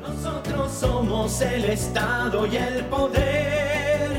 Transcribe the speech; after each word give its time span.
Nosotros 0.00 0.72
somos 0.72 1.42
el 1.42 1.64
Estado 1.64 2.46
y 2.46 2.56
el 2.56 2.84
poder. 2.86 4.10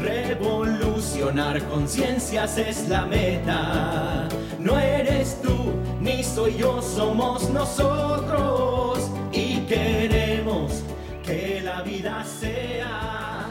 Revolucionar 0.00 1.60
conciencias 1.64 2.56
es 2.56 2.88
la 2.88 3.04
meta. 3.04 4.28
No 4.60 4.78
eres 4.78 5.40
tú 5.42 5.72
ni 6.00 6.22
soy 6.22 6.56
yo, 6.56 6.80
somos 6.80 7.50
nosotros. 7.50 9.10
Y 9.32 9.58
queremos 9.66 10.84
que 11.24 11.60
la 11.64 11.82
vida 11.82 12.24
sea. 12.24 13.50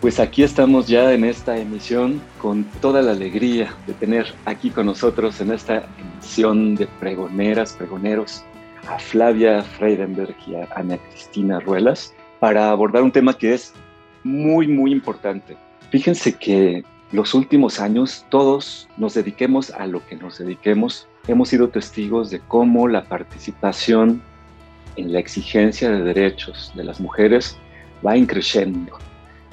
Pues 0.00 0.18
aquí 0.18 0.42
estamos 0.42 0.88
ya 0.88 1.12
en 1.12 1.24
esta 1.24 1.56
emisión 1.56 2.20
con 2.42 2.64
toda 2.80 3.00
la 3.00 3.12
alegría 3.12 3.72
de 3.86 3.94
tener 3.94 4.34
aquí 4.44 4.70
con 4.70 4.86
nosotros 4.86 5.40
en 5.40 5.52
esta 5.52 5.86
emisión 5.98 6.74
de 6.74 6.86
pregoneras, 6.98 7.74
pregoneros, 7.74 8.42
a 8.88 8.98
Flavia 8.98 9.62
Freidenberg 9.62 10.34
y 10.46 10.54
a 10.54 10.68
Ana 10.74 10.98
Cristina 10.98 11.60
Ruelas 11.60 12.14
para 12.40 12.70
abordar 12.70 13.02
un 13.02 13.12
tema 13.12 13.36
que 13.36 13.54
es 13.54 13.72
muy, 14.24 14.66
muy 14.66 14.92
importante. 14.92 15.56
Fíjense 15.90 16.34
que 16.34 16.84
los 17.12 17.34
últimos 17.34 17.80
años 17.80 18.24
todos 18.28 18.88
nos 18.96 19.14
dediquemos 19.14 19.70
a 19.70 19.86
lo 19.86 20.04
que 20.06 20.16
nos 20.16 20.38
dediquemos, 20.38 21.08
hemos 21.28 21.48
sido 21.48 21.68
testigos 21.68 22.30
de 22.30 22.40
cómo 22.40 22.88
la 22.88 23.04
participación 23.04 24.22
en 24.96 25.12
la 25.12 25.20
exigencia 25.20 25.90
de 25.90 26.02
derechos 26.02 26.72
de 26.74 26.84
las 26.84 27.00
mujeres 27.00 27.56
va 28.04 28.16
increciendo 28.16 28.98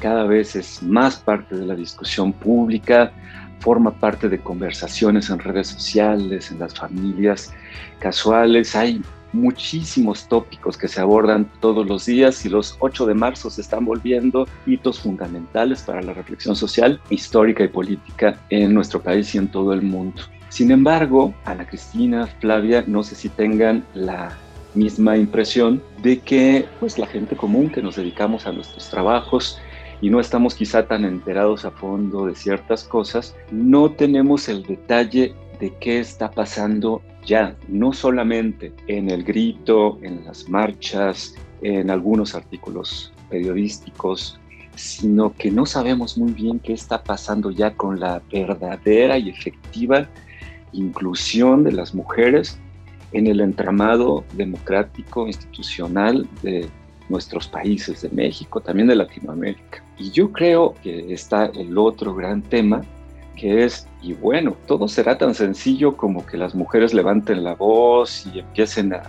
cada 0.03 0.25
vez 0.25 0.57
es 0.57 0.83
más 0.83 1.15
parte 1.15 1.55
de 1.55 1.65
la 1.65 1.75
discusión 1.75 2.33
pública, 2.33 3.13
forma 3.59 3.89
parte 3.89 4.27
de 4.27 4.37
conversaciones 4.37 5.29
en 5.29 5.39
redes 5.39 5.67
sociales, 5.67 6.51
en 6.51 6.59
las 6.59 6.75
familias 6.75 7.53
casuales. 7.99 8.75
Hay 8.75 9.01
muchísimos 9.33 10.27
tópicos 10.27 10.77
que 10.77 10.87
se 10.87 11.01
abordan 11.01 11.49
todos 11.59 11.85
los 11.85 12.05
días 12.05 12.45
y 12.45 12.49
los 12.49 12.77
8 12.79 13.07
de 13.07 13.13
marzo 13.13 13.49
se 13.49 13.61
están 13.61 13.85
volviendo 13.85 14.47
hitos 14.65 14.99
fundamentales 14.99 15.81
para 15.81 16.01
la 16.01 16.13
reflexión 16.13 16.55
social, 16.55 17.01
histórica 17.09 17.63
y 17.63 17.67
política 17.67 18.39
en 18.49 18.73
nuestro 18.73 19.01
país 19.01 19.33
y 19.35 19.39
en 19.39 19.47
todo 19.47 19.73
el 19.73 19.81
mundo. 19.81 20.21
Sin 20.49 20.71
embargo, 20.71 21.33
Ana 21.45 21.65
Cristina, 21.65 22.27
Flavia, 22.39 22.83
no 22.85 23.03
sé 23.03 23.15
si 23.15 23.27
tengan 23.29 23.83
la 23.95 24.37
misma 24.75 25.17
impresión 25.17 25.81
de 26.01 26.19
que 26.19 26.65
pues 26.79 26.97
la 26.97 27.07
gente 27.07 27.35
común 27.35 27.69
que 27.69 27.81
nos 27.81 27.95
dedicamos 27.95 28.45
a 28.45 28.51
nuestros 28.51 28.89
trabajos 28.89 29.59
y 30.01 30.09
no 30.09 30.19
estamos 30.19 30.55
quizá 30.55 30.85
tan 30.85 31.05
enterados 31.05 31.65
a 31.65 31.71
fondo 31.71 32.25
de 32.25 32.35
ciertas 32.35 32.83
cosas, 32.83 33.35
no 33.51 33.91
tenemos 33.91 34.49
el 34.49 34.63
detalle 34.63 35.33
de 35.59 35.73
qué 35.79 35.99
está 35.99 36.29
pasando 36.29 37.01
ya, 37.25 37.55
no 37.67 37.93
solamente 37.93 38.73
en 38.87 39.09
el 39.09 39.23
grito, 39.23 39.99
en 40.01 40.25
las 40.25 40.49
marchas, 40.49 41.35
en 41.61 41.89
algunos 41.89 42.35
artículos 42.35 43.13
periodísticos, 43.29 44.39
sino 44.75 45.33
que 45.33 45.51
no 45.51 45.65
sabemos 45.65 46.17
muy 46.17 46.31
bien 46.31 46.59
qué 46.59 46.73
está 46.73 47.03
pasando 47.03 47.51
ya 47.51 47.73
con 47.75 47.99
la 47.99 48.21
verdadera 48.31 49.17
y 49.17 49.29
efectiva 49.29 50.09
inclusión 50.73 51.63
de 51.63 51.71
las 51.71 51.93
mujeres 51.93 52.57
en 53.11 53.27
el 53.27 53.41
entramado 53.41 54.23
democrático 54.33 55.27
institucional 55.27 56.27
de 56.41 56.67
nuestros 57.09 57.47
países, 57.47 58.01
de 58.01 58.09
México, 58.09 58.59
también 58.59 58.87
de 58.87 58.95
Latinoamérica. 58.95 59.83
Y 59.99 60.09
yo 60.11 60.31
creo 60.31 60.73
que 60.81 61.13
está 61.13 61.45
el 61.45 61.77
otro 61.77 62.15
gran 62.15 62.41
tema, 62.41 62.81
que 63.35 63.63
es, 63.63 63.87
y 64.01 64.13
bueno, 64.13 64.55
todo 64.67 64.87
será 64.87 65.17
tan 65.17 65.33
sencillo 65.33 65.97
como 65.97 66.25
que 66.25 66.37
las 66.37 66.55
mujeres 66.55 66.93
levanten 66.93 67.43
la 67.43 67.55
voz 67.55 68.25
y 68.33 68.39
empiecen 68.39 68.93
a 68.93 69.03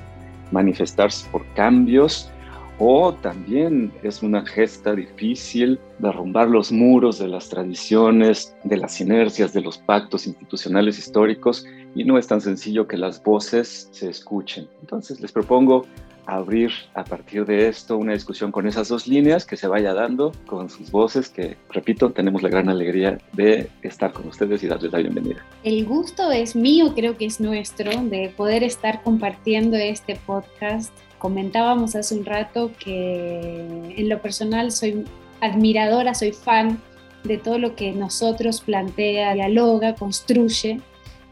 manifestarse 0.51 1.29
por 1.31 1.45
cambios, 1.55 2.31
o 2.79 3.15
también 3.15 3.93
es 4.03 4.23
una 4.23 4.45
gesta 4.45 4.95
difícil 4.95 5.79
derrumbar 6.01 6.49
los 6.49 6.73
muros 6.73 7.19
de 7.19 7.29
las 7.29 7.49
tradiciones, 7.49 8.57
de 8.65 8.77
las 8.77 9.01
inercias, 9.01 9.53
de 9.53 9.61
los 9.61 9.79
pactos 9.79 10.27
institucionales 10.27 10.99
históricos, 10.99 11.65
y 11.95 12.05
no 12.05 12.19
es 12.19 12.27
tan 12.27 12.41
sencillo 12.41 12.89
que 12.89 12.97
las 12.97 13.23
voces 13.23 13.89
se 13.93 14.11
escuchen. 14.11 14.69
Entonces 14.81 15.21
les 15.21 15.31
propongo 15.31 15.87
abrir 16.27 16.71
a 16.95 17.05
partir 17.05 17.45
de 17.45 17.69
esto 17.69 17.97
una 17.97 18.13
discusión 18.13 18.51
con 18.51 18.67
esas 18.67 18.89
dos 18.89 19.07
líneas 19.07 19.45
que 19.45 19.57
se 19.57 19.67
vaya 19.67 19.95
dando 19.95 20.33
con 20.47 20.71
sus 20.71 20.91
voces, 20.91 21.29
que 21.29 21.57
repito, 21.71 22.11
tenemos 22.11 22.43
la 22.43 22.49
gran 22.49 22.69
alegría 22.69 23.19
de 23.33 23.71
estar 23.83 24.13
con 24.13 24.29
ustedes 24.29 24.63
y 24.63 24.67
darles 24.67 24.93
la 24.93 24.99
bienvenida. 24.99 25.45
El 25.63 25.85
gusto 25.85 26.31
es 26.31 26.57
mío, 26.57 26.93
creo 26.95 27.17
que 27.17 27.27
es 27.27 27.41
nuestro, 27.41 27.91
de 27.91 28.33
poder 28.37 28.63
estar 28.63 29.03
compartiendo 29.03 29.77
este 29.77 30.17
podcast. 30.27 30.93
Comentábamos 31.19 31.95
hace 31.97 32.17
un 32.17 32.25
rato 32.25 32.71
que 32.79 33.95
en 33.97 34.09
lo 34.09 34.21
personal 34.21 34.73
soy 34.73 35.05
admiradora, 35.41 36.15
soy 36.15 36.33
fan 36.33 36.81
de 37.25 37.39
todo 37.39 37.59
lo 37.59 37.75
que 37.75 37.93
nosotros 37.93 38.61
plantea, 38.61 39.35
dialoga, 39.35 39.95
construye 39.95 40.81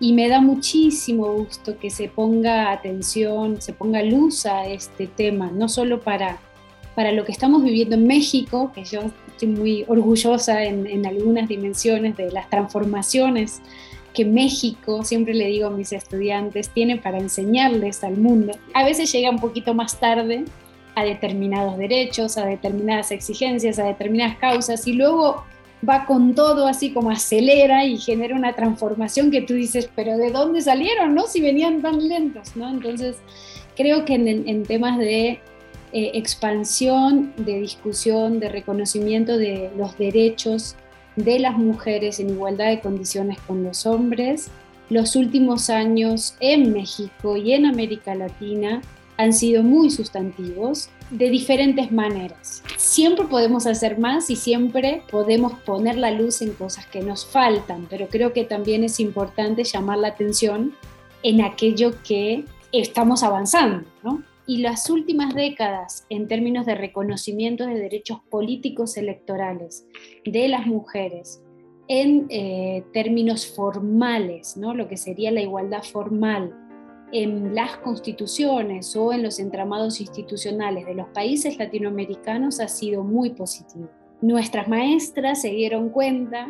y 0.02 0.14
me 0.14 0.28
da 0.28 0.40
muchísimo 0.40 1.32
gusto 1.32 1.78
que 1.78 1.88
se 1.88 2.08
ponga 2.08 2.72
atención, 2.72 3.62
se 3.62 3.72
ponga 3.72 4.02
luz 4.02 4.46
a 4.46 4.66
este 4.66 5.06
tema, 5.06 5.52
no 5.54 5.68
solo 5.68 6.00
para, 6.00 6.40
para 6.96 7.12
lo 7.12 7.24
que 7.24 7.30
estamos 7.30 7.62
viviendo 7.62 7.94
en 7.94 8.08
México, 8.08 8.72
que 8.74 8.82
yo 8.82 9.02
estoy 9.28 9.48
muy 9.50 9.84
orgullosa 9.86 10.64
en, 10.64 10.88
en 10.88 11.06
algunas 11.06 11.48
dimensiones 11.48 12.16
de 12.16 12.32
las 12.32 12.50
transformaciones 12.50 13.62
que 14.12 14.24
México, 14.24 15.04
siempre 15.04 15.34
le 15.34 15.46
digo 15.46 15.68
a 15.68 15.70
mis 15.70 15.92
estudiantes, 15.92 16.70
tiene 16.70 16.96
para 16.96 17.18
enseñarles 17.18 18.02
al 18.02 18.16
mundo. 18.16 18.54
A 18.74 18.84
veces 18.84 19.12
llega 19.12 19.30
un 19.30 19.38
poquito 19.38 19.72
más 19.72 20.00
tarde 20.00 20.46
a 20.96 21.04
determinados 21.04 21.78
derechos, 21.78 22.38
a 22.38 22.44
determinadas 22.44 23.12
exigencias, 23.12 23.78
a 23.78 23.84
determinadas 23.84 24.36
causas 24.38 24.84
y 24.88 24.94
luego 24.94 25.44
va 25.88 26.06
con 26.06 26.34
todo 26.34 26.66
así 26.66 26.92
como 26.92 27.10
acelera 27.10 27.84
y 27.84 27.98
genera 27.98 28.36
una 28.36 28.54
transformación 28.54 29.30
que 29.30 29.42
tú 29.42 29.54
dices, 29.54 29.90
pero 29.94 30.16
¿de 30.16 30.30
dónde 30.30 30.60
salieron, 30.60 31.14
no? 31.14 31.26
Si 31.26 31.40
venían 31.40 31.82
tan 31.82 32.08
lentos, 32.08 32.56
¿no? 32.56 32.68
Entonces, 32.68 33.16
creo 33.76 34.04
que 34.04 34.14
en, 34.14 34.62
temas 34.64 34.98
de 34.98 35.40
eh, 35.92 36.10
expansión, 36.14 37.32
de 37.36 37.60
discusión, 37.60 38.38
de 38.38 38.48
reconocimiento 38.48 39.36
de 39.36 39.70
los 39.76 39.98
derechos 39.98 40.76
de 41.16 41.38
las 41.38 41.58
mujeres 41.58 42.20
en 42.20 42.30
igualdad 42.30 42.68
de 42.68 42.80
condiciones 42.80 43.38
con 43.40 43.64
los 43.64 43.84
hombres, 43.84 44.50
los 44.88 45.16
últimos 45.16 45.68
años 45.68 46.36
en 46.40 46.72
México 46.72 47.36
y 47.36 47.52
en 47.52 47.66
América 47.66 48.14
Latina 48.14 48.80
han 49.16 49.32
sido 49.32 49.62
muy 49.62 49.90
sustantivos 49.90 50.88
de 51.12 51.28
diferentes 51.28 51.92
maneras. 51.92 52.62
Siempre 52.78 53.26
podemos 53.26 53.66
hacer 53.66 53.98
más 53.98 54.30
y 54.30 54.36
siempre 54.36 55.02
podemos 55.10 55.52
poner 55.60 55.96
la 55.96 56.10
luz 56.10 56.40
en 56.40 56.52
cosas 56.54 56.86
que 56.86 57.02
nos 57.02 57.26
faltan, 57.26 57.86
pero 57.88 58.08
creo 58.08 58.32
que 58.32 58.44
también 58.44 58.82
es 58.82 58.98
importante 58.98 59.62
llamar 59.62 59.98
la 59.98 60.08
atención 60.08 60.72
en 61.22 61.42
aquello 61.42 61.92
que 62.02 62.44
estamos 62.72 63.22
avanzando, 63.22 63.86
¿no? 64.02 64.22
Y 64.46 64.58
las 64.58 64.90
últimas 64.90 65.34
décadas, 65.34 66.04
en 66.08 66.26
términos 66.26 66.66
de 66.66 66.74
reconocimiento 66.74 67.66
de 67.66 67.74
derechos 67.74 68.20
políticos 68.28 68.96
electorales 68.96 69.86
de 70.24 70.48
las 70.48 70.66
mujeres, 70.66 71.42
en 71.88 72.26
eh, 72.30 72.84
términos 72.92 73.46
formales, 73.46 74.56
¿no? 74.56 74.74
lo 74.74 74.88
que 74.88 74.96
sería 74.96 75.30
la 75.30 75.42
igualdad 75.42 75.82
formal, 75.82 76.61
en 77.12 77.54
las 77.54 77.76
constituciones 77.76 78.96
o 78.96 79.12
en 79.12 79.22
los 79.22 79.38
entramados 79.38 80.00
institucionales 80.00 80.86
de 80.86 80.94
los 80.94 81.08
países 81.08 81.58
latinoamericanos 81.58 82.58
ha 82.60 82.68
sido 82.68 83.04
muy 83.04 83.30
positivo. 83.30 83.88
Nuestras 84.22 84.66
maestras 84.66 85.42
se 85.42 85.50
dieron 85.50 85.90
cuenta 85.90 86.48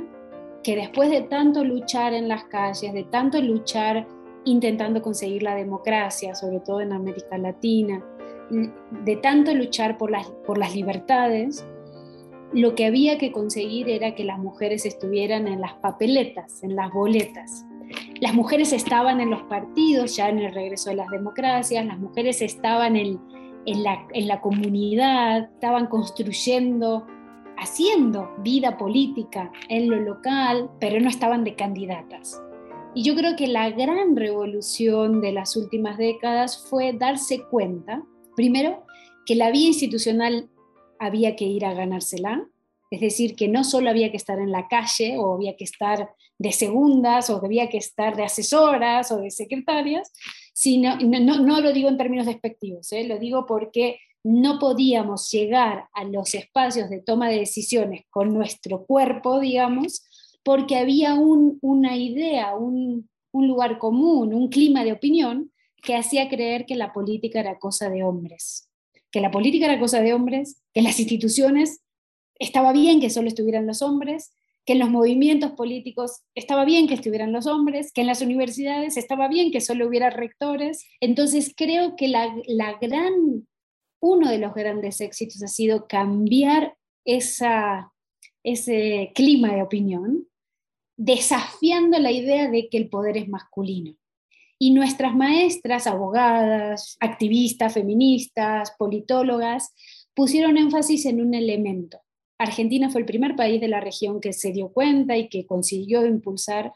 que 0.62 0.76
después 0.76 1.10
de 1.10 1.22
tanto 1.22 1.64
luchar 1.64 2.14
en 2.14 2.28
las 2.28 2.44
calles, 2.44 2.92
de 2.92 3.04
tanto 3.04 3.40
luchar 3.42 4.06
intentando 4.44 5.02
conseguir 5.02 5.42
la 5.42 5.54
democracia, 5.54 6.34
sobre 6.34 6.60
todo 6.60 6.80
en 6.80 6.92
América 6.92 7.38
Latina, 7.38 8.04
de 8.50 9.16
tanto 9.16 9.54
luchar 9.54 9.98
por 9.98 10.10
las, 10.10 10.26
por 10.46 10.58
las 10.58 10.74
libertades, 10.76 11.66
lo 12.52 12.74
que 12.74 12.86
había 12.86 13.18
que 13.18 13.32
conseguir 13.32 13.88
era 13.88 14.14
que 14.14 14.24
las 14.24 14.38
mujeres 14.38 14.84
estuvieran 14.84 15.48
en 15.48 15.60
las 15.60 15.74
papeletas, 15.74 16.62
en 16.62 16.76
las 16.76 16.92
boletas. 16.92 17.64
Las 18.20 18.34
mujeres 18.34 18.72
estaban 18.72 19.20
en 19.20 19.30
los 19.30 19.42
partidos, 19.44 20.16
ya 20.16 20.28
en 20.28 20.38
el 20.38 20.52
regreso 20.54 20.90
de 20.90 20.96
las 20.96 21.08
democracias, 21.08 21.84
las 21.84 21.98
mujeres 21.98 22.42
estaban 22.42 22.96
en, 22.96 23.18
la, 23.66 24.06
en 24.12 24.28
la 24.28 24.40
comunidad, 24.40 25.50
estaban 25.54 25.86
construyendo 25.86 27.06
haciendo 27.62 28.28
vida 28.38 28.76
política 28.76 29.52
en 29.68 29.88
lo 29.88 30.00
local, 30.00 30.70
pero 30.80 30.98
no 31.00 31.08
estaban 31.08 31.44
de 31.44 31.54
candidatas. 31.54 32.42
Y 32.94 33.04
yo 33.04 33.14
creo 33.14 33.36
que 33.36 33.46
la 33.46 33.70
gran 33.70 34.16
revolución 34.16 35.20
de 35.20 35.32
las 35.32 35.56
últimas 35.56 35.96
décadas 35.96 36.66
fue 36.68 36.92
darse 36.92 37.44
cuenta, 37.50 38.02
primero, 38.36 38.84
que 39.24 39.36
la 39.36 39.50
vía 39.50 39.68
institucional 39.68 40.50
había 40.98 41.36
que 41.36 41.44
ir 41.44 41.64
a 41.64 41.72
ganársela, 41.72 42.46
es 42.92 43.00
decir, 43.00 43.34
que 43.36 43.48
no 43.48 43.64
solo 43.64 43.88
había 43.88 44.10
que 44.10 44.18
estar 44.18 44.38
en 44.38 44.52
la 44.52 44.68
calle 44.68 45.16
o 45.16 45.32
había 45.32 45.56
que 45.56 45.64
estar 45.64 46.10
de 46.38 46.52
segundas 46.52 47.30
o 47.30 47.42
había 47.42 47.70
que 47.70 47.78
estar 47.78 48.14
de 48.16 48.24
asesoras 48.24 49.10
o 49.10 49.16
de 49.16 49.30
secretarias, 49.30 50.12
sino, 50.52 50.98
no, 50.98 51.60
lo 51.62 51.72
digo 51.72 51.88
en 51.88 51.96
términos 51.96 52.26
despectivos, 52.26 52.92
¿eh? 52.92 53.04
lo 53.04 53.18
digo 53.18 53.46
porque 53.46 53.98
no 54.22 54.58
podíamos 54.58 55.30
llegar 55.30 55.88
a 55.94 56.04
los 56.04 56.34
espacios 56.34 56.90
de 56.90 57.00
toma 57.00 57.30
de 57.30 57.38
decisiones 57.38 58.04
con 58.10 58.34
nuestro 58.34 58.84
cuerpo, 58.84 59.40
digamos, 59.40 60.04
porque 60.42 60.76
había 60.76 61.14
una 61.14 61.96
idea, 61.96 62.54
un, 62.54 63.08
un 63.32 63.48
lugar 63.48 63.78
común, 63.78 64.34
un 64.34 64.48
clima 64.48 64.84
de 64.84 64.92
opinión 64.92 65.50
que 65.82 65.96
hacía 65.96 66.28
creer 66.28 66.66
que 66.66 66.76
la 66.76 66.92
política 66.92 67.40
era 67.40 67.58
cosa 67.58 67.88
de 67.88 68.02
hombres, 68.04 68.68
que 69.10 69.22
la 69.22 69.30
política 69.30 69.64
era 69.64 69.80
cosa 69.80 70.02
de 70.02 70.12
hombres, 70.12 70.60
que 70.74 70.82
las 70.82 71.00
instituciones 71.00 71.80
estaba 72.42 72.72
bien 72.72 73.00
que 73.00 73.10
solo 73.10 73.28
estuvieran 73.28 73.66
los 73.66 73.82
hombres, 73.82 74.32
que 74.64 74.74
en 74.74 74.80
los 74.80 74.90
movimientos 74.90 75.52
políticos 75.52 76.22
estaba 76.34 76.64
bien 76.64 76.86
que 76.86 76.94
estuvieran 76.94 77.32
los 77.32 77.46
hombres, 77.46 77.92
que 77.92 78.00
en 78.00 78.06
las 78.06 78.20
universidades 78.20 78.96
estaba 78.96 79.28
bien 79.28 79.50
que 79.50 79.60
solo 79.60 79.86
hubiera 79.86 80.10
rectores. 80.10 80.84
Entonces 81.00 81.52
creo 81.56 81.96
que 81.96 82.08
la, 82.08 82.32
gran 82.80 83.46
uno 84.00 84.28
de 84.28 84.38
los 84.38 84.54
grandes 84.54 85.00
éxitos 85.00 85.42
ha 85.42 85.48
sido 85.48 85.86
cambiar 85.86 86.76
esa, 87.04 87.92
ese 88.42 89.12
clima 89.14 89.54
de 89.54 89.62
opinión, 89.62 90.26
desafiando 90.96 91.98
la 91.98 92.10
idea 92.10 92.50
de 92.50 92.68
que 92.68 92.78
el 92.78 92.88
poder 92.88 93.16
es 93.16 93.28
masculino. 93.28 93.94
Y 94.58 94.72
nuestras 94.72 95.14
maestras, 95.14 95.88
abogadas, 95.88 96.96
activistas, 97.00 97.74
feministas, 97.74 98.72
politólogas, 98.78 99.72
pusieron 100.14 100.56
énfasis 100.56 101.06
en 101.06 101.20
un 101.20 101.34
elemento. 101.34 102.00
Argentina 102.42 102.90
fue 102.90 103.00
el 103.00 103.06
primer 103.06 103.36
país 103.36 103.60
de 103.60 103.68
la 103.68 103.80
región 103.80 104.20
que 104.20 104.32
se 104.32 104.52
dio 104.52 104.68
cuenta 104.72 105.16
y 105.16 105.28
que 105.28 105.46
consiguió 105.46 106.06
impulsar 106.06 106.72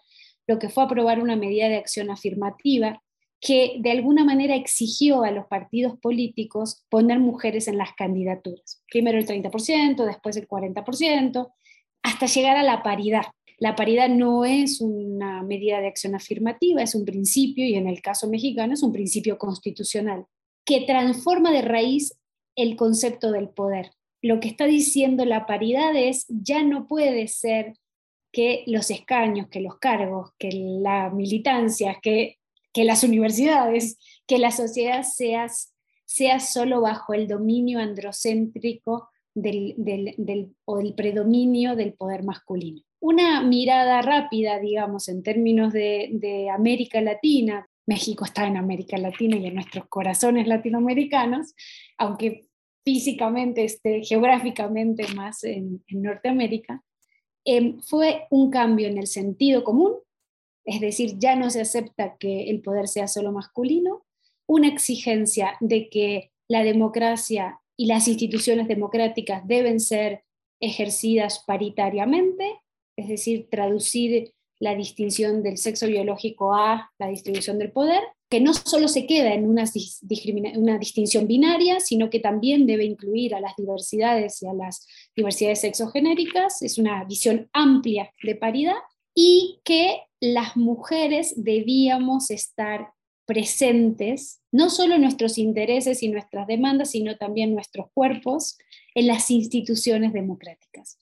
lo 0.46 0.58
que 0.58 0.68
fue 0.68 0.84
aprobar 0.84 1.20
una 1.20 1.36
medida 1.36 1.68
de 1.68 1.76
acción 1.76 2.10
afirmativa 2.10 3.02
que 3.40 3.76
de 3.80 3.90
alguna 3.90 4.24
manera 4.24 4.54
exigió 4.54 5.22
a 5.22 5.30
los 5.30 5.46
partidos 5.46 5.98
políticos 6.00 6.84
poner 6.88 7.18
mujeres 7.18 7.68
en 7.68 7.78
las 7.78 7.90
candidaturas. 7.94 8.82
Primero 8.90 9.18
el 9.18 9.26
30%, 9.26 10.04
después 10.04 10.36
el 10.36 10.48
40%, 10.48 11.52
hasta 12.02 12.26
llegar 12.26 12.56
a 12.56 12.62
la 12.62 12.82
paridad. 12.82 13.24
La 13.58 13.74
paridad 13.74 14.08
no 14.08 14.44
es 14.44 14.80
una 14.80 15.42
medida 15.42 15.80
de 15.80 15.88
acción 15.88 16.14
afirmativa, 16.14 16.82
es 16.82 16.94
un 16.94 17.04
principio, 17.04 17.64
y 17.64 17.74
en 17.74 17.88
el 17.88 18.02
caso 18.02 18.28
mexicano 18.28 18.74
es 18.74 18.82
un 18.82 18.92
principio 18.92 19.38
constitucional, 19.38 20.26
que 20.64 20.82
transforma 20.82 21.50
de 21.52 21.62
raíz 21.62 22.19
el 22.54 22.76
concepto 22.76 23.32
del 23.32 23.48
poder. 23.48 23.90
Lo 24.26 24.40
que 24.40 24.49
está 24.49 24.67
diciendo 24.67 25.25
la 25.25 25.46
paridad 25.46 25.94
es, 25.94 26.26
ya 26.28 26.64
no 26.64 26.88
puede 26.88 27.28
ser 27.28 27.75
que 28.32 28.64
los 28.67 28.90
escaños, 28.90 29.46
que 29.49 29.61
los 29.61 29.78
cargos, 29.78 30.32
que 30.37 30.50
la 30.52 31.11
militancia, 31.11 32.00
que 32.02 32.38
las 32.75 33.05
universidades, 33.05 33.99
que 34.26 34.38
la 34.38 34.50
sociedad 34.50 35.05
sea, 35.05 35.46
sea 36.05 36.40
solo 36.40 36.81
bajo 36.81 37.14
el 37.14 37.28
dominio 37.28 37.78
androcéntrico 37.78 39.08
del, 39.32 39.75
del, 39.78 40.56
o 40.64 40.81
el 40.81 40.94
predominio 40.94 41.76
del 41.76 41.93
poder 41.93 42.25
masculino. 42.25 42.82
Una 42.99 43.43
mirada 43.43 44.02
rápida, 44.02 44.58
digamos, 44.58 45.08
en 45.08 45.22
términos 45.22 45.72
de, 45.72 46.08
de 46.14 46.50
América 46.50 47.00
Latina, 47.00 47.69
México 47.87 48.25
está 48.25 48.49
en 48.49 48.56
América 48.56 48.99
Latina 48.99 49.37
y 49.37 49.46
en 49.46 49.55
nuestros 49.55 49.87
corazones 49.87 50.49
latinoamericanos, 50.49 51.55
aunque 51.96 52.46
físicamente 52.86 53.64
esté 53.64 54.02
geográficamente 54.02 55.06
más 55.14 55.44
en, 55.44 55.84
Norteamérica, 55.90 56.82
em, 57.44 57.78
fue 57.82 58.26
un 58.30 58.50
cambio 58.50 58.88
en 58.88 58.96
el 58.96 59.06
sentido 59.06 59.62
común 59.62 59.96
es 60.66 60.80
decir, 60.80 61.18
ya 61.18 61.36
no 61.36 61.48
se 61.48 61.60
acepta 61.60 62.16
que 62.18 62.50
el 62.50 62.60
poder 62.60 62.88
sea 62.88 63.06
solo 63.06 63.32
masculino, 63.32 64.04
una 64.48 64.68
exigencia 64.68 65.56
de 65.60 65.88
que 65.88 66.32
la 66.48 66.64
democracia 66.64 67.60
y 67.76 67.86
las 67.86 68.08
instituciones 68.08 68.66
democráticas 68.66 69.46
deben 69.46 69.78
ser 69.78 70.24
ejercidas 70.60 71.44
paritariamente, 71.46 72.60
es 72.96 73.08
decir, 73.08 73.48
traducir 73.48 74.32
la 74.58 74.75
distinción 74.75 75.43
del 75.43 75.58
sexo 75.58 75.87
biológico 75.87 76.55
a 76.55 76.91
la 76.99 77.08
distribución 77.08 77.58
del 77.58 77.73
poder, 77.73 78.00
que 78.29 78.41
no 78.41 78.55
solo 78.55 78.88
se 78.88 79.06
queda 79.06 79.35
en 79.35 79.47
una, 79.47 79.64
una, 80.56 80.79
distinción 80.79 81.26
binaria, 81.26 81.79
sino 81.81 82.11
que 82.11 82.20
también 82.20 82.67
debe 82.67 82.85
incluir 82.85 83.35
a 83.35 83.41
las 83.41 83.55
diversidades 83.56 84.43
y 84.43 84.47
a 84.47 84.55
las 84.55 84.87
diversidades 85.14 85.61
sexogenéricas, 85.61 86.62
es 86.62 86.79
una 86.79 87.05
visión 87.05 87.49
amplia 87.53 88.11
de 88.23 88.35
paridad, 88.35 88.76
y 89.14 89.61
que 89.64 90.03
las 90.20 90.56
mujeres 90.56 91.35
debíamos 91.37 92.31
estar 92.31 92.91
presentes, 93.26 94.41
no 94.53 94.70
solo 94.70 94.99
nuestros 94.99 95.37
intereses 95.37 96.03
y 96.03 96.08
nuestras 96.08 96.47
demandas, 96.47 96.93
sino 96.93 97.17
también 97.17 97.55
nuestros 97.55 97.87
cuerpos 97.93 98.56
en 98.94 99.08
las 99.08 99.31
instituciones 99.31 100.12
democráticas. 100.12 101.00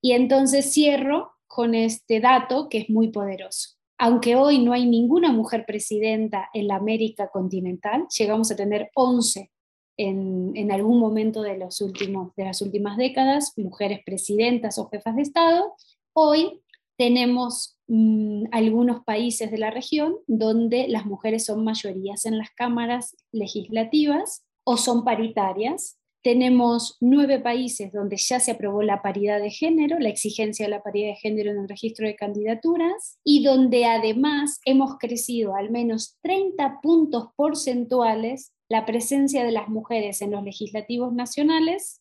Y 0.00 0.12
entonces 0.12 0.72
cierro 0.72 1.33
con 1.54 1.76
este 1.76 2.18
dato 2.18 2.68
que 2.68 2.78
es 2.78 2.90
muy 2.90 3.12
poderoso. 3.12 3.76
Aunque 3.96 4.34
hoy 4.34 4.58
no 4.58 4.72
hay 4.72 4.86
ninguna 4.86 5.30
mujer 5.30 5.64
presidenta 5.64 6.48
en 6.52 6.66
la 6.66 6.74
América 6.74 7.28
continental, 7.32 8.06
llegamos 8.18 8.50
a 8.50 8.56
tener 8.56 8.90
11 8.96 9.52
en, 9.96 10.72
algún 10.72 10.98
momento 10.98 11.42
de 11.42 11.56
las 11.56 11.80
últimas 11.80 12.96
décadas, 12.96 13.52
mujeres 13.56 14.00
presidentas 14.04 14.78
o 14.78 14.88
jefas 14.88 15.14
de 15.14 15.22
Estado, 15.22 15.74
hoy 16.12 16.60
tenemos 16.98 17.78
mm, 17.86 18.46
algunos 18.50 19.04
países 19.04 19.52
de 19.52 19.58
la 19.58 19.70
región 19.70 20.16
donde 20.26 20.88
las 20.88 21.06
mujeres 21.06 21.44
son 21.44 21.62
mayorías 21.62 22.26
en 22.26 22.36
las 22.36 22.50
cámaras 22.50 23.16
legislativas 23.30 24.44
o 24.64 24.76
son 24.76 25.04
paritarias. 25.04 26.00
Tenemos 26.24 26.96
nueve 27.02 27.38
países 27.38 27.92
donde 27.92 28.16
ya 28.16 28.40
se 28.40 28.52
aprobó 28.52 28.82
la 28.82 29.02
paridad 29.02 29.42
de 29.42 29.50
género, 29.50 29.98
la 29.98 30.08
exigencia 30.08 30.64
de 30.64 30.70
la 30.70 30.82
paridad 30.82 31.08
de 31.08 31.16
género 31.16 31.50
en 31.50 31.58
el 31.58 31.68
registro 31.68 32.06
de 32.06 32.16
candidaturas, 32.16 33.18
y 33.22 33.44
donde 33.44 33.84
además 33.84 34.58
hemos 34.64 34.96
crecido 34.96 35.54
al 35.54 35.70
menos 35.70 36.16
30 36.22 36.80
puntos 36.80 37.28
porcentuales 37.36 38.54
la 38.70 38.86
presencia 38.86 39.44
de 39.44 39.52
las 39.52 39.68
mujeres 39.68 40.22
en 40.22 40.30
los 40.30 40.42
legislativos 40.42 41.12
nacionales 41.12 42.00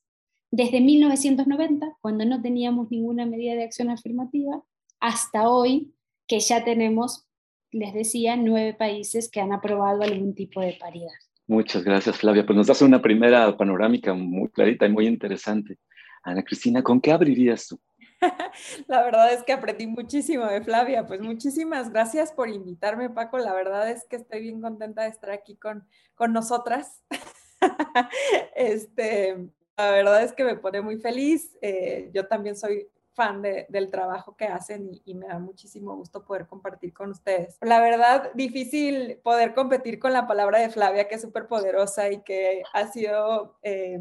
desde 0.51 0.79
1990, 0.79 1.97
cuando 1.99 2.23
no 2.23 2.41
teníamos 2.41 2.89
ninguna 2.91 3.25
medida 3.25 3.55
de 3.55 3.63
acción 3.63 3.89
afirmativa, 3.89 4.63
hasta 5.01 5.49
hoy, 5.49 5.95
que 6.27 6.39
ya 6.39 6.63
tenemos, 6.63 7.27
les 7.71 7.93
decía, 7.93 8.37
nueve 8.37 8.73
países 8.73 9.29
que 9.29 9.41
han 9.41 9.51
aprobado 9.51 10.01
algún 10.01 10.33
tipo 10.33 10.61
de 10.61 10.77
paridad. 10.79 11.11
Muchas 11.47 11.83
gracias, 11.83 12.17
Flavia. 12.17 12.45
Pues 12.45 12.55
nos 12.55 12.67
das 12.67 12.81
una 12.81 13.01
primera 13.01 13.55
panorámica 13.57 14.13
muy 14.13 14.50
clarita 14.50 14.85
y 14.85 14.91
muy 14.91 15.07
interesante. 15.07 15.77
Ana 16.23 16.43
Cristina, 16.43 16.81
¿con 16.81 17.01
qué 17.01 17.12
abrirías 17.12 17.67
tú? 17.67 17.79
La 18.88 19.03
verdad 19.03 19.33
es 19.33 19.43
que 19.43 19.51
aprendí 19.51 19.88
muchísimo 19.88 20.45
de 20.45 20.62
Flavia. 20.62 21.05
Pues 21.05 21.19
muchísimas 21.19 21.91
gracias 21.91 22.31
por 22.31 22.50
invitarme, 22.50 23.09
Paco. 23.09 23.38
La 23.38 23.53
verdad 23.53 23.89
es 23.89 24.05
que 24.09 24.15
estoy 24.15 24.41
bien 24.41 24.62
contenta 24.62 25.03
de 25.03 25.09
estar 25.09 25.31
aquí 25.31 25.57
con, 25.57 25.85
con 26.15 26.31
nosotras. 26.31 27.03
este, 28.55 29.50
la 29.77 29.91
verdad 29.91 30.23
es 30.23 30.31
que 30.33 30.45
me 30.45 30.55
pone 30.55 30.81
muy 30.81 30.97
feliz. 30.97 31.57
Eh, 31.62 32.09
yo 32.13 32.27
también 32.27 32.55
soy 32.55 32.88
fan 33.13 33.41
del 33.41 33.89
trabajo 33.91 34.36
que 34.36 34.46
hacen 34.46 34.89
y, 35.05 35.13
me 35.13 35.27
da 35.27 35.39
muchísimo 35.39 35.96
gusto 35.96 36.25
poder 36.25 36.48
compartir 36.48 36.93
con 36.93 37.12
ustedes. 37.12 37.58
La 37.62 37.79
verdad, 37.79 38.32
difícil 38.34 39.20
poder 39.24 39.53
competir 39.53 40.00
con 40.00 40.13
la 40.13 40.27
palabra 40.27 40.60
de 40.60 40.70
Flavia, 40.70 41.08
que 41.08 41.15
es 41.15 41.22
súper 41.22 41.48
poderosa 41.48 42.10
y 42.12 42.22
que 42.22 42.63
ha 42.74 42.88
sido, 42.88 43.58
eh, 43.62 44.00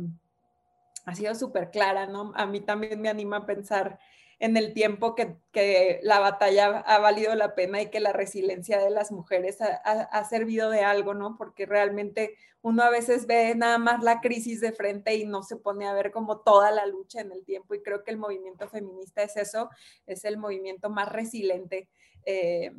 ha 1.05 1.15
sido 1.15 1.35
súper 1.35 1.71
clara, 1.71 2.07
¿no? 2.07 2.33
A 2.35 2.47
mí 2.47 2.61
también 2.61 3.01
me 3.01 3.09
anima 3.09 3.39
a 3.39 3.47
pensar 3.47 3.99
en 4.43 4.57
el 4.57 4.75
tiempo 4.75 5.15
que, 5.15 5.37
que, 5.53 6.01
la 6.03 6.19
batalla 6.19 6.81
ha 6.81 6.99
valido 6.99 7.33
la 7.37 7.55
pena 7.55 7.81
y 7.81 7.91
que 7.91 8.01
la 8.01 8.13
resiliencia 8.13 8.81
de 8.81 8.91
las 8.91 9.13
mujeres 9.13 9.61
ha, 9.61 9.77
ha, 9.85 10.25
servido 10.25 10.69
de 10.69 10.81
algo, 10.81 11.15
¿no? 11.15 11.37
Porque 11.39 11.65
realmente 11.65 12.35
uno 12.61 12.83
a 12.83 12.91
veces 12.91 13.29
ve 13.29 13.55
nada 13.55 13.79
más 13.79 14.03
la 14.03 14.21
crisis 14.21 14.61
de 14.61 14.73
frente 14.73 15.15
y 15.15 15.27
no 15.27 15.45
se 15.45 15.55
pone 15.55 15.87
a 15.87 15.93
ver 15.93 16.11
como 16.11 16.41
toda 16.41 16.73
la 16.73 16.87
lucha 16.87 17.21
en 17.21 17.31
el 17.31 17.45
tiempo 17.45 17.77
y 17.77 17.83
creo 17.85 18.03
que 18.03 18.11
el 18.11 18.17
movimiento 18.17 18.69
feminista 18.69 19.23
es 19.23 19.37
eso, 19.37 19.71
es 20.09 20.25
el 20.25 20.39
movimiento 20.39 20.91
más 20.91 21.09
resiliente. 21.09 21.89
Eh, 22.27 22.73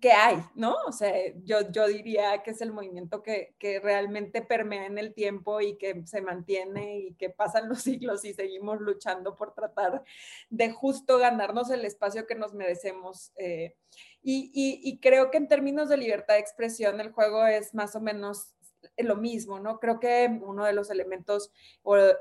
que 0.00 0.12
hay, 0.12 0.36
¿no? 0.54 0.76
O 0.86 0.92
sea, 0.92 1.12
yo, 1.44 1.70
yo 1.70 1.86
diría 1.86 2.42
que 2.42 2.50
es 2.50 2.60
el 2.60 2.72
movimiento 2.72 3.22
que, 3.22 3.54
que, 3.58 3.80
realmente 3.80 4.42
permea 4.42 4.86
en 4.86 4.98
el 4.98 5.14
tiempo 5.14 5.60
y 5.60 5.76
que 5.76 6.06
se 6.06 6.20
mantiene 6.20 6.98
y 6.98 7.14
que 7.14 7.30
pasan 7.30 7.68
los 7.68 7.82
siglos 7.82 8.24
y 8.24 8.34
seguimos 8.34 8.80
luchando 8.80 9.36
por 9.36 9.54
tratar 9.54 10.04
de 10.50 10.70
justo 10.70 11.18
ganarnos 11.18 11.70
el 11.70 11.84
espacio 11.84 12.26
que 12.26 12.34
nos 12.34 12.54
merecemos. 12.54 13.32
Eh, 13.36 13.74
y, 14.22 14.50
y, 14.52 14.80
y 14.88 14.98
creo 14.98 15.30
que 15.30 15.38
en 15.38 15.48
términos 15.48 15.88
de 15.88 15.96
libertad 15.96 16.34
de 16.34 16.40
expresión, 16.40 17.00
el 17.00 17.12
juego 17.12 17.46
es 17.46 17.74
más 17.74 17.96
o 17.96 18.00
menos 18.00 18.54
lo 19.02 19.16
mismo, 19.16 19.60
¿no? 19.60 19.78
Creo 19.78 20.00
que 20.00 20.40
uno 20.42 20.64
de 20.64 20.72
los 20.72 20.90
elementos 20.90 21.52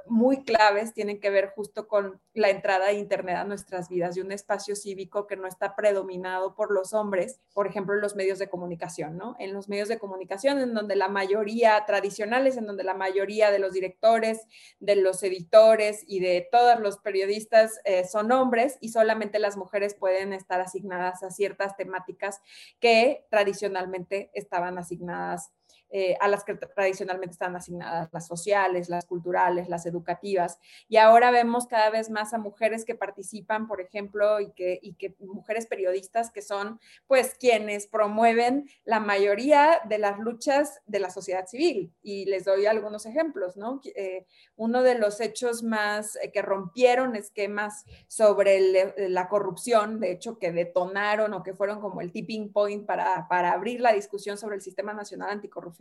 muy 0.07 0.43
claves 0.43 0.93
tienen 0.93 1.19
que 1.19 1.29
ver 1.29 1.49
justo 1.55 1.87
con 1.87 2.21
la 2.33 2.49
entrada 2.49 2.87
de 2.87 2.93
Internet 2.93 3.37
a 3.37 3.43
nuestras 3.43 3.89
vidas 3.89 4.15
y 4.17 4.21
un 4.21 4.31
espacio 4.31 4.75
cívico 4.75 5.27
que 5.27 5.35
no 5.35 5.47
está 5.47 5.75
predominado 5.75 6.55
por 6.55 6.71
los 6.71 6.93
hombres, 6.93 7.39
por 7.53 7.67
ejemplo, 7.67 7.95
en 7.95 8.01
los 8.01 8.15
medios 8.15 8.39
de 8.39 8.49
comunicación, 8.49 9.17
¿no? 9.17 9.35
En 9.39 9.53
los 9.53 9.69
medios 9.69 9.89
de 9.89 9.99
comunicación 9.99 10.59
en 10.59 10.73
donde 10.73 10.95
la 10.95 11.09
mayoría 11.09 11.83
tradicionales, 11.85 12.57
en 12.57 12.65
donde 12.65 12.83
la 12.83 12.93
mayoría 12.93 13.51
de 13.51 13.59
los 13.59 13.73
directores, 13.73 14.45
de 14.79 14.95
los 14.95 15.21
editores 15.23 16.03
y 16.07 16.19
de 16.19 16.47
todos 16.51 16.79
los 16.79 16.97
periodistas 16.97 17.79
eh, 17.83 18.05
son 18.05 18.31
hombres 18.31 18.77
y 18.81 18.89
solamente 18.89 19.39
las 19.39 19.57
mujeres 19.57 19.95
pueden 19.95 20.33
estar 20.33 20.61
asignadas 20.61 21.23
a 21.23 21.31
ciertas 21.31 21.75
temáticas 21.75 22.41
que 22.79 23.25
tradicionalmente 23.29 24.31
estaban 24.33 24.77
asignadas 24.77 25.51
eh, 25.91 26.15
a 26.21 26.27
las 26.27 26.43
que 26.43 26.53
tradicionalmente 26.53 27.31
están 27.33 27.55
asignadas, 27.55 28.09
las 28.11 28.27
sociales, 28.27 28.89
las 28.89 29.05
culturales, 29.05 29.69
las 29.69 29.87
educativas. 29.87 30.59
Y 30.87 30.97
ahora 30.97 31.31
vemos 31.31 31.65
cada 31.65 31.89
vez 31.89 32.11
más 32.11 32.31
a 32.33 32.37
mujeres 32.37 32.85
que 32.85 32.93
participan, 32.93 33.67
por 33.67 33.81
ejemplo, 33.81 34.39
y 34.39 34.51
que, 34.51 34.79
y 34.83 34.93
que 34.93 35.15
mujeres 35.19 35.65
periodistas 35.65 36.29
que 36.29 36.43
son 36.43 36.79
pues 37.07 37.35
quienes 37.39 37.87
promueven 37.87 38.69
la 38.85 38.99
mayoría 38.99 39.81
de 39.89 39.97
las 39.97 40.19
luchas 40.19 40.79
de 40.85 40.99
la 40.99 41.09
sociedad 41.09 41.47
civil. 41.47 41.91
Y 42.03 42.25
les 42.25 42.45
doy 42.45 42.67
algunos 42.67 43.07
ejemplos, 43.07 43.57
¿no? 43.57 43.81
Eh, 43.95 44.27
uno 44.57 44.83
de 44.83 44.93
los 44.93 45.19
hechos 45.21 45.63
más 45.63 46.17
eh, 46.17 46.31
que 46.31 46.43
rompieron 46.43 47.15
esquemas 47.15 47.85
sobre 48.07 48.93
la 49.09 49.27
corrupción, 49.27 49.99
de 49.99 50.11
hecho, 50.11 50.37
que 50.37 50.51
detonaron 50.51 51.33
o 51.33 51.41
que 51.41 51.55
fueron 51.55 51.81
como 51.81 52.01
el 52.01 52.11
tipping 52.11 52.51
point 52.51 52.85
para, 52.85 53.27
para 53.27 53.53
abrir 53.53 53.81
la 53.81 53.93
discusión 53.93 54.37
sobre 54.37 54.55
el 54.55 54.61
Sistema 54.61 54.93
Nacional 54.93 55.31
Anticorrupción 55.31 55.78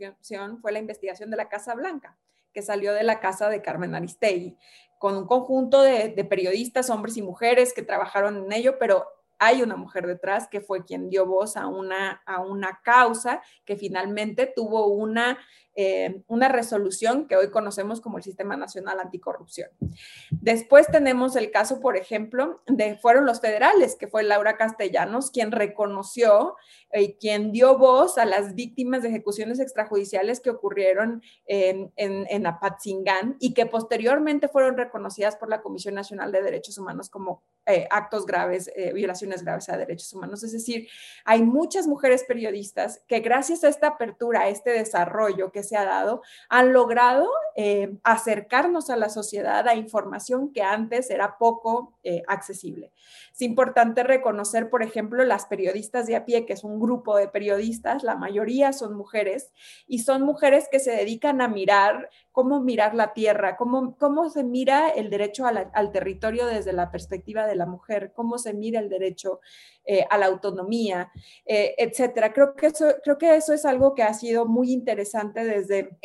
fue 0.61 0.71
la 0.71 0.79
investigación 0.79 1.29
de 1.29 1.37
la 1.37 1.49
Casa 1.49 1.75
Blanca, 1.75 2.17
que 2.53 2.61
salió 2.61 2.93
de 2.93 3.03
la 3.03 3.19
casa 3.19 3.49
de 3.49 3.61
Carmen 3.61 3.95
Aristegui, 3.95 4.57
con 4.97 5.15
un 5.15 5.27
conjunto 5.27 5.81
de, 5.81 6.09
de 6.09 6.25
periodistas, 6.25 6.89
hombres 6.89 7.17
y 7.17 7.21
mujeres 7.21 7.73
que 7.73 7.81
trabajaron 7.81 8.37
en 8.45 8.51
ello, 8.51 8.77
pero 8.79 9.05
hay 9.39 9.61
una 9.61 9.77
mujer 9.77 10.05
detrás 10.05 10.47
que 10.49 10.59
fue 10.59 10.83
quien 10.83 11.09
dio 11.09 11.25
voz 11.25 11.55
a 11.55 11.67
una, 11.67 12.21
a 12.25 12.41
una 12.41 12.81
causa 12.83 13.41
que 13.65 13.77
finalmente 13.77 14.51
tuvo 14.53 14.87
una 14.87 15.39
eh, 15.75 16.21
una 16.27 16.49
resolución 16.49 17.27
que 17.27 17.35
hoy 17.35 17.51
conocemos 17.51 18.01
como 18.01 18.17
el 18.17 18.23
Sistema 18.23 18.57
Nacional 18.57 18.99
Anticorrupción. 18.99 19.69
Después 20.31 20.87
tenemos 20.87 21.35
el 21.35 21.51
caso, 21.51 21.79
por 21.79 21.95
ejemplo, 21.95 22.61
de 22.67 22.97
fueron 22.97 23.25
los 23.25 23.39
federales, 23.39 23.95
que 23.95 24.07
fue 24.07 24.23
Laura 24.23 24.57
Castellanos, 24.57 25.31
quien 25.31 25.51
reconoció 25.51 26.55
y 26.93 27.13
quien 27.13 27.51
dio 27.51 27.77
voz 27.77 28.17
a 28.17 28.25
las 28.25 28.55
víctimas 28.55 29.03
de 29.03 29.09
ejecuciones 29.09 29.59
extrajudiciales 29.59 30.39
que 30.39 30.49
ocurrieron 30.49 31.21
en, 31.45 31.91
en, 31.95 32.47
Apatzingán 32.47 33.37
y 33.39 33.53
que 33.53 33.65
posteriormente 33.65 34.47
fueron 34.47 34.75
reconocidas 34.75 35.35
por 35.35 35.49
la 35.49 35.61
Comisión 35.61 35.93
Nacional 35.93 36.31
de 36.31 36.41
Derechos 36.41 36.77
Humanos 36.77 37.09
como 37.09 37.43
eh, 37.65 37.87
actos 37.91 38.25
graves, 38.25 38.71
eh, 38.75 38.91
violaciones 38.93 39.43
graves 39.43 39.69
a 39.69 39.77
derechos 39.77 40.11
humanos. 40.13 40.43
Es 40.43 40.53
decir, 40.53 40.87
hay 41.23 41.43
muchas 41.43 41.85
mujeres 41.85 42.23
periodistas 42.23 43.03
que 43.07 43.19
gracias 43.19 43.63
a 43.63 43.69
esta 43.69 43.87
apertura, 43.87 44.41
a 44.41 44.49
este 44.49 44.71
desarrollo 44.71 45.51
que 45.51 45.61
se 45.69 45.77
ha 45.77 45.85
dado, 45.85 46.21
han 46.49 46.73
logrado 46.73 47.29
eh, 47.55 47.97
acercarnos 48.03 48.89
a 48.89 48.97
la 48.97 49.09
sociedad 49.09 49.67
a 49.67 49.75
información 49.75 50.51
que 50.51 50.61
antes 50.61 51.09
era 51.09 51.37
poco 51.37 51.97
eh, 52.03 52.23
accesible. 52.27 52.91
Es 53.33 53.41
importante 53.41 54.03
reconocer, 54.03 54.69
por 54.69 54.83
ejemplo, 54.83 55.23
las 55.23 55.45
periodistas 55.45 56.07
de 56.07 56.15
a 56.15 56.25
pie, 56.25 56.45
que 56.45 56.53
es 56.53 56.63
un 56.63 56.79
grupo 56.79 57.15
de 57.15 57.27
periodistas, 57.27 58.03
la 58.03 58.15
mayoría 58.15 58.73
son 58.73 58.95
mujeres, 58.95 59.51
y 59.87 59.99
son 59.99 60.23
mujeres 60.23 60.67
que 60.71 60.79
se 60.79 60.91
dedican 60.91 61.41
a 61.41 61.47
mirar 61.47 62.09
cómo 62.31 62.61
mirar 62.61 62.95
la 62.95 63.13
tierra, 63.13 63.57
cómo, 63.57 63.97
cómo 63.97 64.29
se 64.29 64.43
mira 64.43 64.89
el 64.89 65.09
derecho 65.09 65.45
al 65.45 65.91
territorio 65.91 66.45
desde 66.45 66.73
la 66.73 66.91
perspectiva 66.91 67.45
de 67.45 67.55
la 67.55 67.65
mujer, 67.65 68.13
cómo 68.13 68.37
se 68.37 68.53
mira 68.53 68.79
el 68.79 68.89
derecho 68.89 69.41
eh, 69.91 70.05
a 70.07 70.19
la 70.19 70.27
autonomía, 70.27 71.11
eh, 71.47 71.73
etcétera. 71.75 72.31
Creo 72.31 72.55
que, 72.55 72.67
eso, 72.67 72.93
creo 73.03 73.17
que 73.17 73.35
eso 73.35 73.53
es 73.53 73.65
algo 73.65 73.95
que 73.95 74.03
ha 74.03 74.13
sido 74.13 74.45
muy 74.45 74.71
interesante 74.71 75.43
desde 75.43 75.97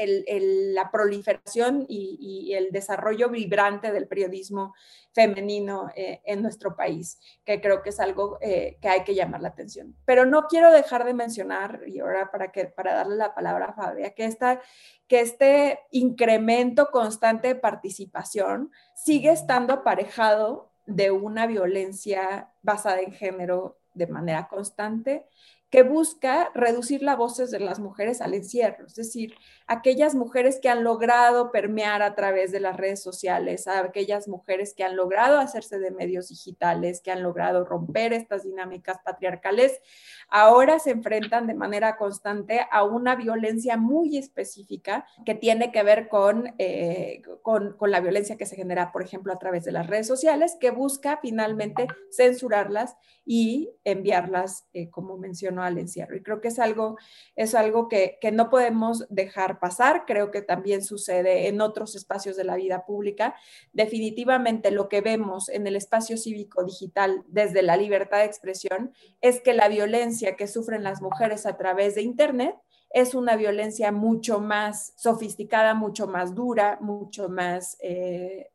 la 0.72 0.90
proliferación 0.90 1.84
y, 1.86 2.54
el 2.54 2.72
desarrollo 2.72 3.28
vibrante 3.28 3.92
del 3.92 4.08
periodismo 4.08 4.72
femenino 5.12 5.90
eh, 5.94 6.22
en 6.24 6.40
nuestro 6.40 6.74
país, 6.74 7.20
que 7.44 7.60
creo 7.60 7.82
que 7.82 7.90
es 7.90 8.00
algo 8.00 8.38
que 8.40 8.88
hay 8.88 9.04
que 9.04 9.14
llamar 9.14 9.42
la 9.42 9.48
atención. 9.48 9.94
Pero 10.06 10.24
no 10.24 10.46
quiero 10.46 10.72
dejar 10.72 11.04
de 11.04 11.12
mencionar, 11.12 11.82
y 11.86 12.00
ahora 12.00 12.30
para, 12.30 12.52
que, 12.52 12.64
para 12.64 12.94
darle 12.94 13.16
la 13.16 13.34
palabra 13.34 13.66
a 13.66 13.74
Fabia, 13.74 14.14
que 14.14 14.24
esta 14.24 14.62
que 15.06 15.20
este 15.20 15.80
incremento 15.90 16.90
constante 16.90 17.48
de 17.48 17.54
participación 17.56 18.72
sigue 18.94 19.30
estando 19.30 19.74
aparejado 19.74 20.73
de 20.86 21.10
una 21.10 21.46
violencia 21.46 22.50
basada 22.62 23.00
en 23.00 23.12
género 23.12 23.78
de 23.94 24.06
manera 24.06 24.48
constante 24.48 25.26
que 25.74 25.82
busca 25.82 26.52
reducir 26.54 27.02
las 27.02 27.16
voces 27.16 27.50
de 27.50 27.58
las 27.58 27.80
mujeres 27.80 28.20
al 28.20 28.32
encierro, 28.32 28.86
es 28.86 28.94
decir, 28.94 29.34
aquellas 29.66 30.14
mujeres 30.14 30.60
que 30.62 30.68
han 30.68 30.84
logrado 30.84 31.50
permear 31.50 32.00
a 32.00 32.14
través 32.14 32.52
de 32.52 32.60
las 32.60 32.76
redes 32.76 33.02
sociales, 33.02 33.66
aquellas 33.66 34.28
mujeres 34.28 34.72
que 34.72 34.84
han 34.84 34.94
logrado 34.94 35.36
hacerse 35.36 35.80
de 35.80 35.90
medios 35.90 36.28
digitales, 36.28 37.00
que 37.00 37.10
han 37.10 37.24
logrado 37.24 37.64
romper 37.64 38.12
estas 38.12 38.44
dinámicas 38.44 38.98
patriarcales, 39.04 39.80
ahora 40.28 40.78
se 40.78 40.92
enfrentan 40.92 41.48
de 41.48 41.54
manera 41.54 41.96
constante 41.96 42.60
a 42.70 42.84
una 42.84 43.16
violencia 43.16 43.76
muy 43.76 44.16
específica 44.16 45.04
que 45.26 45.34
tiene 45.34 45.72
que 45.72 45.82
ver 45.82 46.08
con, 46.08 46.54
eh, 46.58 47.20
con, 47.42 47.74
la 47.90 47.98
violencia 47.98 48.36
que 48.36 48.46
se 48.46 48.54
genera, 48.54 48.92
por 48.92 49.02
ejemplo, 49.02 49.32
a 49.32 49.40
través 49.40 49.64
de 49.64 49.72
las 49.72 49.88
redes 49.88 50.06
sociales, 50.06 50.56
que 50.60 50.70
busca 50.70 51.18
finalmente 51.20 51.88
censurarlas 52.12 52.96
y 53.26 53.70
enviarlas, 53.82 54.68
eh, 54.72 54.88
como 54.88 55.16
mencionó, 55.16 55.63
al 55.66 55.78
encierro. 55.78 56.16
Y 56.16 56.22
creo 56.22 56.40
que 56.40 56.48
es 56.48 56.58
algo, 56.58 56.96
es 57.36 57.54
algo 57.54 57.88
que, 57.88 58.18
no 58.32 58.50
podemos 58.50 59.06
dejar 59.10 59.58
pasar, 59.60 60.04
creo 60.06 60.30
que 60.30 60.42
también 60.42 60.82
sucede 60.82 61.48
en 61.48 61.60
otros 61.60 61.94
espacios 61.94 62.36
de 62.36 62.44
la 62.44 62.56
vida 62.56 62.84
pública. 62.84 63.34
Definitivamente 63.72 64.70
lo 64.70 64.88
que 64.88 65.00
vemos 65.00 65.48
en 65.48 65.66
el 65.66 65.76
espacio 65.76 66.16
cívico 66.16 66.64
digital 66.64 67.22
desde 67.28 67.62
la 67.62 67.76
libertad 67.76 68.18
de 68.18 68.24
expresión 68.24 68.92
es 69.20 69.40
que 69.40 69.52
la 69.52 69.68
violencia 69.68 70.36
que 70.36 70.46
sufren 70.46 70.82
las 70.82 71.00
mujeres 71.02 71.46
a 71.46 71.56
través 71.56 71.94
de 71.94 72.02
Internet 72.02 72.56
es 72.90 73.14
una 73.14 73.36
violencia 73.36 73.90
mucho 73.92 74.40
más 74.40 74.92
sofisticada, 74.96 75.74
mucho 75.74 76.06
más 76.06 76.34
dura, 76.34 76.78
mucho 76.80 77.28
más 77.28 77.76
eh, 77.80 78.50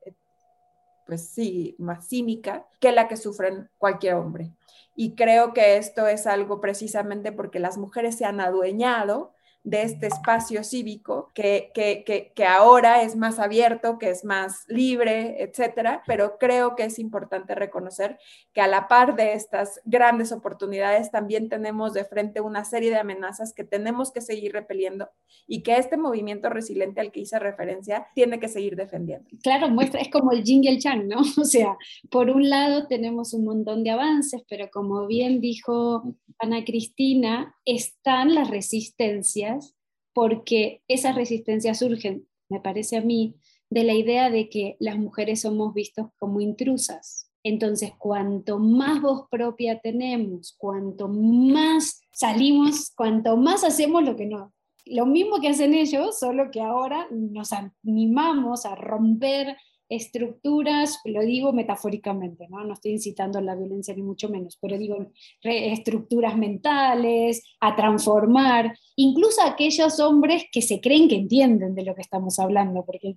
pues 1.09 1.27
sí, 1.27 1.75
más 1.79 2.07
cínica 2.07 2.67
que 2.79 2.91
la 2.91 3.07
que 3.07 3.17
sufren 3.17 3.67
cualquier 3.79 4.13
hombre. 4.13 4.53
Y 5.01 5.15
creo 5.15 5.53
que 5.53 5.77
esto 5.77 6.07
es 6.07 6.27
algo 6.27 6.59
precisamente 6.59 7.31
porque 7.31 7.59
las 7.59 7.77
mujeres 7.77 8.17
se 8.17 8.25
han 8.25 8.41
adueñado 8.41 9.33
de 9.63 9.83
este 9.83 10.07
espacio 10.07 10.63
cívico 10.63 11.31
que, 11.33 11.71
que, 11.73 12.03
que, 12.33 12.45
ahora 12.45 13.01
es 13.03 13.15
más 13.15 13.39
abierto, 13.39 13.97
que 13.99 14.09
es 14.09 14.23
más 14.23 14.63
libre, 14.67 15.43
etcétera. 15.43 16.01
Pero 16.07 16.37
creo 16.39 16.75
que 16.75 16.85
es 16.85 16.97
importante 16.97 17.55
reconocer 17.55 18.17
que 18.53 18.61
a 18.61 18.67
la 18.67 18.87
par 18.87 19.15
de 19.15 19.33
estas 19.33 19.81
grandes 19.85 20.31
oportunidades 20.31 21.11
también 21.11 21.49
tenemos 21.49 21.93
de 21.93 22.05
frente 22.05 22.41
una 22.41 22.63
serie 22.63 22.89
de 22.89 22.97
amenazas 22.97 23.53
que 23.53 23.63
tenemos 23.63 24.11
que 24.11 24.21
seguir 24.21 24.53
repeliendo 24.53 25.09
y 25.47 25.61
que 25.61 25.77
este 25.77 25.97
movimiento 25.97 26.49
resiliente 26.49 27.01
al 27.01 27.11
que 27.11 27.21
hice 27.21 27.37
referencia 27.39 28.07
tiene 28.15 28.39
que 28.39 28.47
seguir 28.47 28.75
defendiendo. 28.75 29.29
Claro, 29.43 29.69
muestra, 29.69 29.99
es 29.99 30.09
como 30.09 30.31
el 30.31 30.43
yin 30.43 30.63
y 30.63 30.67
el 30.69 30.79
chang, 30.79 31.07
¿no? 31.07 31.19
O 31.39 31.45
sea, 31.45 31.77
por 32.09 32.29
un 32.29 32.49
lado 32.49 32.87
tenemos 32.87 33.33
un 33.33 33.45
montón 33.45 33.83
de 33.83 33.91
avances, 33.91 34.43
pero 34.49 34.69
como 34.71 35.07
bien 35.07 35.41
dijo 35.41 36.15
Ana 36.39 36.63
Cristina, 36.63 37.55
están 37.65 38.33
las 38.33 38.49
resistencias 38.49 39.75
porque 40.13 40.81
esas 40.87 41.15
resistencias 41.15 41.79
surgen, 41.79 42.27
me 42.49 42.59
parece 42.59 42.97
a 42.97 43.01
mí, 43.01 43.35
de 43.69 43.83
la 43.83 43.93
idea 43.93 44.29
de 44.29 44.49
que 44.49 44.75
las 44.79 44.97
mujeres 44.97 45.41
somos 45.41 45.73
vistos 45.73 46.07
como 46.17 46.41
intrusas. 46.41 47.31
Entonces, 47.43 47.91
cuanto 47.97 48.59
más 48.59 49.01
voz 49.01 49.27
propia 49.29 49.79
tenemos, 49.79 50.55
cuanto 50.57 51.07
más 51.07 52.01
salimos, 52.11 52.91
cuanto 52.95 53.37
más 53.37 53.63
hacemos 53.63 54.03
lo 54.03 54.15
que 54.15 54.25
no, 54.25 54.53
lo 54.85 55.05
mismo 55.05 55.39
que 55.39 55.49
hacen 55.49 55.73
ellos, 55.73 56.19
solo 56.19 56.49
que 56.51 56.61
ahora 56.61 57.07
nos 57.11 57.51
animamos 57.53 58.65
a 58.65 58.75
romper 58.75 59.55
estructuras, 59.89 60.99
lo 61.03 61.21
digo 61.21 61.51
metafóricamente, 61.51 62.47
¿no? 62.47 62.63
no 62.63 62.73
estoy 62.73 62.91
incitando 62.91 63.39
a 63.39 63.41
la 63.41 63.55
violencia 63.55 63.93
ni 63.95 64.03
mucho 64.03 64.29
menos, 64.29 64.57
pero 64.61 64.77
digo 64.77 65.11
estructuras 65.41 66.37
mentales, 66.37 67.43
a 67.59 67.75
transformar, 67.75 68.77
incluso 69.01 69.41
a 69.41 69.47
aquellos 69.47 69.99
hombres 70.01 70.43
que 70.51 70.61
se 70.61 70.81
creen 70.81 71.07
que 71.07 71.15
entienden 71.15 71.73
de 71.73 71.83
lo 71.83 71.95
que 71.95 72.01
estamos 72.01 72.37
hablando, 72.37 72.83
porque 72.85 73.15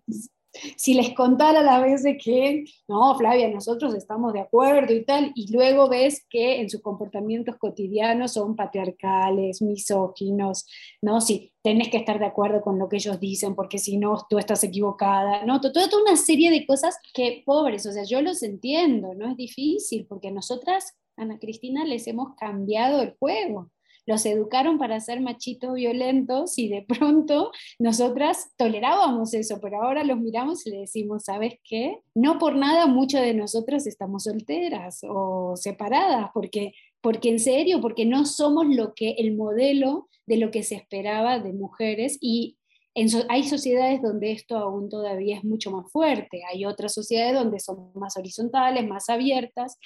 si 0.76 0.94
les 0.94 1.12
contara 1.12 1.58
a 1.58 1.64
la 1.64 1.80
vez 1.80 2.04
de 2.04 2.16
que, 2.16 2.64
no, 2.86 3.16
Flavia, 3.18 3.48
nosotros 3.48 3.92
estamos 3.96 4.32
de 4.32 4.40
acuerdo 4.42 4.94
y 4.94 5.04
tal, 5.04 5.32
y 5.34 5.52
luego 5.52 5.88
ves 5.88 6.24
que 6.30 6.60
en 6.60 6.70
sus 6.70 6.82
comportamientos 6.82 7.56
cotidianos 7.56 8.34
son 8.34 8.54
patriarcales, 8.54 9.60
misóginos, 9.60 10.66
¿no? 11.00 11.20
Si 11.20 11.52
tenés 11.62 11.88
que 11.88 11.96
estar 11.96 12.20
de 12.20 12.26
acuerdo 12.26 12.60
con 12.60 12.78
lo 12.78 12.88
que 12.88 12.96
ellos 12.96 13.18
dicen, 13.18 13.56
porque 13.56 13.78
si 13.78 13.96
no, 13.96 14.24
tú 14.30 14.38
estás 14.38 14.62
equivocada, 14.62 15.44
¿no? 15.46 15.60
Toda, 15.60 15.88
toda 15.88 16.02
una 16.02 16.16
serie 16.16 16.52
de 16.52 16.64
cosas 16.64 16.96
que, 17.12 17.42
pobres, 17.44 17.86
o 17.86 17.92
sea, 17.92 18.04
yo 18.04 18.22
los 18.22 18.44
entiendo, 18.44 19.14
no 19.14 19.28
es 19.28 19.36
difícil, 19.36 20.06
porque 20.06 20.30
nosotras, 20.30 20.96
Ana 21.16 21.40
Cristina, 21.40 21.84
les 21.84 22.06
hemos 22.06 22.36
cambiado 22.36 23.02
el 23.02 23.16
juego 23.18 23.70
los 24.06 24.26
educaron 24.26 24.78
para 24.78 25.00
ser 25.00 25.20
machitos 25.20 25.74
violentos 25.74 26.58
y 26.58 26.68
de 26.68 26.82
pronto 26.82 27.52
nosotras 27.78 28.52
tolerábamos 28.56 29.34
eso, 29.34 29.60
pero 29.60 29.82
ahora 29.82 30.04
los 30.04 30.18
miramos 30.18 30.66
y 30.66 30.70
le 30.70 30.78
decimos, 30.78 31.24
¿sabes 31.24 31.54
qué? 31.64 31.98
No 32.14 32.38
por 32.38 32.56
nada 32.56 32.86
muchas 32.86 33.22
de 33.22 33.34
nosotras 33.34 33.86
estamos 33.86 34.24
solteras 34.24 35.00
o 35.08 35.54
separadas, 35.56 36.30
porque, 36.34 36.72
porque 37.00 37.30
en 37.30 37.38
serio, 37.38 37.80
porque 37.80 38.04
no 38.04 38.26
somos 38.26 38.66
lo 38.66 38.94
que 38.94 39.12
el 39.18 39.36
modelo 39.36 40.08
de 40.26 40.36
lo 40.36 40.50
que 40.50 40.62
se 40.62 40.76
esperaba 40.76 41.38
de 41.38 41.52
mujeres 41.52 42.18
y 42.20 42.56
hay 43.28 43.44
sociedades 43.44 44.02
donde 44.02 44.32
esto 44.32 44.56
aún 44.56 44.88
todavía 44.90 45.38
es 45.38 45.44
mucho 45.44 45.70
más 45.70 45.90
fuerte, 45.90 46.42
hay 46.50 46.66
otras 46.66 46.92
sociedades 46.92 47.34
donde 47.34 47.58
son 47.58 47.90
más 47.94 48.16
horizontales, 48.18 48.86
más 48.86 49.08
abiertas. 49.08 49.78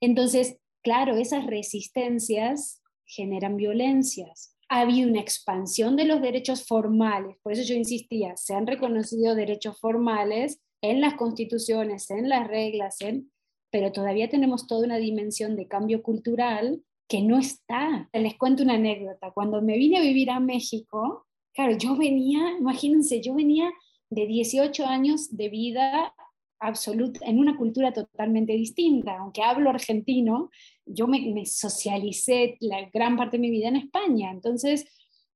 Entonces, 0.00 0.56
claro, 0.82 1.16
esas 1.16 1.46
resistencias 1.46 2.80
generan 3.06 3.56
violencias. 3.56 4.56
Ha 4.68 4.80
habido 4.80 5.08
una 5.08 5.20
expansión 5.20 5.96
de 5.96 6.04
los 6.04 6.20
derechos 6.20 6.66
formales, 6.66 7.36
por 7.42 7.52
eso 7.52 7.62
yo 7.62 7.74
insistía, 7.74 8.36
se 8.36 8.54
han 8.54 8.66
reconocido 8.66 9.34
derechos 9.34 9.78
formales 9.78 10.60
en 10.80 11.00
las 11.00 11.14
constituciones, 11.14 12.10
en 12.10 12.28
las 12.28 12.46
reglas, 12.48 13.00
en, 13.00 13.30
pero 13.70 13.92
todavía 13.92 14.28
tenemos 14.28 14.66
toda 14.66 14.86
una 14.86 14.98
dimensión 14.98 15.56
de 15.56 15.68
cambio 15.68 16.02
cultural 16.02 16.82
que 17.08 17.22
no 17.22 17.38
está. 17.38 18.08
Les 18.12 18.36
cuento 18.36 18.62
una 18.62 18.74
anécdota. 18.74 19.32
Cuando 19.32 19.60
me 19.62 19.76
vine 19.76 19.98
a 19.98 20.02
vivir 20.02 20.30
a 20.30 20.40
México, 20.40 21.26
claro, 21.52 21.76
yo 21.76 21.96
venía, 21.96 22.56
imagínense, 22.58 23.20
yo 23.20 23.34
venía 23.34 23.70
de 24.10 24.26
18 24.26 24.86
años 24.86 25.36
de 25.36 25.48
vida 25.48 26.14
absoluta, 26.58 27.20
en 27.26 27.38
una 27.38 27.56
cultura 27.56 27.92
totalmente 27.92 28.52
distinta. 28.52 29.18
Aunque 29.18 29.42
hablo 29.42 29.70
argentino, 29.70 30.50
yo 30.86 31.06
me, 31.06 31.46
socialicé 31.46 32.56
la 32.60 32.88
gran 32.92 33.16
parte 33.16 33.36
de 33.36 33.42
mi 33.42 33.50
vida 33.50 33.68
en 33.68 33.76
España. 33.76 34.30
Entonces, 34.30 34.86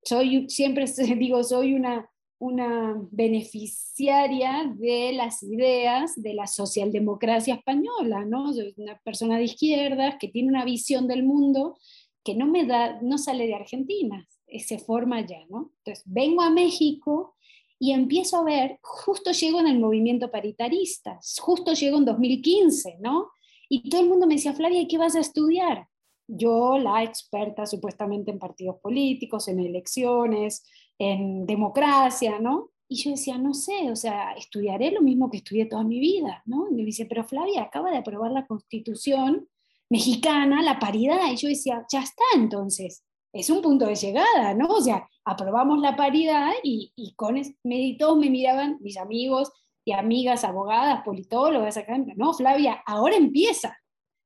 soy, 0.03 0.49
siempre 0.49 0.85
digo, 1.19 1.43
soy 1.45 1.75
una, 1.75 2.09
una 2.39 2.97
beneficiaria 3.11 4.73
de 4.77 5.13
las 5.13 5.43
ideas 5.43 6.15
de 6.17 6.35
la 6.35 6.47
socialdemocracia 6.47 7.55
española, 7.55 8.25
¿no? 8.25 8.53
Soy 8.53 8.75
una 8.77 8.99
persona 9.05 9.39
de 9.39 9.45
izquierdas 9.45 10.17
que 10.19 10.29
tiene 10.29 10.49
una 10.49 10.65
visión 10.65 11.09
del 11.09 11.25
mundo 11.25 11.79
que 12.25 12.35
no 12.35 12.47
me 12.47 12.67
da, 12.67 13.01
no 13.01 13.17
sale 13.17 13.47
de 13.47 13.55
Argentina, 13.55 14.29
se 14.59 14.79
forma 14.79 15.25
ya, 15.27 15.47
¿no? 15.49 15.73
Entonces, 15.79 16.05
vengo 16.07 16.43
a 16.43 16.51
México 16.51 17.37
y 17.79 17.93
empiezo 17.93 18.39
a 18.39 18.45
ver, 18.45 18.79
justo 18.83 19.33
llego 19.33 19.61
en 19.61 19.69
el 19.69 19.79
movimiento 19.79 20.31
paritarista, 20.31 21.21
justo 21.41 21.75
llego 21.75 21.99
en 21.99 22.05
2015, 22.05 22.99
¿no? 23.01 23.31
Y 23.69 23.89
todo 23.89 24.01
el 24.01 24.09
mundo 24.09 24.27
me 24.27 24.35
decía, 24.35 24.53
Flavia, 24.53 24.81
¿y 24.81 24.89
qué 24.89 24.99
vas 24.99 25.15
a 25.15 25.21
estudiar? 25.21 25.87
Yo, 26.27 26.79
la 26.79 27.03
experta 27.03 27.67
supuestamente 27.67 28.31
en 28.31 28.39
partidos 28.39 28.77
políticos, 28.81 29.49
en 29.49 29.61
elecciones, 29.61 30.67
en 30.99 31.47
democracia, 31.47 32.39
¿no? 32.39 32.71
Y 32.89 32.97
yo 32.97 33.11
decía, 33.11 33.39
no 33.39 33.55
sé, 33.55 33.91
o 33.91 33.97
sea, 33.97 34.33
estudiaré 34.33 34.91
lo 34.91 35.03
mismo 35.03 35.31
que 35.31 35.39
estudié 35.39 35.67
toda 35.67 35.85
mi 35.85 36.01
vida, 36.01 36.43
¿no? 36.47 36.69
Y 36.71 36.75
me 36.75 36.85
dice, 36.85 37.07
pero 37.07 37.25
Flavia, 37.25 37.63
acaba 37.63 37.91
de 37.91 37.99
aprobar 37.99 38.33
la 38.33 38.47
constitución 38.47 39.49
mexicana, 39.91 40.63
la 40.63 40.79
paridad. 40.79 41.31
Y 41.31 41.37
yo 41.37 41.49
decía, 41.49 41.87
ya 41.91 42.01
está 42.01 42.25
entonces, 42.35 43.05
es 43.33 43.51
un 43.51 43.63
punto 43.63 43.87
de 43.87 43.95
llegada, 43.95 44.55
¿no? 44.55 44.69
O 44.69 44.81
sea, 44.81 45.09
aprobamos 45.25 45.81
la 45.81 45.97
paridad 45.97 46.51
y, 46.63 46.93
y 46.97 47.15
con 47.15 47.41
me, 47.63 47.97
todos 47.99 48.19
me 48.19 48.31
miraban, 48.31 48.79
mis 48.81 48.97
amigos 48.97 49.53
y 49.85 49.93
amigas, 49.93 50.45
abogadas, 50.45 51.03
politólogas, 51.05 51.77
acá, 51.77 51.99
no, 52.17 52.33
Flavia, 52.33 52.83
ahora 52.87 53.17
empieza. 53.17 53.77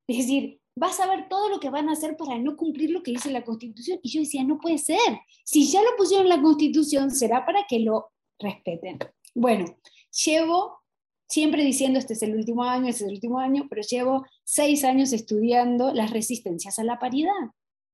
Es 0.09 0.19
decir, 0.19 0.61
vas 0.77 0.99
a 1.01 1.07
ver 1.07 1.29
todo 1.29 1.49
lo 1.49 1.61
que 1.61 1.71
van 1.71 1.89
a 1.89 1.93
hacer 1.93 2.17
para 2.17 2.39
no 2.39 2.57
cumplir 2.57 2.91
lo 2.91 3.03
que 3.03 3.13
dice 3.13 3.31
la 3.31 3.45
Constitución. 3.45 3.99
Y 4.03 4.11
yo 4.11 4.21
decía, 4.21 4.45
no 4.45 4.59
puede 4.59 4.79
ser. 4.79 4.99
Si 5.45 5.71
ya 5.71 5.83
lo 5.83 5.97
pusieron 5.97 6.27
en 6.27 6.37
la 6.37 6.43
Constitución, 6.43 7.11
será 7.11 7.45
para 7.45 7.65
que 7.69 7.81
lo 7.81 8.11
respeten. 8.39 8.99
Bueno, 9.35 9.77
llevo 10.25 10.81
siempre 11.29 11.65
diciendo, 11.65 11.99
este 11.99 12.15
es 12.15 12.23
el 12.23 12.35
último 12.35 12.65
año, 12.65 12.89
este 12.89 13.05
es 13.05 13.09
el 13.09 13.15
último 13.15 13.39
año, 13.39 13.67
pero 13.69 13.83
llevo 13.83 14.27
seis 14.45 14.85
años 14.85 15.13
estudiando 15.13 15.93
las 15.95 16.11
resistencias 16.11 16.79
a 16.79 16.85
la 16.85 16.99
paridad 16.99 17.33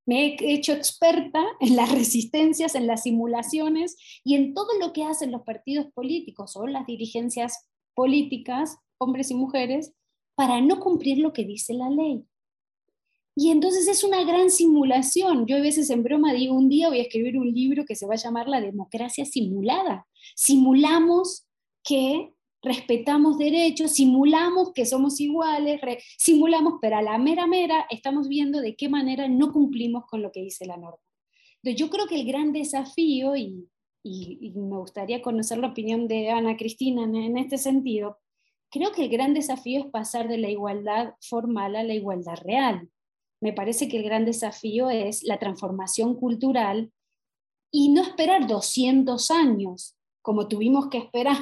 me 0.08 0.24
he 0.24 0.54
hecho 0.54 0.72
experta 0.72 1.44
en 1.60 1.76
las 1.76 1.92
resistencias, 1.92 2.74
en 2.74 2.86
las 2.86 3.02
simulaciones 3.02 3.96
y 4.24 4.36
en 4.36 4.54
todo 4.54 4.68
lo 4.80 4.94
que 4.94 5.04
hacen 5.04 5.30
los 5.30 5.42
partidos 5.42 5.86
políticos 5.92 6.56
o 6.56 6.66
las 6.66 6.86
dirigencias 6.86 7.68
políticas, 7.94 8.78
hombres 8.96 9.30
y 9.30 9.34
mujeres, 9.34 9.92
para 10.34 10.62
no 10.62 10.80
cumplir 10.80 11.18
lo 11.18 11.34
que 11.34 11.44
dice 11.44 11.74
la 11.74 11.90
ley. 11.90 12.24
Y 13.36 13.50
entonces 13.50 13.86
es 13.86 14.02
una 14.02 14.24
gran 14.24 14.50
simulación. 14.50 15.46
Yo 15.46 15.56
a 15.56 15.60
veces 15.60 15.90
en 15.90 16.02
broma 16.02 16.32
digo, 16.32 16.54
un 16.54 16.70
día 16.70 16.88
voy 16.88 17.00
a 17.00 17.02
escribir 17.02 17.36
un 17.38 17.52
libro 17.52 17.84
que 17.84 17.94
se 17.94 18.06
va 18.06 18.14
a 18.14 18.16
llamar 18.16 18.48
La 18.48 18.60
democracia 18.60 19.26
simulada. 19.26 20.06
Simulamos 20.34 21.46
que 21.84 22.32
respetamos 22.62 23.38
derechos, 23.38 23.92
simulamos 23.92 24.72
que 24.72 24.84
somos 24.84 25.20
iguales, 25.20 25.80
simulamos, 26.16 26.74
pero 26.80 26.96
a 26.96 27.02
la 27.02 27.18
mera 27.18 27.46
mera 27.46 27.86
estamos 27.90 28.28
viendo 28.28 28.60
de 28.60 28.74
qué 28.74 28.88
manera 28.88 29.28
no 29.28 29.52
cumplimos 29.52 30.04
con 30.06 30.22
lo 30.22 30.32
que 30.32 30.42
dice 30.42 30.66
la 30.66 30.76
norma. 30.76 30.98
Entonces, 31.62 31.80
yo 31.80 31.90
creo 31.90 32.06
que 32.06 32.20
el 32.20 32.26
gran 32.26 32.52
desafío, 32.52 33.36
y, 33.36 33.68
me 34.04 34.78
gustaría 34.78 35.20
conocer 35.20 35.58
la 35.58 35.68
opinión 35.68 36.08
de 36.08 36.30
Ana 36.30 36.56
Cristina 36.56 37.04
en, 37.04 37.36
este 37.36 37.58
sentido, 37.58 38.18
creo 38.70 38.92
que 38.92 39.04
el 39.04 39.10
gran 39.10 39.34
desafío 39.34 39.80
es 39.80 39.86
pasar 39.86 40.28
de 40.28 40.38
la 40.38 40.50
igualdad 40.50 41.14
formal 41.20 41.76
a 41.76 41.82
la 41.82 41.94
igualdad 41.94 42.36
real. 42.44 42.88
Me 43.40 43.52
parece 43.52 43.88
que 43.88 43.98
el 43.98 44.04
gran 44.04 44.24
desafío 44.24 44.88
es 44.90 45.22
la 45.24 45.38
transformación 45.38 46.14
cultural 46.14 46.92
y 47.70 47.90
no 47.90 48.02
esperar 48.02 48.46
200 48.46 49.30
años 49.30 49.96
como 50.22 50.48
tuvimos 50.48 50.88
que 50.88 50.98
esperar 50.98 51.38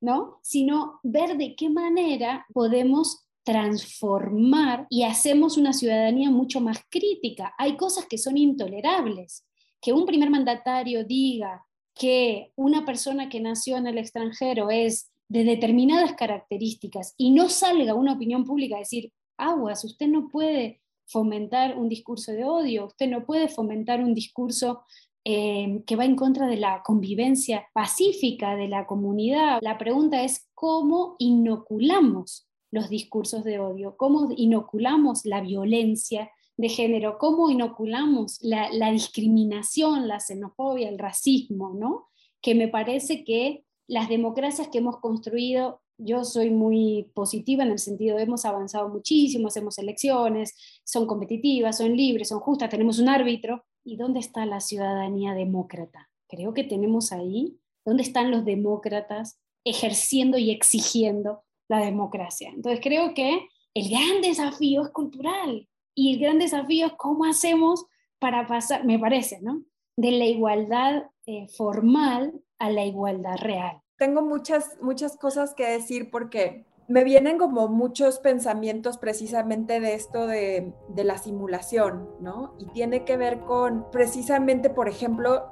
¿no? 0.00 0.38
Sino 0.42 1.00
ver 1.02 1.36
de 1.36 1.54
qué 1.56 1.70
manera 1.70 2.46
podemos 2.52 3.26
transformar 3.44 4.86
y 4.90 5.04
hacemos 5.04 5.56
una 5.56 5.72
ciudadanía 5.72 6.30
mucho 6.30 6.60
más 6.60 6.80
crítica. 6.90 7.54
Hay 7.58 7.76
cosas 7.76 8.06
que 8.06 8.18
son 8.18 8.36
intolerables. 8.36 9.46
Que 9.80 9.92
un 9.92 10.04
primer 10.04 10.30
mandatario 10.30 11.04
diga 11.04 11.64
que 11.94 12.52
una 12.56 12.84
persona 12.84 13.28
que 13.28 13.40
nació 13.40 13.76
en 13.76 13.86
el 13.86 13.98
extranjero 13.98 14.70
es 14.70 15.12
de 15.28 15.44
determinadas 15.44 16.14
características 16.14 17.14
y 17.16 17.30
no 17.30 17.48
salga 17.48 17.94
una 17.94 18.14
opinión 18.14 18.44
pública 18.44 18.76
a 18.76 18.80
decir, 18.80 19.12
aguas, 19.36 19.84
usted 19.84 20.08
no 20.08 20.28
puede 20.28 20.80
fomentar 21.06 21.78
un 21.78 21.88
discurso 21.88 22.32
de 22.32 22.44
odio, 22.44 22.86
usted 22.86 23.08
no 23.08 23.24
puede 23.24 23.48
fomentar 23.48 24.00
un 24.00 24.14
discurso 24.14 24.82
Em, 25.28 25.82
que 25.82 25.96
va 25.96 26.04
en 26.04 26.14
contra 26.14 26.46
de 26.46 26.56
la 26.56 26.84
convivencia 26.84 27.66
pacífica 27.72 28.54
de 28.54 28.68
la 28.68 28.86
comunidad. 28.86 29.58
La 29.60 29.76
pregunta 29.76 30.22
es 30.22 30.48
cómo 30.54 31.16
inoculamos 31.18 32.48
los 32.70 32.88
discursos 32.88 33.42
de 33.42 33.58
odio, 33.58 33.96
cómo 33.96 34.28
inoculamos 34.36 35.24
la 35.24 35.40
violencia 35.40 36.30
de 36.56 36.68
género, 36.68 37.18
cómo 37.18 37.50
inoculamos 37.50 38.38
la, 38.40 38.70
la 38.70 38.92
discriminación, 38.92 40.06
la 40.06 40.20
xenofobia, 40.20 40.88
el 40.88 40.96
racismo, 40.96 41.74
¿no? 41.74 42.06
Que 42.40 42.54
me 42.54 42.68
parece 42.68 43.24
que 43.24 43.64
las 43.88 44.08
democracias 44.08 44.68
que 44.68 44.78
hemos 44.78 44.98
construido 44.98 45.80
yo 45.98 46.24
soy 46.24 46.50
muy 46.50 47.10
positiva 47.14 47.64
en 47.64 47.72
el 47.72 47.80
sentido 47.80 48.16
de 48.16 48.22
hemos 48.22 48.44
avanzado 48.44 48.88
muchísimo, 48.90 49.48
hacemos 49.48 49.76
elecciones, 49.78 50.54
son 50.84 51.04
competitivas, 51.08 51.78
son 51.78 51.96
libres, 51.96 52.28
son 52.28 52.38
justas, 52.38 52.70
tenemos 52.70 53.00
un 53.00 53.08
árbitro, 53.08 53.64
¿Y 53.86 53.96
dónde 53.96 54.18
está 54.18 54.44
la 54.46 54.60
ciudadanía 54.60 55.32
demócrata? 55.32 56.10
Creo 56.28 56.52
que 56.52 56.64
tenemos 56.64 57.12
ahí, 57.12 57.60
¿dónde 57.84 58.02
están 58.02 58.32
los 58.32 58.44
demócratas 58.44 59.38
ejerciendo 59.64 60.38
y 60.38 60.50
exigiendo 60.50 61.44
la 61.68 61.78
democracia? 61.78 62.50
Entonces 62.52 62.80
creo 62.82 63.14
que 63.14 63.46
el 63.74 63.88
gran 63.88 64.22
desafío 64.22 64.82
es 64.82 64.90
cultural 64.90 65.68
y 65.94 66.14
el 66.14 66.20
gran 66.20 66.40
desafío 66.40 66.86
es 66.86 66.92
cómo 66.94 67.26
hacemos 67.26 67.86
para 68.18 68.48
pasar, 68.48 68.84
me 68.84 68.98
parece, 68.98 69.40
¿no? 69.40 69.62
De 69.96 70.10
la 70.10 70.24
igualdad 70.24 71.04
eh, 71.26 71.46
formal 71.56 72.42
a 72.58 72.70
la 72.70 72.84
igualdad 72.84 73.36
real. 73.38 73.80
tengo 73.98 74.20
muchas, 74.20 74.76
muchas 74.82 75.16
cosas 75.16 75.54
que 75.54 75.64
decir 75.64 76.10
porque 76.10 76.66
me 76.88 77.02
vienen 77.02 77.38
como 77.38 77.68
muchos 77.68 78.20
pensamientos 78.20 78.98
precisamente 78.98 79.80
de 79.80 79.94
esto 79.94 80.26
de, 80.26 80.72
la 80.94 81.18
simulación, 81.18 82.08
¿no? 82.20 82.54
Y 82.58 82.66
tiene 82.66 83.04
que 83.04 83.16
ver 83.16 83.40
con 83.40 83.90
precisamente, 83.90 84.70
por 84.70 84.88
ejemplo, 84.88 85.50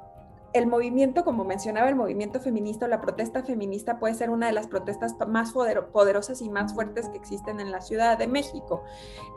el 0.53 0.67
movimiento, 0.67 1.25
como 1.25 1.43
mencionaba, 1.43 1.89
el 1.89 1.95
movimiento 1.95 2.39
feminista 2.39 2.87
la 2.87 3.01
protesta 3.01 3.43
feminista 3.43 3.99
puede 3.99 4.13
ser 4.13 4.29
una 4.29 4.47
de 4.47 4.53
las 4.53 4.67
protestas 4.67 5.13
más 5.27 5.51
poderosas 5.51 6.41
y 6.41 6.49
más 6.49 6.73
fuertes 6.73 7.09
que 7.09 7.17
existen 7.17 7.59
en 7.59 7.71
la 7.71 7.81
Ciudad 7.81 8.17
de 8.17 8.27
México 8.27 8.81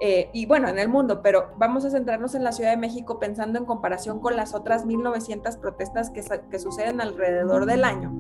eh, 0.00 0.30
y 0.32 0.46
bueno, 0.46 0.68
en 0.68 0.78
el 0.78 0.88
mundo, 0.88 1.20
pero 1.20 1.50
vamos 1.56 1.84
a 1.84 1.90
centrarnos 1.90 2.36
en 2.36 2.44
la 2.44 2.52
Ciudad 2.52 2.70
de 2.70 2.76
México 2.76 3.18
pensando 3.18 3.58
en 3.58 3.64
comparación 3.64 4.20
con 4.20 4.36
las 4.36 4.54
otras 4.54 4.86
1900 4.86 5.56
protestas 5.56 6.10
que 6.10 6.58
suceden 6.60 7.00
alrededor 7.00 7.66
del 7.66 7.82
año. 7.82 8.12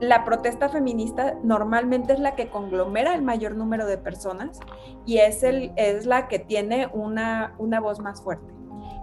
La 0.00 0.24
protesta 0.24 0.68
feminista 0.68 1.38
normalmente 1.42 2.12
es 2.12 2.20
la 2.20 2.34
que 2.34 2.48
conglomera 2.48 3.14
el 3.14 3.22
mayor 3.22 3.54
número 3.54 3.86
de 3.86 3.96
personas 3.96 4.60
y 5.06 5.18
es, 5.18 5.42
el, 5.42 5.72
es 5.76 6.04
la 6.06 6.28
que 6.28 6.38
tiene 6.38 6.88
una, 6.92 7.54
una 7.58 7.80
voz 7.80 8.00
más 8.00 8.22
fuerte. 8.22 8.52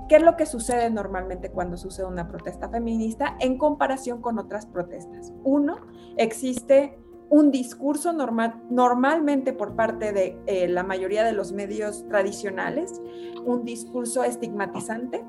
¿Qué 0.10 0.18
es 0.18 0.24
lo 0.24 0.36
que 0.36 0.46
sucede 0.46 0.90
normalmente 0.90 1.50
cuando 1.50 1.78
sucede 1.78 2.06
una 2.06 2.28
protesta 2.28 2.68
feminista 2.68 3.38
en 3.40 3.58
comparación 3.58 4.22
con 4.22 4.38
otras 4.40 4.66
protestas? 4.66 5.32
Uno, 5.46 5.78
existe 6.18 7.00
un 7.30 7.50
discurso 7.50 8.12
normal, 8.12 8.62
normalmente 8.70 9.54
por 9.54 9.78
parte 9.78 10.12
de 10.12 10.38
eh, 10.48 10.68
la 10.68 10.84
mayoría 10.84 11.24
de 11.24 11.32
los 11.32 11.54
medios 11.54 12.06
tradicionales, 12.10 13.02
un 13.46 13.64
discurso 13.64 14.26
estigmatizante 14.26 15.24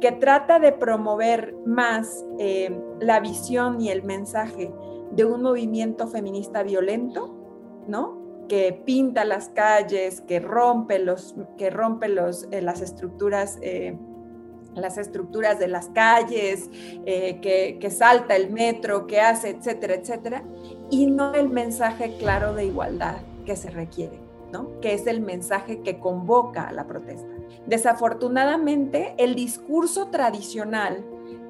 que 0.00 0.12
trata 0.12 0.60
de 0.60 0.70
promover 0.70 1.56
más 1.66 2.24
eh, 2.38 2.80
la 3.00 3.18
visión 3.18 3.80
y 3.80 3.90
el 3.90 4.04
mensaje 4.04 4.72
de 5.12 5.24
un 5.24 5.42
movimiento 5.42 6.08
feminista 6.08 6.62
violento, 6.62 7.34
¿no? 7.86 8.20
que 8.48 8.82
pinta 8.84 9.24
las 9.24 9.48
calles, 9.48 10.20
que 10.20 10.40
rompe, 10.40 10.98
los, 10.98 11.36
que 11.56 11.70
rompe 11.70 12.08
los, 12.08 12.48
eh, 12.50 12.60
las 12.60 12.82
estructuras 12.82 13.58
las 14.74 14.98
estructuras 14.98 15.58
de 15.58 15.68
las 15.68 15.88
calles, 15.88 16.70
eh, 17.06 17.40
que, 17.40 17.90
salta 17.90 18.36
el 18.36 18.50
metro, 18.50 19.06
que 19.06 19.20
hace, 19.20 19.50
etcétera, 19.50 19.94
etcétera, 19.94 20.44
y 20.90 21.06
no 21.06 21.34
el 21.34 21.48
mensaje 21.48 22.16
claro 22.18 22.54
de 22.54 22.66
igualdad 22.66 23.16
que 23.44 23.56
se 23.56 23.70
requiere, 23.70 24.18
¿no? 24.52 24.80
Que 24.80 24.94
es 24.94 25.06
el 25.06 25.20
mensaje 25.20 25.80
que 25.80 25.98
convoca 25.98 26.68
a 26.68 26.72
la 26.72 26.86
protesta. 26.86 27.28
Desafortunadamente, 27.66 29.14
el 29.18 29.34
discurso 29.34 30.08
tradicional 30.08 31.04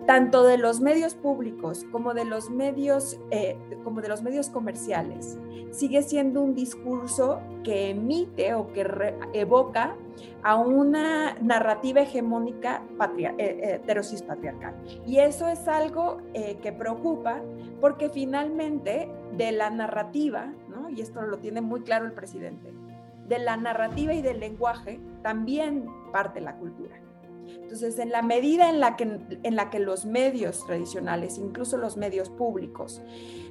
tanto 0.07 0.43
de 0.45 0.59
los 0.59 0.81
medios 0.81 1.15
públicos 1.15 1.85
como 1.91 2.15
de 2.15 2.25
los 2.25 2.51
medios, 2.51 3.19
eh, 3.31 3.57
como 3.85 4.01
de 4.01 4.09
los 4.09 4.23
medios 4.23 4.51
comerciales, 4.51 5.38
sigue 5.71 6.03
siendo 6.03 6.43
un 6.43 6.55
discurso 6.55 7.41
que 7.65 7.91
emite 7.91 8.55
o 8.55 8.73
que 8.73 9.15
evoca 9.33 9.97
a 10.43 10.57
una 10.57 11.35
narrativa 11.41 12.03
hegemónica 12.03 12.83
patria 12.99 13.35
eh, 13.38 13.77
heterosis 13.77 14.23
patriarcal. 14.23 14.75
Y 15.07 15.19
eso 15.19 15.49
es 15.49 15.67
algo 15.69 16.19
eh, 16.35 16.59
que 16.62 16.73
preocupa 16.73 17.41
porque 17.81 18.11
finalmente 18.11 19.09
de 19.37 19.53
la 19.53 19.71
narrativa, 19.71 20.53
¿no? 20.69 20.91
y 20.91 21.01
esto 21.01 21.23
lo 21.23 21.38
tiene 21.38 21.61
muy 21.61 21.83
claro 21.83 22.05
el 22.05 22.12
presidente, 22.12 22.73
de 23.29 23.38
la 23.38 23.57
narrativa 23.57 24.12
y 24.12 24.21
del 24.21 24.41
lenguaje 24.41 25.01
también 25.23 25.87
parte 26.12 26.41
la 26.41 26.57
cultura. 26.57 27.01
Entonces, 27.61 27.99
en 27.99 28.11
la 28.11 28.23
medida 28.23 28.69
en 28.69 28.81
la 28.81 28.97
que, 28.97 29.19
en 29.43 29.57
la 29.57 29.71
que 29.71 29.79
los 29.79 30.05
medios 30.05 30.65
tradicionales, 30.67 31.38
incluso 31.38 31.77
los 31.77 31.97
medios 31.97 32.29
públicos, 32.31 33.03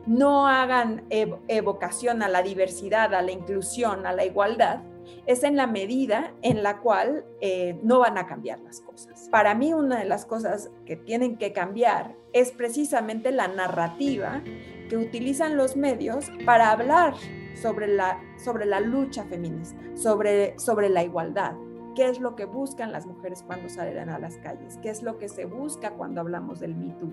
no 0.05 0.47
hagan 0.47 1.05
evocación 1.09 2.23
a 2.23 2.29
la 2.29 2.41
diversidad, 2.41 3.13
a 3.13 3.21
la 3.21 3.31
inclusión, 3.31 4.05
a 4.05 4.13
la 4.13 4.25
igualdad, 4.25 4.81
es 5.25 5.43
en 5.43 5.55
la 5.55 5.67
medida 5.67 6.33
en 6.41 6.63
la 6.63 6.79
cual 6.79 7.25
eh, 7.41 7.79
no 7.83 7.99
van 7.99 8.17
a 8.17 8.27
cambiar 8.27 8.59
las 8.59 8.81
cosas. 8.81 9.27
Para 9.29 9.55
mí 9.55 9.73
una 9.73 9.99
de 9.99 10.05
las 10.05 10.25
cosas 10.25 10.71
que 10.85 10.95
tienen 10.95 11.37
que 11.37 11.53
cambiar 11.53 12.15
es 12.33 12.51
precisamente 12.51 13.31
la 13.31 13.47
narrativa 13.47 14.41
que 14.89 14.97
utilizan 14.97 15.57
los 15.57 15.75
medios 15.75 16.31
para 16.45 16.71
hablar 16.71 17.13
sobre 17.61 17.87
la, 17.87 18.19
sobre 18.43 18.65
la 18.65 18.79
lucha 18.79 19.23
feminista, 19.25 19.79
sobre, 19.95 20.57
sobre 20.59 20.89
la 20.89 21.03
igualdad 21.03 21.53
qué 21.95 22.09
es 22.09 22.19
lo 22.19 22.35
que 22.35 22.45
buscan 22.45 22.91
las 22.91 23.05
mujeres 23.05 23.43
cuando 23.45 23.69
salen 23.69 24.09
a 24.09 24.19
las 24.19 24.37
calles, 24.37 24.77
qué 24.81 24.89
es 24.89 25.03
lo 25.03 25.17
que 25.17 25.29
se 25.29 25.45
busca 25.45 25.91
cuando 25.91 26.21
hablamos 26.21 26.59
del 26.59 26.75
Me 26.75 26.93
Too. 26.93 27.11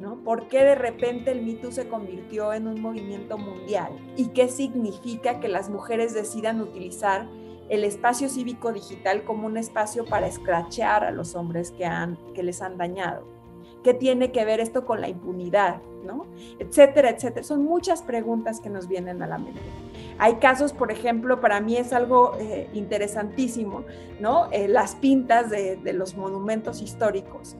¿No? 0.00 0.16
¿Por 0.16 0.48
qué 0.48 0.64
de 0.64 0.74
repente 0.74 1.30
el 1.30 1.42
Me 1.42 1.54
Too 1.54 1.72
se 1.72 1.88
convirtió 1.88 2.52
en 2.52 2.66
un 2.66 2.80
movimiento 2.80 3.38
mundial? 3.38 3.92
¿Y 4.16 4.28
qué 4.28 4.48
significa 4.48 5.40
que 5.40 5.48
las 5.48 5.70
mujeres 5.70 6.12
decidan 6.12 6.60
utilizar 6.60 7.28
el 7.68 7.84
espacio 7.84 8.28
cívico 8.28 8.72
digital 8.72 9.24
como 9.24 9.46
un 9.46 9.56
espacio 9.56 10.04
para 10.04 10.26
escrachear 10.26 11.04
a 11.04 11.12
los 11.12 11.34
hombres 11.36 11.70
que, 11.70 11.86
han, 11.86 12.18
que 12.34 12.42
les 12.42 12.60
han 12.60 12.76
dañado? 12.76 13.24
¿Qué 13.84 13.94
tiene 13.94 14.32
que 14.32 14.44
ver 14.44 14.60
esto 14.60 14.84
con 14.84 15.00
la 15.00 15.08
impunidad? 15.08 15.80
¿no? 16.04 16.26
Etcétera, 16.58 17.10
etcétera. 17.10 17.44
Son 17.44 17.64
muchas 17.64 18.02
preguntas 18.02 18.60
que 18.60 18.70
nos 18.70 18.88
vienen 18.88 19.22
a 19.22 19.26
la 19.26 19.38
mente. 19.38 19.60
Hay 20.18 20.34
casos, 20.36 20.72
por 20.72 20.92
ejemplo, 20.92 21.40
para 21.40 21.60
mí 21.60 21.76
es 21.76 21.92
algo 21.92 22.36
eh, 22.38 22.68
interesantísimo, 22.72 23.84
¿no? 24.20 24.48
Eh, 24.52 24.68
las 24.68 24.94
pintas 24.94 25.50
de, 25.50 25.78
los 25.92 26.16
monumentos 26.16 26.80
históricos. 26.80 27.56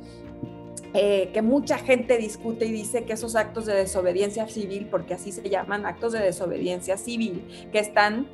Eh, 0.96 1.30
que 1.34 1.42
mucha 1.42 1.78
gente 1.78 2.16
discute 2.18 2.66
y 2.66 2.72
dice 2.72 3.04
que 3.04 3.14
esos 3.14 3.34
actos 3.34 3.66
de 3.66 3.74
desobediencia 3.74 4.46
civil, 4.46 4.86
porque 4.88 5.14
así 5.14 5.32
se 5.32 5.48
llaman 5.50 5.86
actos 5.86 6.12
de 6.12 6.20
desobediencia 6.20 6.96
civil, 6.96 7.68
que 7.72 7.80
están 7.80 8.28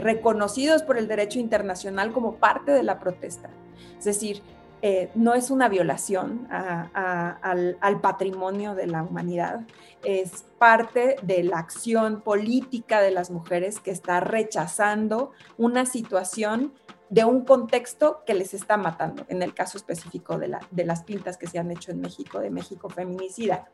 reconocidos 0.00 0.82
por 0.82 0.96
el 0.96 1.06
derecho 1.06 1.38
internacional 1.38 2.12
como 2.12 2.36
parte 2.36 2.72
de 2.72 2.82
la 2.82 2.98
protesta. 2.98 3.50
Es 3.98 4.06
decir, 4.06 4.40
eh, 4.88 5.10
no 5.16 5.34
es 5.34 5.50
una 5.50 5.68
violación 5.68 6.46
al, 6.48 8.00
patrimonio 8.00 8.76
de 8.76 8.86
la 8.86 9.02
humanidad, 9.02 9.66
es 10.04 10.44
parte 10.60 11.16
de 11.22 11.42
la 11.42 11.58
acción 11.58 12.20
política 12.20 13.00
de 13.00 13.10
las 13.10 13.32
mujeres 13.32 13.80
que 13.80 13.90
está 13.90 14.20
rechazando 14.20 15.32
una 15.58 15.86
situación 15.86 16.72
de 17.10 17.24
un 17.24 17.44
contexto 17.44 18.22
que 18.24 18.34
les 18.34 18.54
está 18.54 18.76
matando, 18.76 19.24
en 19.26 19.42
el 19.42 19.54
caso 19.54 19.76
específico 19.76 20.38
de, 20.38 20.46
las 20.84 21.02
pintas 21.02 21.36
que 21.36 21.48
se 21.48 21.58
han 21.58 21.72
hecho 21.72 21.90
en 21.90 22.00
México, 22.00 22.38
de 22.38 22.50
México 22.50 22.88
feminicida. 22.88 23.68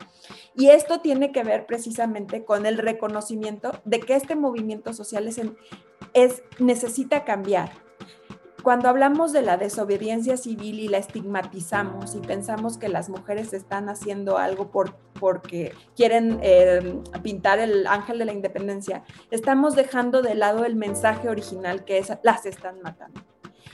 Y 0.56 0.68
esto 0.70 1.00
tiene 1.00 1.30
que 1.30 1.44
ver 1.44 1.66
precisamente 1.66 2.46
con 2.46 2.64
el 2.64 2.78
reconocimiento 2.78 3.82
de 3.84 4.00
que 4.00 4.16
este 4.16 4.34
movimiento 4.34 4.94
social 4.94 5.28
es 6.14 6.42
necesita 6.58 7.24
cambiar, 7.24 7.70
cuando 8.62 8.88
hablamos 8.88 9.32
de 9.32 9.42
la 9.42 9.56
desobediencia 9.56 10.36
civil 10.36 10.78
y 10.80 10.88
la 10.88 10.98
estigmatizamos 10.98 12.14
y 12.14 12.20
pensamos 12.20 12.78
que 12.78 12.88
las 12.88 13.08
mujeres 13.08 13.52
están 13.52 13.88
haciendo 13.88 14.38
algo 14.38 14.70
por, 14.70 14.96
porque 15.18 15.74
quieren 15.96 16.38
eh, 16.42 17.00
pintar 17.22 17.58
el 17.58 17.86
ángel 17.86 18.18
de 18.18 18.24
la 18.24 18.32
independencia, 18.32 19.02
estamos 19.30 19.74
dejando 19.74 20.22
de 20.22 20.34
lado 20.34 20.64
el 20.64 20.76
mensaje 20.76 21.28
original 21.28 21.84
que 21.84 21.98
es 21.98 22.12
las 22.22 22.46
están 22.46 22.80
matando. 22.82 23.20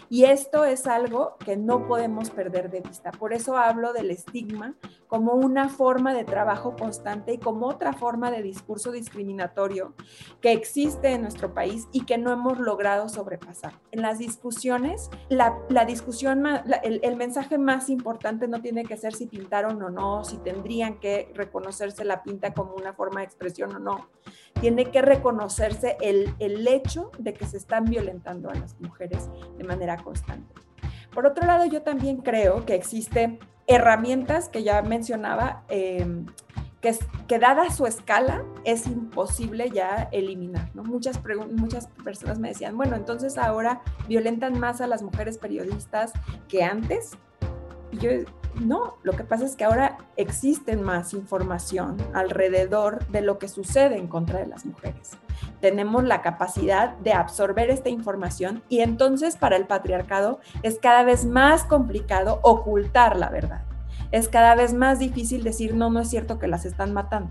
Y 0.09 0.25
esto 0.25 0.65
es 0.65 0.87
algo 0.87 1.37
que 1.45 1.57
no 1.57 1.87
podemos 1.87 2.31
perder 2.31 2.71
de 2.71 2.81
vista. 2.81 3.11
Por 3.11 3.33
eso 3.33 3.57
hablo 3.57 3.93
del 3.93 4.11
estigma 4.11 4.75
como 5.07 5.33
una 5.33 5.69
forma 5.69 6.15
de 6.15 6.25
trabajo 6.25 6.77
constante 6.77 7.33
y 7.33 7.39
como 7.39 7.67
otra 7.67 7.93
forma 7.93 8.31
de 8.31 8.43
discurso 8.43 8.93
discriminatorio 8.93 9.95
que 10.41 10.53
existe 10.53 11.13
en 11.13 11.23
nuestro 11.23 11.55
país 11.55 11.89
y 11.93 12.05
que 12.05 12.19
no 12.19 12.31
hemos 12.31 12.59
logrado 12.59 13.09
sobrepasar. 13.09 13.73
En 13.91 14.03
las 14.03 14.19
discusiones, 14.19 15.11
la, 15.29 15.57
discusión, 15.87 16.45
el, 16.83 17.01
el 17.03 17.17
mensaje 17.17 17.59
más 17.59 17.89
importante 17.89 18.49
no 18.49 18.61
tiene 18.61 18.85
que 18.85 18.97
ser 18.97 19.15
si 19.15 19.27
pintaron 19.27 19.83
o 19.83 19.91
no, 19.91 20.25
si 20.25 20.37
tendrían 20.39 21.01
que 21.01 21.33
reconocerse 21.35 22.05
la 22.05 22.23
pinta 22.23 22.53
como 22.53 22.75
una 22.75 22.93
forma 22.93 23.21
de 23.21 23.27
expresión 23.27 23.75
o 23.75 23.79
no 23.79 24.09
tiene 24.61 24.91
que 24.91 25.03
reconocerse 25.03 25.97
el, 26.01 26.35
el 26.39 26.67
hecho 26.67 27.11
de 27.19 27.33
que 27.33 27.47
se 27.47 27.57
están 27.57 27.85
violentando 27.85 28.51
a 28.51 28.55
las 28.55 28.79
mujeres 28.81 29.29
de 29.57 29.65
manera 29.65 29.88
constante. 29.97 30.55
Por 31.13 31.27
otro 31.27 31.47
lado, 31.47 31.65
yo 31.65 31.83
también 31.83 32.19
creo 32.19 32.65
que 32.65 32.75
existen 32.75 33.41
herramientas 33.67 34.49
que 34.49 34.63
ya 34.63 34.83
mencionaba, 34.83 35.65
em, 35.69 36.27
que, 36.81 36.97
que, 37.27 37.39
dada 37.39 37.71
su 37.71 37.87
escala 37.87 38.45
es 38.65 38.87
imposible 38.87 39.71
ya 39.71 40.09
eliminar. 40.13 40.71
Muchas, 40.75 41.21
muchas 41.51 41.89
personas 42.05 42.39
me 42.39 42.49
decían, 42.49 42.77
bueno, 42.77 42.95
entonces 42.95 43.37
ahora 43.37 43.81
violentan 44.07 44.61
más 44.61 44.81
a 44.81 44.87
las 44.87 45.03
mujeres 45.03 45.39
periodistas 45.39 46.13
que 46.49 46.63
antes. 46.63 47.19
Y 47.91 47.99
yo 47.99 48.11
no, 48.61 48.97
lo 49.03 49.13
que 49.13 49.25
pasa 49.25 49.45
es 49.45 49.55
que 49.55 49.65
ahora 49.65 49.99
existe 50.17 50.77
más 50.77 51.15
información 51.15 51.97
alrededor 52.13 53.07
de 53.09 53.21
lo 53.21 53.39
que 53.39 53.49
sucede 53.49 53.97
en 53.97 54.09
contra 54.09 54.41
de 54.41 54.47
las 54.47 54.67
mujeres. 54.67 55.13
Tenemos 55.61 56.05
la 56.05 56.23
capacidad 56.23 56.97
de 56.99 57.13
absorber 57.13 57.71
esta 57.71 57.89
información 57.89 58.63
y 58.69 58.81
entonces 58.81 59.37
para 59.37 59.57
el 59.57 59.67
patriarcado 59.67 60.41
es 60.63 60.79
cada 60.79 61.05
vez 61.05 61.25
más 61.25 61.65
complicado 61.65 62.41
ocultar 62.43 63.17
la 63.17 63.29
verdad. 63.29 63.68
Es 64.11 64.29
cada 64.29 64.55
vez 64.55 64.75
más 64.75 64.99
difícil 64.99 65.45
decir, 65.45 65.75
no, 65.75 65.91
no 65.91 66.01
es 66.01 66.09
cierto 66.09 66.39
que 66.39 66.49
las 66.49 66.65
están 66.65 66.93
matando. 66.93 67.31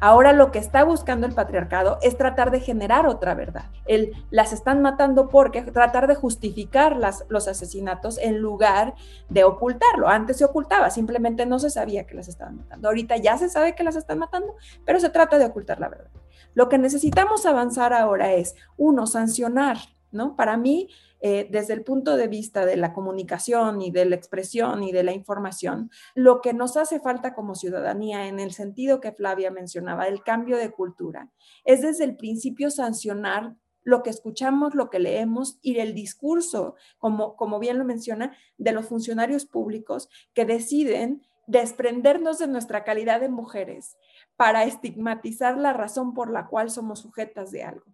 Ahora 0.00 0.32
lo 0.32 0.50
que 0.50 0.58
está 0.58 0.84
buscando 0.84 1.26
el 1.26 1.34
patriarcado 1.34 1.98
es 2.02 2.16
tratar 2.16 2.50
de 2.50 2.60
generar 2.60 3.06
otra 3.06 3.34
verdad. 3.34 3.64
El, 3.86 4.12
las 4.30 4.52
están 4.52 4.82
matando 4.82 5.28
porque 5.28 5.62
tratar 5.62 6.06
de 6.06 6.14
justificar 6.14 6.96
las, 6.96 7.24
los 7.28 7.48
asesinatos 7.48 8.18
en 8.18 8.38
lugar 8.38 8.94
de 9.28 9.44
ocultarlo. 9.44 10.08
Antes 10.08 10.38
se 10.38 10.44
ocultaba, 10.44 10.90
simplemente 10.90 11.46
no 11.46 11.58
se 11.58 11.70
sabía 11.70 12.06
que 12.06 12.14
las 12.14 12.28
estaban 12.28 12.56
matando. 12.56 12.88
Ahorita 12.88 13.16
ya 13.16 13.36
se 13.38 13.48
sabe 13.48 13.74
que 13.74 13.84
las 13.84 13.96
están 13.96 14.18
matando, 14.18 14.54
pero 14.84 15.00
se 15.00 15.10
trata 15.10 15.38
de 15.38 15.46
ocultar 15.46 15.80
la 15.80 15.88
verdad. 15.88 16.10
Lo 16.54 16.68
que 16.68 16.78
necesitamos 16.78 17.46
avanzar 17.46 17.92
ahora 17.92 18.32
es, 18.32 18.54
uno, 18.76 19.06
sancionar, 19.06 19.78
¿no? 20.12 20.36
Para 20.36 20.56
mí, 20.56 20.88
eh, 21.26 21.48
desde 21.50 21.72
el 21.72 21.84
punto 21.84 22.18
de 22.18 22.28
vista 22.28 22.66
de 22.66 22.76
la 22.76 22.92
comunicación 22.92 23.80
y 23.80 23.90
de 23.90 24.04
la 24.04 24.14
expresión 24.14 24.82
y 24.82 24.92
de 24.92 25.02
la 25.02 25.14
información, 25.14 25.90
lo 26.14 26.42
que 26.42 26.52
nos 26.52 26.76
hace 26.76 27.00
falta 27.00 27.32
como 27.32 27.54
ciudadanía, 27.54 28.28
en 28.28 28.40
el 28.40 28.52
sentido 28.52 29.00
que 29.00 29.10
Flavia 29.10 29.50
mencionaba, 29.50 30.06
el 30.06 30.22
cambio 30.22 30.58
de 30.58 30.70
cultura, 30.70 31.30
es 31.64 31.80
desde 31.80 32.04
el 32.04 32.16
principio 32.16 32.70
sancionar 32.70 33.56
lo 33.84 34.02
que 34.02 34.10
escuchamos, 34.10 34.74
lo 34.74 34.90
que 34.90 34.98
leemos 34.98 35.58
y 35.62 35.78
el 35.78 35.94
discurso, 35.94 36.74
como, 36.98 37.36
como 37.36 37.58
bien 37.58 37.78
lo 37.78 37.86
menciona, 37.86 38.36
de 38.58 38.72
los 38.72 38.84
funcionarios 38.84 39.46
públicos 39.46 40.10
que 40.34 40.44
deciden 40.44 41.26
desprendernos 41.46 42.38
de 42.38 42.48
nuestra 42.48 42.84
calidad 42.84 43.22
de 43.22 43.30
mujeres 43.30 43.96
para 44.36 44.64
estigmatizar 44.64 45.56
la 45.56 45.72
razón 45.72 46.12
por 46.12 46.30
la 46.30 46.48
cual 46.48 46.68
somos 46.68 46.98
sujetas 47.00 47.50
de 47.50 47.62
algo. 47.62 47.86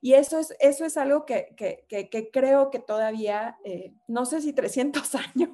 Y 0.00 0.14
eso 0.14 0.38
es, 0.38 0.54
eso 0.60 0.84
es 0.84 0.96
algo 0.96 1.24
que, 1.24 1.54
creo 2.32 2.70
que 2.70 2.78
todavía, 2.78 3.58
eh, 3.64 3.92
no 4.06 4.26
sé 4.26 4.40
si 4.40 4.52
300 4.52 5.14
años, 5.14 5.50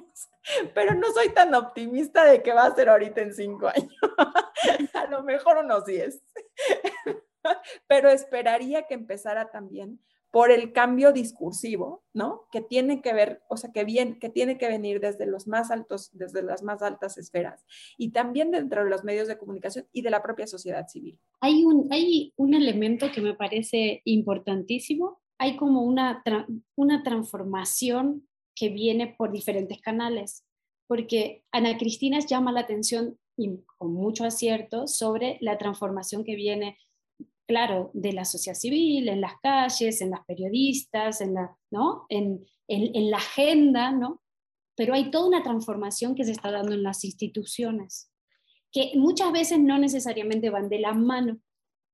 pero 0.73 0.93
no 0.93 1.11
soy 1.11 1.29
tan 1.29 1.53
optimista 1.55 2.25
de 2.25 2.43
que 2.43 2.53
va 2.53 2.65
a 2.65 2.75
ser 2.75 2.89
ahorita 2.89 3.21
en 3.21 3.33
5 3.33 3.67
años. 3.67 3.93
a 4.93 5.05
lo 5.07 5.23
mejor 5.23 5.57
unos 5.57 5.85
10. 5.85 6.21
pero 7.87 8.09
esperaría 8.09 8.87
que 8.87 8.95
empezara 8.95 9.51
también 9.51 9.99
por 10.35 10.51
el 10.51 10.73
cambio 10.73 11.13
discursivo, 11.13 12.03
¿no? 12.13 12.41
Que 12.51 12.59
tiene 12.59 13.01
que 13.01 13.13
ver, 13.13 13.41
o 13.47 13.55
sea, 13.55 13.71
que 13.71 13.85
bien, 13.85 14.19
que 14.19 14.27
tiene 14.27 14.57
que 14.57 14.67
venir 14.67 14.99
desde 14.99 15.25
los 15.25 15.47
más 15.47 15.71
altos, 15.71 16.09
desde 16.11 16.43
las 16.43 16.61
más 16.61 16.81
altas 16.81 17.17
esferas 17.17 17.65
y 17.97 18.11
también 18.11 18.51
dentro 18.51 18.83
de 18.83 18.89
los 18.89 19.05
medios 19.05 19.29
de 19.29 19.37
comunicación 19.37 19.87
y 19.93 20.01
de 20.01 20.09
la 20.09 20.21
propia 20.21 20.45
sociedad 20.45 20.89
civil. 20.89 21.17
Hay 21.39 21.63
un, 21.63 21.87
hay 21.89 22.33
un 22.35 22.53
elemento 22.53 23.13
que 23.15 23.21
me 23.21 23.33
parece 23.33 24.01
importantísimo, 24.03 25.21
hay 25.37 25.55
como 25.55 25.83
una, 25.83 26.21
una 26.75 27.01
transformación 27.01 28.27
que 28.55 28.67
viene 28.67 29.15
por 29.17 29.31
diferentes 29.31 29.79
canales, 29.79 30.43
porque 30.85 31.45
Ana 31.53 31.77
Cristina 31.77 32.19
llama 32.19 32.51
la 32.51 32.59
atención 32.59 33.17
y 33.37 33.61
con 33.77 33.93
mucho 33.93 34.25
acierto 34.25 34.85
sobre 34.85 35.37
la 35.39 35.57
transformación 35.57 36.25
que 36.25 36.35
viene 36.35 36.77
claro, 37.47 37.91
de 37.93 38.13
la 38.13 38.25
sociedad 38.25 38.57
civil, 38.57 39.07
en 39.07 39.21
las 39.21 39.33
calles, 39.41 40.01
en 40.01 40.11
las 40.11 40.25
periodistas, 40.25 41.21
en 41.21 41.35
la, 41.35 41.55
¿no? 41.71 42.05
en, 42.09 42.45
en, 42.67 43.11
la 43.11 43.17
agenda, 43.17 43.91
¿no? 43.91 44.21
Pero 44.75 44.93
hay 44.93 45.11
toda 45.11 45.27
una 45.27 45.43
transformación 45.43 46.15
que 46.15 46.23
se 46.23 46.31
está 46.31 46.51
dando 46.51 46.73
en 46.73 46.83
las 46.83 47.03
instituciones, 47.05 48.11
que 48.71 48.91
muchas 48.95 49.31
veces 49.31 49.59
no 49.59 49.77
necesariamente 49.77 50.49
van 50.49 50.69
de 50.69 50.79
la 50.79 50.93
mano. 50.93 51.39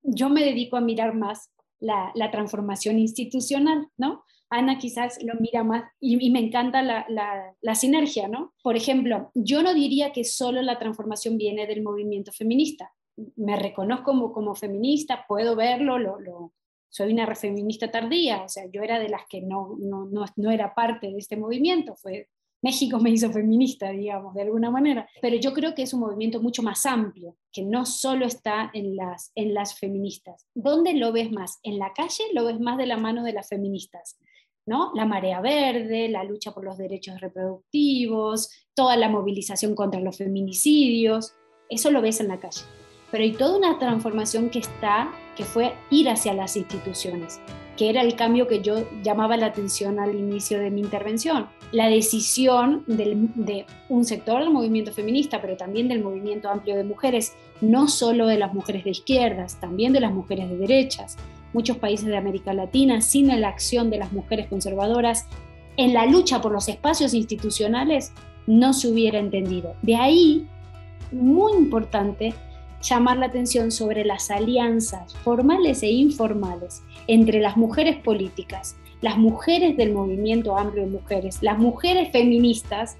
Yo 0.01 0.29
me 0.29 0.43
dedico 0.43 0.77
a 0.77 0.81
mirar 0.81 1.13
más 1.13 1.51
la, 1.79 2.11
la 2.15 2.31
transformación 2.31 2.97
institucional, 2.97 3.87
¿no? 3.97 4.23
Ana 4.49 4.77
quizás 4.77 5.21
lo 5.23 5.35
mira 5.39 5.63
más 5.63 5.83
y, 5.99 6.25
y 6.25 6.29
me 6.29 6.39
encanta 6.39 6.81
la, 6.81 7.05
la, 7.07 7.55
la, 7.61 7.75
sinergia, 7.75 8.27
¿no? 8.27 8.53
Por 8.63 8.75
ejemplo, 8.75 9.31
yo 9.33 9.63
no 9.63 9.73
diría 9.73 10.11
que 10.11 10.25
solo 10.25 10.61
la 10.61 10.77
transformación 10.77 11.37
viene 11.37 11.67
del 11.67 11.81
movimiento 11.81 12.33
feminista 12.33 12.91
me 13.35 13.57
reconozco 13.57 14.05
como, 14.05 14.31
como 14.33 14.55
feminista, 14.55 15.25
puedo 15.27 15.55
verlo, 15.55 15.97
lo, 15.97 16.53
soy 16.89 17.13
una 17.13 17.33
feminista 17.35 17.89
tardía, 17.89 18.43
o 18.43 18.49
sea, 18.49 18.65
yo 18.71 18.81
era 18.81 18.99
de 18.99 19.09
las 19.09 19.23
que 19.29 19.41
no, 19.41 19.75
no, 19.79 20.05
no, 20.05 20.25
no, 20.35 20.51
era 20.51 20.73
parte 20.73 21.07
de 21.07 21.17
este 21.17 21.37
movimiento, 21.37 21.95
fue 21.95 22.27
México 22.63 22.99
me 22.99 23.09
hizo 23.09 23.31
feminista, 23.31 23.89
digamos, 23.89 24.35
de 24.35 24.43
alguna 24.43 24.69
manera, 24.69 25.09
pero 25.19 25.35
yo 25.37 25.51
creo 25.53 25.73
que 25.73 25.81
es 25.81 25.93
un 25.93 26.01
movimiento 26.01 26.41
mucho 26.41 26.61
más 26.61 26.85
amplio, 26.85 27.35
que 27.51 27.63
no 27.63 27.85
solo 27.85 28.25
está 28.25 28.69
en 28.73 28.95
las, 28.95 29.31
en 29.33 29.55
las 29.55 29.79
feministas. 29.79 30.45
¿Dónde 30.53 30.93
lo 30.93 31.11
ves 31.11 31.31
más? 31.31 31.59
¿En 31.63 31.79
la 31.79 31.91
calle 31.93 32.23
lo 32.33 32.45
ves 32.45 32.59
más 32.59 32.77
de 32.77 32.85
la 32.85 32.97
mano 32.97 33.23
de 33.23 33.33
las 33.33 33.49
feministas? 33.49 34.19
¿No? 34.67 34.91
La 34.93 35.05
marea 35.05 35.41
verde, 35.41 36.07
la 36.07 36.23
lucha 36.23 36.51
por 36.51 36.63
los 36.63 36.77
derechos 36.77 37.19
reproductivos, 37.19 38.51
toda 38.75 38.95
la 38.95 39.09
movilización 39.09 39.73
contra 39.73 39.99
los 39.99 40.17
feminicidios, 40.17 41.33
eso 41.67 41.89
lo 41.89 42.01
ves 42.01 42.19
en 42.19 42.27
la 42.27 42.39
calle 42.39 42.61
pero 43.11 43.23
hay 43.23 43.33
toda 43.33 43.57
una 43.57 43.77
transformación 43.77 44.49
que 44.49 44.59
está, 44.59 45.11
que 45.35 45.43
fue 45.43 45.73
ir 45.89 46.09
hacia 46.09 46.33
las 46.33 46.55
instituciones, 46.55 47.41
que 47.77 47.89
era 47.89 48.01
el 48.01 48.15
cambio 48.15 48.47
que 48.47 48.61
yo 48.61 48.87
llamaba 49.03 49.37
la 49.37 49.47
atención 49.47 49.99
al 49.99 50.15
inicio 50.15 50.59
de 50.59 50.71
mi 50.71 50.81
intervención. 50.81 51.47
La 51.71 51.87
decisión 51.87 52.83
de 52.87 53.65
un 53.89 54.05
sector 54.05 54.39
del 54.39 54.51
movimiento 54.51 54.91
feminista, 54.93 55.41
pero 55.41 55.57
también 55.57 55.87
del 55.87 56.03
movimiento 56.03 56.49
amplio 56.49 56.75
de 56.75 56.83
mujeres, 56.83 57.33
no 57.59 57.87
solo 57.87 58.27
de 58.27 58.37
las 58.37 58.53
mujeres 58.53 58.83
de 58.83 58.91
izquierdas, 58.91 59.59
también 59.59 59.93
de 59.93 59.99
las 59.99 60.11
mujeres 60.11 60.49
de 60.49 60.57
derechas. 60.57 61.17
Muchos 61.53 61.77
países 61.77 62.07
de 62.07 62.17
América 62.17 62.53
Latina, 62.53 63.01
sin 63.01 63.27
la 63.27 63.47
acción 63.47 63.89
de 63.89 63.97
las 63.97 64.13
mujeres 64.13 64.47
conservadoras, 64.47 65.27
en 65.77 65.93
la 65.93 66.05
lucha 66.05 66.41
por 66.41 66.51
los 66.51 66.67
espacios 66.67 67.13
institucionales, 67.13 68.13
no 68.47 68.73
se 68.73 68.89
hubiera 68.89 69.19
entendido. 69.19 69.75
De 69.81 69.95
ahí, 69.95 70.47
muy 71.11 71.53
importante, 71.53 72.33
llamar 72.81 73.17
la 73.17 73.27
atención 73.27 73.71
sobre 73.71 74.03
las 74.05 74.31
alianzas 74.31 75.15
formales 75.23 75.83
e 75.83 75.89
informales 75.89 76.83
entre 77.07 77.39
las 77.39 77.57
mujeres 77.57 77.97
políticas, 77.97 78.75
las 79.01 79.17
mujeres 79.17 79.77
del 79.77 79.93
movimiento 79.93 80.57
amplio 80.57 80.83
de 80.83 80.91
mujeres, 80.91 81.39
las 81.41 81.57
mujeres 81.57 82.11
feministas, 82.11 82.97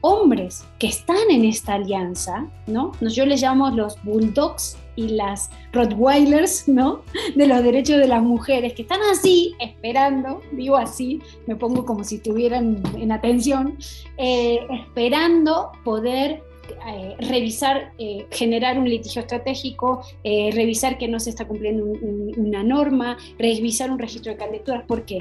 hombres 0.00 0.64
que 0.78 0.86
están 0.86 1.30
en 1.30 1.44
esta 1.44 1.74
alianza, 1.74 2.46
¿no? 2.66 2.92
Yo 3.00 3.26
les 3.26 3.42
llamo 3.42 3.70
los 3.70 4.02
bulldogs 4.04 4.76
y 4.94 5.08
las 5.08 5.50
rottweilers, 5.72 6.68
¿no? 6.68 7.02
De 7.34 7.46
los 7.46 7.62
derechos 7.62 7.98
de 7.98 8.08
las 8.08 8.22
mujeres, 8.22 8.72
que 8.74 8.82
están 8.82 9.00
así, 9.12 9.54
esperando, 9.60 10.42
digo 10.52 10.76
así, 10.76 11.20
me 11.46 11.56
pongo 11.56 11.84
como 11.84 12.04
si 12.04 12.16
estuvieran 12.16 12.82
en 12.96 13.12
atención, 13.12 13.78
eh, 14.16 14.60
esperando 14.70 15.72
poder 15.84 16.42
eh, 16.88 17.16
revisar, 17.20 17.92
eh, 17.98 18.26
generar 18.30 18.78
un 18.78 18.88
litigio 18.88 19.20
estratégico, 19.22 20.02
eh, 20.24 20.50
revisar 20.52 20.98
que 20.98 21.08
no 21.08 21.20
se 21.20 21.30
está 21.30 21.46
cumpliendo 21.46 21.84
una 21.84 22.62
norma, 22.62 23.16
revisar 23.38 23.90
un 23.90 23.98
registro 23.98 24.32
de 24.32 24.38
candidaturas. 24.38 24.84
¿Por 24.86 25.04
qué? 25.04 25.18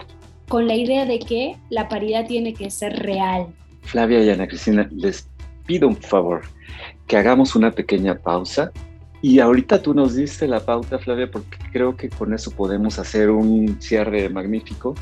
Con 0.47 0.67
la 0.67 0.75
idea 0.75 1.05
de 1.05 1.19
que 1.19 1.57
la 1.69 1.89
paridad 1.89 2.27
tiene 2.27 2.53
que 2.53 2.69
ser 2.69 2.93
real. 2.99 3.47
Flavia 3.81 4.23
y 4.23 4.29
Ana 4.29 4.47
Cristina, 4.47 4.89
les 4.95 5.27
pido 5.65 5.87
un 5.87 5.95
favor, 5.95 6.41
que 7.07 7.17
hagamos 7.17 7.55
una 7.55 7.71
pequeña 7.71 8.15
pausa. 8.15 8.71
Y 9.21 9.39
ahorita 9.39 9.81
tú 9.81 9.93
nos 9.93 10.15
diste 10.15 10.47
la 10.47 10.59
pauta, 10.59 10.99
Flavia, 10.99 11.29
porque 11.31 11.57
creo 11.71 11.95
que 11.95 12.09
con 12.09 12.33
eso 12.33 12.51
podemos 12.51 12.99
hacer 12.99 13.31
un 13.31 13.81
cierre 13.81 14.29
magnífico 14.29 14.93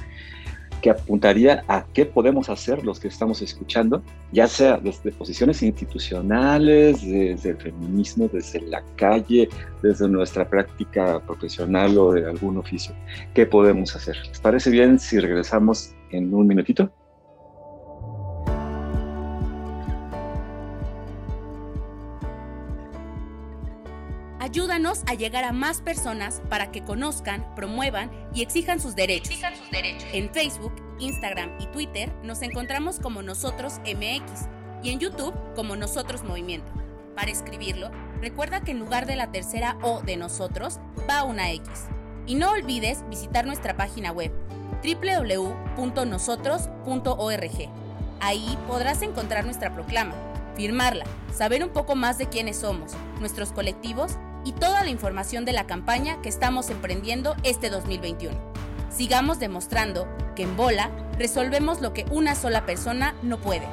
que 0.83 0.89
apuntaría 0.89 1.63
a 1.69 1.85
qué 1.93 2.05
podemos 2.05 2.49
hacer 2.49 2.83
los 2.83 2.99
que 2.99 3.07
estamos 3.07 3.41
escuchando, 3.41 4.03
ya 4.33 4.47
sea 4.47 4.77
desde 4.77 5.13
posiciones 5.13 5.63
institucionales, 5.63 7.01
desde 7.01 7.51
el 7.51 7.57
feminismo, 7.57 8.29
desde 8.31 8.59
la 8.59 8.83
calle, 8.97 9.47
desde 9.81 10.09
nuestra 10.09 10.47
práctica 10.47 11.21
profesional 11.25 11.97
o 11.97 12.11
de 12.11 12.25
algún 12.25 12.57
oficio. 12.57 12.93
¿Qué 13.33 13.45
podemos 13.45 13.95
hacer? 13.95 14.17
¿Les 14.27 14.41
parece 14.41 14.69
bien 14.71 14.99
si 14.99 15.19
regresamos 15.19 15.95
en 16.11 16.33
un 16.33 16.47
minutito? 16.47 16.91
A 25.05 25.13
llegar 25.13 25.43
a 25.43 25.51
más 25.51 25.81
personas 25.81 26.41
para 26.49 26.71
que 26.71 26.83
conozcan, 26.83 27.53
promuevan 27.55 28.11
y 28.33 28.41
exijan 28.41 28.79
sus 28.79 28.95
derechos. 28.95 29.39
En 30.11 30.33
Facebook, 30.33 30.73
Instagram 30.99 31.51
y 31.59 31.67
Twitter 31.67 32.11
nos 32.23 32.41
encontramos 32.41 32.99
como 32.99 33.21
Nosotros 33.21 33.79
MX 33.79 34.47
y 34.83 34.91
en 34.91 34.99
YouTube 34.99 35.33
como 35.55 35.75
Nosotros 35.75 36.23
Movimiento. 36.23 36.71
Para 37.15 37.31
escribirlo, 37.31 37.91
recuerda 38.21 38.61
que 38.61 38.71
en 38.71 38.79
lugar 38.79 39.05
de 39.05 39.15
la 39.15 39.31
tercera 39.31 39.77
O 39.81 40.01
de 40.01 40.17
nosotros 40.17 40.79
va 41.09 41.23
una 41.23 41.51
X. 41.51 41.85
Y 42.25 42.35
no 42.35 42.51
olvides 42.51 43.07
visitar 43.09 43.45
nuestra 43.45 43.75
página 43.75 44.11
web 44.11 44.31
www.nosotros.org. 44.83 47.69
Ahí 48.19 48.57
podrás 48.67 49.01
encontrar 49.01 49.45
nuestra 49.45 49.73
proclama, 49.73 50.13
firmarla, 50.55 51.05
saber 51.33 51.63
un 51.63 51.71
poco 51.71 51.95
más 51.95 52.17
de 52.17 52.27
quiénes 52.27 52.57
somos, 52.57 52.93
nuestros 53.19 53.51
colectivos 53.51 54.17
y 54.43 54.51
toda 54.53 54.83
la 54.83 54.89
información 54.89 55.45
de 55.45 55.53
la 55.53 55.65
campaña 55.65 56.21
que 56.21 56.29
estamos 56.29 56.69
emprendiendo 56.69 57.35
este 57.43 57.69
2021. 57.69 58.35
Sigamos 58.89 59.39
demostrando 59.39 60.07
que 60.35 60.43
en 60.43 60.55
Bola 60.55 60.91
resolvemos 61.17 61.81
lo 61.81 61.93
que 61.93 62.05
una 62.11 62.35
sola 62.35 62.65
persona 62.65 63.15
no 63.23 63.39
puede. 63.39 63.67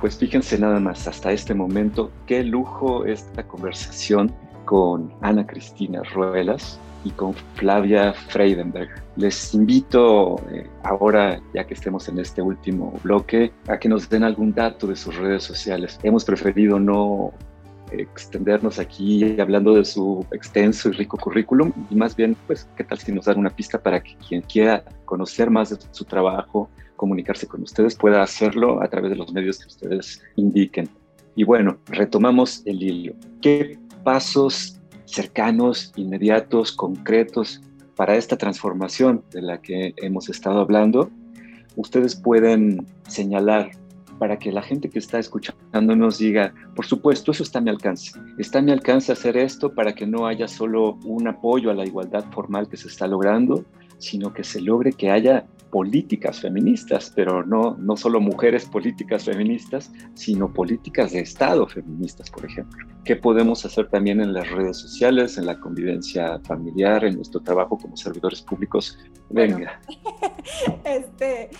Pues 0.00 0.16
fíjense 0.16 0.58
nada 0.58 0.78
más 0.78 1.08
hasta 1.08 1.32
este 1.32 1.54
momento, 1.54 2.12
qué 2.26 2.44
lujo 2.44 3.04
esta 3.04 3.42
conversación 3.48 4.32
con 4.64 5.12
Ana 5.22 5.44
Cristina 5.46 6.02
Ruelas, 6.14 6.78
y 7.04 7.10
con 7.10 7.34
Flavia 7.54 8.12
Freidenberg. 8.12 8.88
Les 9.16 9.54
invito 9.54 10.36
eh, 10.50 10.68
ahora, 10.82 11.40
ya 11.54 11.66
que 11.66 11.74
estemos 11.74 12.08
en 12.08 12.18
este 12.18 12.42
último 12.42 12.92
bloque, 13.02 13.52
a 13.68 13.78
que 13.78 13.88
nos 13.88 14.08
den 14.08 14.24
algún 14.24 14.52
dato 14.54 14.86
de 14.86 14.96
sus 14.96 15.16
redes 15.16 15.42
sociales. 15.42 15.98
Hemos 16.02 16.24
preferido 16.24 16.78
no 16.78 17.32
extendernos 17.92 18.78
aquí 18.78 19.40
hablando 19.40 19.74
de 19.74 19.84
su 19.84 20.24
extenso 20.32 20.88
y 20.90 20.92
rico 20.92 21.16
currículum 21.16 21.72
y 21.90 21.94
más 21.94 22.14
bien, 22.14 22.36
pues, 22.46 22.68
¿qué 22.76 22.84
tal 22.84 22.98
si 22.98 23.12
nos 23.12 23.26
dan 23.26 23.38
una 23.38 23.50
pista 23.50 23.80
para 23.80 24.02
que 24.02 24.14
quien 24.16 24.42
quiera 24.42 24.84
conocer 25.04 25.50
más 25.50 25.70
de 25.70 25.78
su 25.90 26.04
trabajo, 26.04 26.68
comunicarse 26.96 27.46
con 27.46 27.62
ustedes, 27.62 27.94
pueda 27.94 28.22
hacerlo 28.22 28.82
a 28.82 28.88
través 28.88 29.10
de 29.10 29.16
los 29.16 29.32
medios 29.32 29.58
que 29.58 29.68
ustedes 29.68 30.22
indiquen? 30.36 30.88
Y 31.34 31.44
bueno, 31.44 31.78
retomamos 31.86 32.62
el 32.66 32.82
hilo. 32.82 33.14
¿Qué 33.40 33.78
pasos 34.02 34.77
cercanos, 35.08 35.92
inmediatos, 35.96 36.72
concretos 36.72 37.60
para 37.96 38.16
esta 38.16 38.36
transformación 38.36 39.24
de 39.32 39.42
la 39.42 39.60
que 39.60 39.94
hemos 39.96 40.28
estado 40.28 40.60
hablando, 40.60 41.10
ustedes 41.76 42.14
pueden 42.14 42.86
señalar 43.08 43.70
para 44.18 44.38
que 44.38 44.52
la 44.52 44.62
gente 44.62 44.90
que 44.90 44.98
está 44.98 45.18
escuchando 45.18 45.96
nos 45.96 46.18
diga, 46.18 46.52
por 46.74 46.86
supuesto, 46.86 47.30
eso 47.30 47.42
está 47.42 47.60
a 47.60 47.62
mi 47.62 47.70
alcance. 47.70 48.12
Está 48.36 48.58
a 48.58 48.62
mi 48.62 48.72
alcance 48.72 49.12
hacer 49.12 49.36
esto 49.36 49.74
para 49.74 49.94
que 49.94 50.06
no 50.06 50.26
haya 50.26 50.48
solo 50.48 50.98
un 51.04 51.28
apoyo 51.28 51.70
a 51.70 51.74
la 51.74 51.86
igualdad 51.86 52.24
formal 52.32 52.68
que 52.68 52.76
se 52.76 52.88
está 52.88 53.06
logrando, 53.06 53.64
sino 53.98 54.32
que 54.32 54.44
se 54.44 54.60
logre 54.60 54.92
que 54.92 55.10
haya 55.10 55.46
políticas 55.70 56.40
feministas, 56.40 57.12
pero 57.14 57.44
no, 57.44 57.76
no 57.78 57.96
solo 57.96 58.20
mujeres 58.20 58.64
políticas 58.64 59.24
feministas, 59.24 59.92
sino 60.14 60.52
políticas 60.52 61.12
de 61.12 61.20
Estado 61.20 61.66
feministas, 61.66 62.30
por 62.30 62.46
ejemplo. 62.46 62.86
¿Qué 63.04 63.16
podemos 63.16 63.64
hacer 63.64 63.88
también 63.88 64.20
en 64.20 64.32
las 64.32 64.50
redes 64.50 64.78
sociales, 64.78 65.36
en 65.36 65.46
la 65.46 65.60
convivencia 65.60 66.40
familiar, 66.40 67.04
en 67.04 67.16
nuestro 67.16 67.40
trabajo 67.40 67.76
como 67.76 67.96
servidores 67.96 68.40
públicos? 68.42 68.98
Venga. 69.28 69.80
este, 70.84 71.50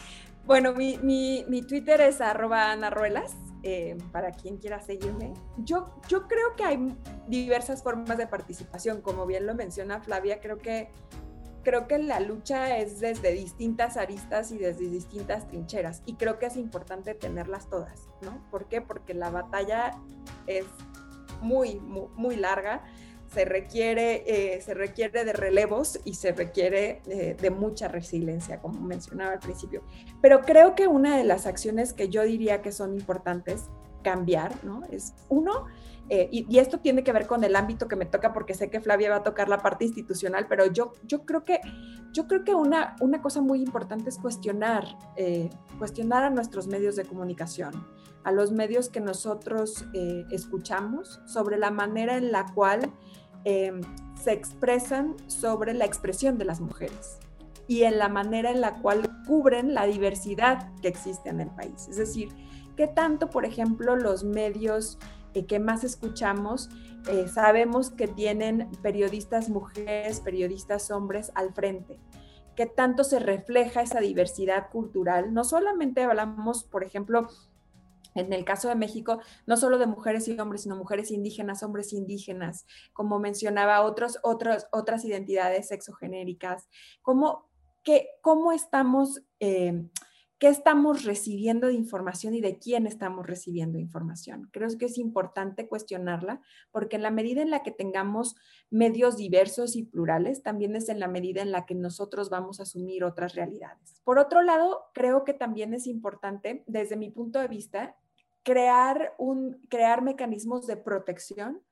bueno, 0.46 0.72
mi, 0.72 0.98
mi, 1.02 1.44
mi 1.48 1.62
Twitter 1.62 2.00
es 2.00 2.20
arroba 2.20 2.72
anarruelas, 2.72 3.36
eh, 3.64 3.98
para 4.12 4.30
quien 4.30 4.56
quiera 4.56 4.80
seguirme. 4.80 5.34
Yo, 5.58 5.92
yo 6.08 6.28
creo 6.28 6.54
que 6.56 6.64
hay 6.64 6.96
diversas 7.26 7.82
formas 7.82 8.16
de 8.16 8.26
participación, 8.26 9.02
como 9.02 9.26
bien 9.26 9.46
lo 9.46 9.54
menciona 9.54 10.00
Flavia, 10.00 10.40
creo 10.40 10.58
que, 10.58 10.90
creo 11.68 11.86
que 11.86 11.98
la 11.98 12.18
lucha 12.18 12.78
es 12.78 12.98
desde 12.98 13.32
distintas 13.32 13.98
aristas 13.98 14.52
y 14.52 14.56
desde 14.56 14.88
distintas 14.88 15.46
trincheras, 15.48 16.02
y 16.06 16.14
creo 16.14 16.38
que 16.38 16.46
es 16.46 16.56
importante 16.56 17.12
tenerlas 17.12 17.68
todas, 17.68 18.08
¿no? 18.22 18.42
¿Por 18.50 18.68
qué? 18.68 18.80
Porque 18.80 19.12
la 19.12 19.28
batalla 19.28 19.90
es 20.46 20.64
muy, 21.42 21.78
muy, 21.78 22.06
muy 22.16 22.36
larga 22.36 22.82
se 23.34 23.44
requiere, 23.44 24.24
eh, 24.26 24.62
se 24.62 24.72
requiere 24.72 25.26
de 25.26 25.34
relevos 25.34 26.00
y 26.06 26.14
se 26.14 26.32
requiere 26.32 27.02
eh, 27.06 27.36
de 27.38 27.50
mucha 27.50 27.86
resiliencia, 27.86 28.58
como 28.60 28.80
mencionaba 28.80 29.32
al 29.32 29.38
principio. 29.38 29.82
Pero 30.22 30.40
creo 30.40 30.74
que 30.74 30.88
una 30.88 31.18
de 31.18 31.24
las 31.24 31.46
acciones 31.46 31.92
que 31.92 32.08
yo 32.08 32.22
diría 32.22 32.62
que 32.62 32.72
son 32.72 32.94
importantes 32.94 33.68
cambiar, 34.02 34.64
¿no? 34.64 34.82
Es 34.90 35.12
uno, 35.28 35.66
eh, 36.10 36.28
y, 36.30 36.58
esto 36.58 36.80
tiene 36.80 37.04
que 37.04 37.12
ver 37.12 37.26
con 37.26 37.44
el 37.44 37.54
ámbito 37.56 37.88
que 37.88 37.96
me 37.96 38.06
toca 38.06 38.32
porque 38.32 38.54
sé 38.54 38.70
que 38.70 38.80
Flavia 38.80 39.10
va 39.10 39.16
a 39.16 39.22
tocar 39.22 39.48
la 39.48 39.58
parte 39.58 39.84
institucional, 39.84 40.46
pero 40.48 40.66
yo, 40.66 40.92
yo 41.04 41.24
creo 41.24 41.44
que, 41.44 41.60
yo 42.12 42.26
creo 42.26 42.44
que 42.44 42.54
una, 42.54 42.96
una 43.00 43.20
cosa 43.20 43.40
muy 43.40 43.60
importante 43.60 44.08
es 44.08 44.18
cuestionar, 44.18 44.84
cuestionar 45.78 46.24
a 46.24 46.30
nuestros 46.30 46.66
medios 46.66 46.96
de 46.96 47.04
comunicación, 47.04 47.72
a 48.24 48.32
los 48.32 48.52
medios 48.52 48.88
que 48.88 49.00
nosotros 49.00 49.84
escuchamos 50.30 51.20
sobre 51.26 51.58
la 51.58 51.70
manera 51.70 52.16
en 52.16 52.32
la 52.32 52.46
cual 52.54 52.92
se 53.44 54.32
expresan 54.32 55.16
sobre 55.26 55.74
la 55.74 55.84
expresión 55.84 56.38
de 56.38 56.44
las 56.44 56.60
mujeres 56.60 57.18
y 57.68 57.82
en 57.82 57.98
la 57.98 58.08
manera 58.08 58.50
en 58.50 58.60
la 58.60 58.80
cual 58.80 59.08
cubren 59.26 59.74
la 59.74 59.84
diversidad 59.84 60.72
que 60.80 60.88
existe 60.88 61.28
en 61.28 61.40
el 61.40 61.50
país. 61.50 61.86
Es 61.88 61.98
decir, 61.98 62.30
qué 62.76 62.86
tanto, 62.88 63.28
por 63.28 63.44
ejemplo, 63.44 63.94
los 63.94 64.24
medios 64.24 64.98
eh, 65.34 65.46
que 65.46 65.58
más 65.58 65.84
escuchamos 65.84 66.68
eh, 67.08 67.26
sabemos 67.28 67.90
que 67.90 68.06
tienen 68.06 68.70
periodistas 68.82 69.48
mujeres, 69.48 70.20
periodistas 70.20 70.90
hombres 70.90 71.32
al 71.34 71.54
frente. 71.54 71.98
¿Qué 72.54 72.66
tanto 72.66 73.04
se 73.04 73.18
refleja 73.18 73.82
esa 73.82 74.00
diversidad 74.00 74.68
cultural? 74.70 75.32
No 75.32 75.44
solamente 75.44 76.02
hablamos, 76.02 76.64
por 76.64 76.84
ejemplo, 76.84 77.28
en 78.14 78.32
el 78.32 78.44
caso 78.44 78.68
de 78.68 78.74
México, 78.74 79.20
no 79.46 79.56
solo 79.56 79.78
de 79.78 79.86
mujeres 79.86 80.28
y 80.28 80.38
hombres, 80.38 80.62
sino 80.62 80.76
mujeres 80.76 81.10
indígenas, 81.10 81.62
hombres 81.62 81.92
indígenas, 81.92 82.66
como 82.92 83.18
mencionaba, 83.18 83.82
otros, 83.82 84.18
otros, 84.22 84.66
otras 84.72 85.04
identidades 85.04 85.68
sexogenéricas, 85.68 86.68
cómo, 87.00 87.48
que, 87.84 88.08
cómo 88.20 88.52
estamos, 88.52 89.22
eh, 89.40 89.88
qué 90.38 90.48
estamos 90.48 91.04
recibiendo 91.04 91.66
de 91.66 91.74
información 91.74 92.34
y 92.34 92.40
de 92.40 92.58
quién 92.58 92.86
estamos 92.86 93.26
recibiendo 93.26 93.78
información. 93.78 94.48
Creo 94.52 94.68
que 94.78 94.86
es 94.86 94.96
importante 94.96 95.66
cuestionarla 95.66 96.40
porque 96.70 96.96
en 96.96 97.02
la 97.02 97.10
medida 97.10 97.42
en 97.42 97.50
la 97.50 97.62
que 97.64 97.72
tengamos 97.72 98.36
medios 98.70 99.16
diversos 99.16 99.74
y 99.74 99.82
plurales, 99.82 100.42
también 100.42 100.76
es 100.76 100.88
en 100.88 101.00
la 101.00 101.08
medida 101.08 101.42
en 101.42 101.50
la 101.50 101.66
que 101.66 101.74
nosotros 101.74 102.30
vamos 102.30 102.60
a 102.60 102.62
asumir 102.62 103.02
otras 103.02 103.34
realidades. 103.34 104.00
Por 104.04 104.18
otro 104.18 104.42
lado, 104.42 104.84
creo 104.94 105.24
que 105.24 105.34
también 105.34 105.74
es 105.74 105.86
importante, 105.86 106.62
desde 106.66 106.96
mi 106.96 107.10
punto 107.10 107.40
de 107.40 107.48
vista, 107.48 107.96
crear, 108.44 109.14
un, 109.18 109.60
crear 109.68 110.02
mecanismos 110.02 110.66
de 110.66 110.76
protección 110.76 111.62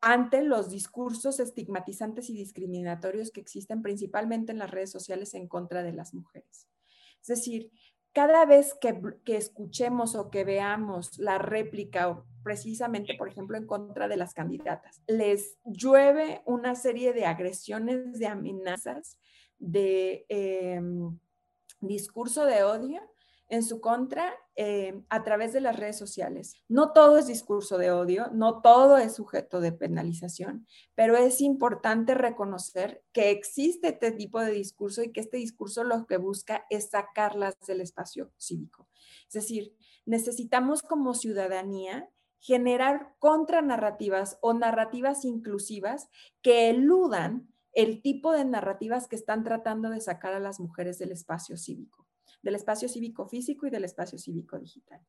ante 0.00 0.42
los 0.42 0.70
discursos 0.70 1.38
estigmatizantes 1.38 2.30
y 2.30 2.34
discriminatorios 2.34 3.30
que 3.30 3.40
existen 3.40 3.82
principalmente 3.82 4.52
en 4.52 4.58
las 4.58 4.70
redes 4.70 4.90
sociales 4.90 5.34
en 5.34 5.48
contra 5.48 5.82
de 5.82 5.92
las 5.92 6.14
mujeres. 6.14 6.68
Es 7.28 7.38
decir, 7.38 7.72
cada 8.16 8.46
vez 8.46 8.74
que, 8.80 9.36
escuchemos 9.36 10.14
o 10.14 10.30
que 10.30 10.42
veamos 10.42 11.18
la 11.18 11.36
réplica, 11.36 12.24
precisamente, 12.42 13.12
por 13.12 13.28
ejemplo, 13.28 13.58
en 13.58 13.66
contra 13.66 14.08
de 14.08 14.16
las 14.16 14.32
candidatas, 14.32 15.02
les 15.06 15.58
llueve 15.66 16.40
una 16.46 16.76
serie 16.76 17.12
de 17.12 17.26
agresiones, 17.26 18.18
de 18.18 18.26
amenazas, 18.26 19.18
de 19.58 20.24
em, 20.30 21.14
discurso 21.80 22.46
de 22.46 22.64
odio, 22.64 23.02
en 23.48 23.62
su 23.62 23.80
contra 23.80 24.34
eh, 24.56 25.02
a 25.08 25.22
través 25.22 25.52
de 25.52 25.60
las 25.60 25.76
redes 25.76 25.96
sociales. 25.96 26.54
No 26.68 26.92
todo 26.92 27.18
es 27.18 27.26
discurso 27.26 27.78
de 27.78 27.90
odio, 27.90 28.28
no 28.32 28.60
todo 28.60 28.98
es 28.98 29.14
sujeto 29.14 29.60
de 29.60 29.72
penalización, 29.72 30.66
pero 30.94 31.16
es 31.16 31.40
importante 31.40 32.14
reconocer 32.14 33.04
que 33.12 33.30
existe 33.30 33.88
este 33.88 34.12
tipo 34.12 34.40
de 34.40 34.52
discurso 34.52 35.02
y 35.02 35.12
que 35.12 35.20
este 35.20 35.36
discurso 35.36 35.84
lo 35.84 36.06
que 36.06 36.16
busca 36.16 36.64
es 36.70 36.90
sacarlas 36.90 37.58
del 37.66 37.80
espacio 37.80 38.32
cívico. 38.36 38.88
Es 39.28 39.34
decir, 39.34 39.76
necesitamos 40.04 40.82
como 40.82 41.14
ciudadanía 41.14 42.08
generar 42.40 43.14
contranarrativas 43.18 44.38
o 44.40 44.54
narrativas 44.54 45.24
inclusivas 45.24 46.08
que 46.42 46.70
eludan 46.70 47.48
el 47.72 48.00
tipo 48.00 48.32
de 48.32 48.44
narrativas 48.44 49.08
que 49.08 49.16
están 49.16 49.44
tratando 49.44 49.90
de 49.90 50.00
sacar 50.00 50.32
a 50.32 50.40
las 50.40 50.60
mujeres 50.60 50.98
del 50.98 51.12
espacio 51.12 51.56
cívico 51.56 52.05
del 52.46 52.54
espacio 52.54 52.88
cívico 52.88 53.26
físico 53.26 53.66
y 53.66 53.70
del 53.70 53.84
espacio 53.84 54.18
cívico 54.18 54.58
digital. 54.58 55.00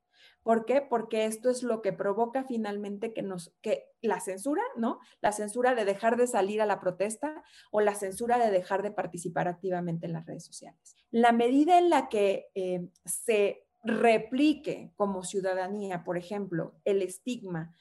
¿Por 0.41 0.65
qué? 0.65 0.81
Porque 0.81 1.25
esto 1.25 1.51
es 1.51 1.61
lo 1.61 1.83
que 1.83 1.93
provoca 1.93 2.43
finalmente 2.43 3.13
que 3.13 3.21
nos, 3.21 3.55
que 3.61 3.85
la 4.01 4.19
censura, 4.19 4.63
¿no? 4.75 4.99
La 5.21 5.31
censura 5.31 5.75
de 5.75 5.85
dejar 5.85 6.17
de 6.17 6.25
salir 6.25 6.61
a 6.61 6.65
la 6.65 6.79
protesta 6.79 7.43
o 7.71 7.79
la 7.79 7.93
censura 7.93 8.39
de 8.39 8.49
dejar 8.49 8.81
de 8.81 8.91
participar 8.91 9.47
activamente 9.47 10.07
en 10.07 10.13
las 10.13 10.25
redes 10.25 10.45
sociales. 10.45 10.95
La 11.11 11.31
medida 11.31 11.77
en 11.77 11.91
la 11.91 12.09
que 12.09 12.47
eh, 12.55 12.89
se 13.05 13.67
replique 13.83 14.91
como 14.95 15.23
ciudadanía, 15.23 16.03
por 16.03 16.17
ejemplo, 16.17 16.73
el 16.85 17.03
estigma 17.03 17.75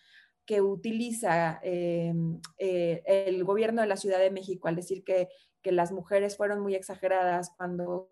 que 0.45 0.61
utiliza 0.61 1.61
eh, 1.63 2.13
eh, 2.59 3.03
el 3.07 3.43
gobierno 3.43 3.81
de 3.81 3.89
la 3.89 3.97
Ciudad 3.97 4.19
de 4.19 4.31
México 4.31 4.69
al 4.69 4.77
decir 4.77 5.03
que 5.03 5.29
que 5.67 5.73
las 5.73 5.91
mujeres 5.91 6.37
fueron 6.37 6.61
muy 6.61 6.77
exageradas 6.77 7.51
cuando, 7.57 8.07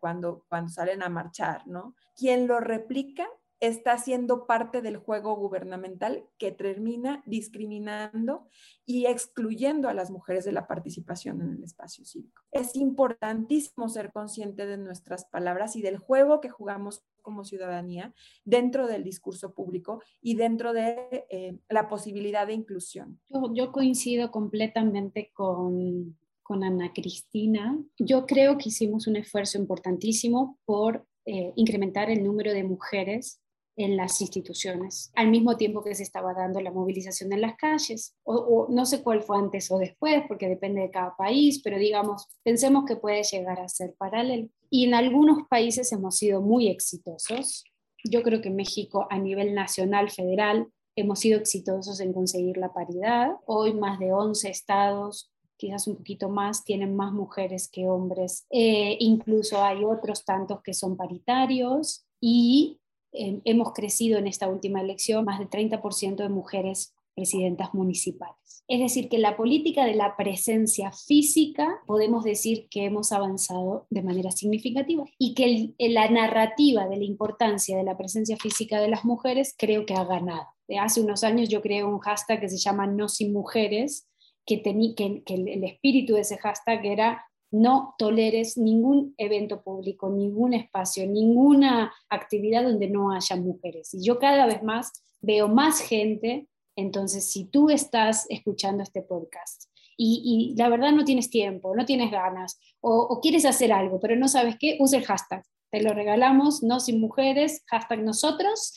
cuando, 0.00 0.44
cuando 0.48 0.72
salen 0.72 1.04
a 1.04 1.08
marchar, 1.08 1.64
¿no? 1.68 1.94
Quien 2.16 2.48
lo 2.48 2.58
replica 2.58 3.28
está 3.60 3.96
siendo 3.96 4.44
parte 4.44 4.82
del 4.82 4.96
juego 4.96 5.36
gubernamental 5.36 6.24
que 6.36 6.50
termina 6.50 7.22
discriminando 7.24 8.48
y 8.84 9.06
excluyendo 9.06 9.88
a 9.88 9.94
las 9.94 10.10
mujeres 10.10 10.44
de 10.44 10.50
la 10.50 10.66
participación 10.66 11.40
en 11.42 11.52
el 11.52 11.62
espacio 11.62 12.04
cívico. 12.04 12.42
Es 12.50 12.74
importantísimo 12.74 13.88
ser 13.88 14.10
consciente 14.10 14.66
de 14.66 14.76
nuestras 14.76 15.26
palabras 15.26 15.76
y 15.76 15.82
del 15.82 15.98
juego 15.98 16.40
que 16.40 16.50
jugamos 16.50 17.04
como 17.22 17.44
ciudadanía 17.44 18.12
dentro 18.44 18.88
del 18.88 19.04
discurso 19.04 19.54
público 19.54 20.02
y 20.20 20.34
dentro 20.34 20.72
de 20.72 21.26
eh, 21.30 21.56
la 21.68 21.88
posibilidad 21.88 22.48
de 22.48 22.54
inclusión. 22.54 23.20
yo 23.54 23.70
coincido 23.70 24.32
completamente 24.32 25.30
con 25.32 26.16
con 26.46 26.62
Ana 26.62 26.92
Cristina, 26.92 27.76
yo 27.98 28.24
creo 28.24 28.56
que 28.56 28.68
hicimos 28.68 29.06
un 29.06 29.16
esfuerzo 29.16 29.58
importantísimo 29.58 30.58
por 30.64 31.04
eh, 31.24 31.52
incrementar 31.56 32.08
el 32.08 32.22
número 32.22 32.52
de 32.52 32.62
mujeres 32.62 33.40
en 33.76 33.96
las 33.96 34.20
instituciones, 34.20 35.10
al 35.14 35.28
mismo 35.28 35.56
tiempo 35.56 35.82
que 35.82 35.94
se 35.94 36.02
estaba 36.02 36.32
dando 36.32 36.60
la 36.60 36.70
movilización 36.70 37.32
en 37.32 37.42
las 37.42 37.56
calles, 37.56 38.16
o, 38.22 38.68
no 38.70 38.86
sé 38.86 39.02
cuál 39.02 39.22
fue 39.22 39.36
antes 39.36 39.70
o 39.70 39.78
después, 39.78 40.22
porque 40.28 40.48
depende 40.48 40.80
de 40.80 40.90
cada 40.90 41.14
país, 41.16 41.60
pero 41.62 41.78
digamos, 41.78 42.26
pensemos 42.42 42.84
que 42.86 42.96
puede 42.96 43.22
llegar 43.22 43.60
a 43.60 43.68
ser 43.68 43.94
paralelo. 43.98 44.48
Y 44.70 44.86
en 44.86 44.94
algunos 44.94 45.46
países 45.48 45.92
hemos 45.92 46.16
sido 46.16 46.40
muy 46.40 46.68
exitosos. 46.68 47.64
Yo 48.04 48.22
creo 48.22 48.40
que 48.40 48.50
México 48.50 49.06
a 49.10 49.18
nivel 49.18 49.52
nacional, 49.54 50.10
federal, 50.10 50.68
hemos 50.96 51.18
sido 51.18 51.38
exitosos 51.38 52.00
en 52.00 52.14
conseguir 52.14 52.56
la 52.56 52.72
paridad. 52.72 53.32
Hoy 53.46 53.74
más 53.74 53.98
de 53.98 54.12
11 54.12 54.48
estados 54.48 55.30
quizás 55.56 55.86
un 55.86 55.96
poquito 55.96 56.28
más, 56.28 56.64
tienen 56.64 56.94
más 56.94 57.12
mujeres 57.12 57.68
que 57.68 57.88
hombres. 57.88 58.46
Eh, 58.50 58.96
incluso 59.00 59.62
hay 59.62 59.84
otros 59.84 60.24
tantos 60.24 60.62
que 60.62 60.74
son 60.74 60.96
paritarios 60.96 62.06
y 62.20 62.78
eh, 63.12 63.40
hemos 63.44 63.72
crecido 63.72 64.18
en 64.18 64.26
esta 64.26 64.48
última 64.48 64.80
elección 64.80 65.24
más 65.24 65.38
de 65.38 65.48
30% 65.48 66.16
de 66.16 66.28
mujeres 66.28 66.94
presidentas 67.14 67.72
municipales. 67.72 68.64
Es 68.68 68.80
decir, 68.80 69.08
que 69.08 69.18
la 69.18 69.36
política 69.36 69.84
de 69.86 69.94
la 69.94 70.16
presencia 70.16 70.92
física 70.92 71.80
podemos 71.86 72.24
decir 72.24 72.68
que 72.68 72.84
hemos 72.84 73.12
avanzado 73.12 73.86
de 73.90 74.02
manera 74.02 74.30
significativa 74.32 75.04
y 75.18 75.34
que 75.34 75.74
la 75.78 76.10
narrativa 76.10 76.86
de 76.88 76.96
la 76.96 77.04
importancia 77.04 77.76
de 77.76 77.84
la 77.84 77.96
presencia 77.96 78.36
física 78.36 78.80
de 78.80 78.88
las 78.88 79.04
mujeres 79.04 79.54
creo 79.56 79.86
que 79.86 79.94
ha 79.94 80.04
ganado. 80.04 80.46
Hace 80.80 81.00
unos 81.00 81.22
años 81.22 81.48
yo 81.48 81.62
creé 81.62 81.84
un 81.84 82.00
hashtag 82.00 82.40
que 82.40 82.48
se 82.48 82.58
llama 82.58 82.86
No 82.86 83.08
sin 83.08 83.32
mujeres, 83.32 84.08
que, 84.46 84.62
que, 84.62 85.22
que 85.24 85.34
el 85.34 85.64
espíritu 85.64 86.14
de 86.14 86.20
ese 86.20 86.38
hashtag 86.38 86.86
era 86.86 87.26
no 87.50 87.94
toleres 87.98 88.56
ningún 88.56 89.14
evento 89.18 89.62
público, 89.62 90.08
ningún 90.08 90.54
espacio, 90.54 91.06
ninguna 91.06 91.92
actividad 92.08 92.64
donde 92.64 92.88
no 92.88 93.12
haya 93.12 93.36
mujeres. 93.36 93.94
Y 93.94 94.02
yo 94.04 94.18
cada 94.18 94.46
vez 94.46 94.62
más 94.62 94.92
veo 95.20 95.48
más 95.48 95.80
gente, 95.80 96.48
entonces 96.76 97.30
si 97.30 97.44
tú 97.44 97.70
estás 97.70 98.26
escuchando 98.28 98.82
este 98.82 99.02
podcast 99.02 99.70
y, 99.96 100.54
la 100.58 100.68
verdad 100.68 100.92
no 100.92 101.04
tienes 101.04 101.30
tiempo, 101.30 101.74
no 101.74 101.86
tienes 101.86 102.10
ganas 102.10 102.60
o, 102.80 103.20
quieres 103.22 103.46
hacer 103.46 103.72
algo, 103.72 103.98
pero 103.98 104.16
no 104.16 104.28
sabes 104.28 104.56
qué, 104.58 104.76
usa 104.78 104.98
el 104.98 105.06
hashtag. 105.06 105.42
Te 105.70 105.82
lo 105.82 105.94
regalamos, 105.94 106.62
no 106.62 106.78
sin 106.80 107.00
mujeres, 107.00 107.62
hashtag 107.66 108.02
nosotros, 108.02 108.74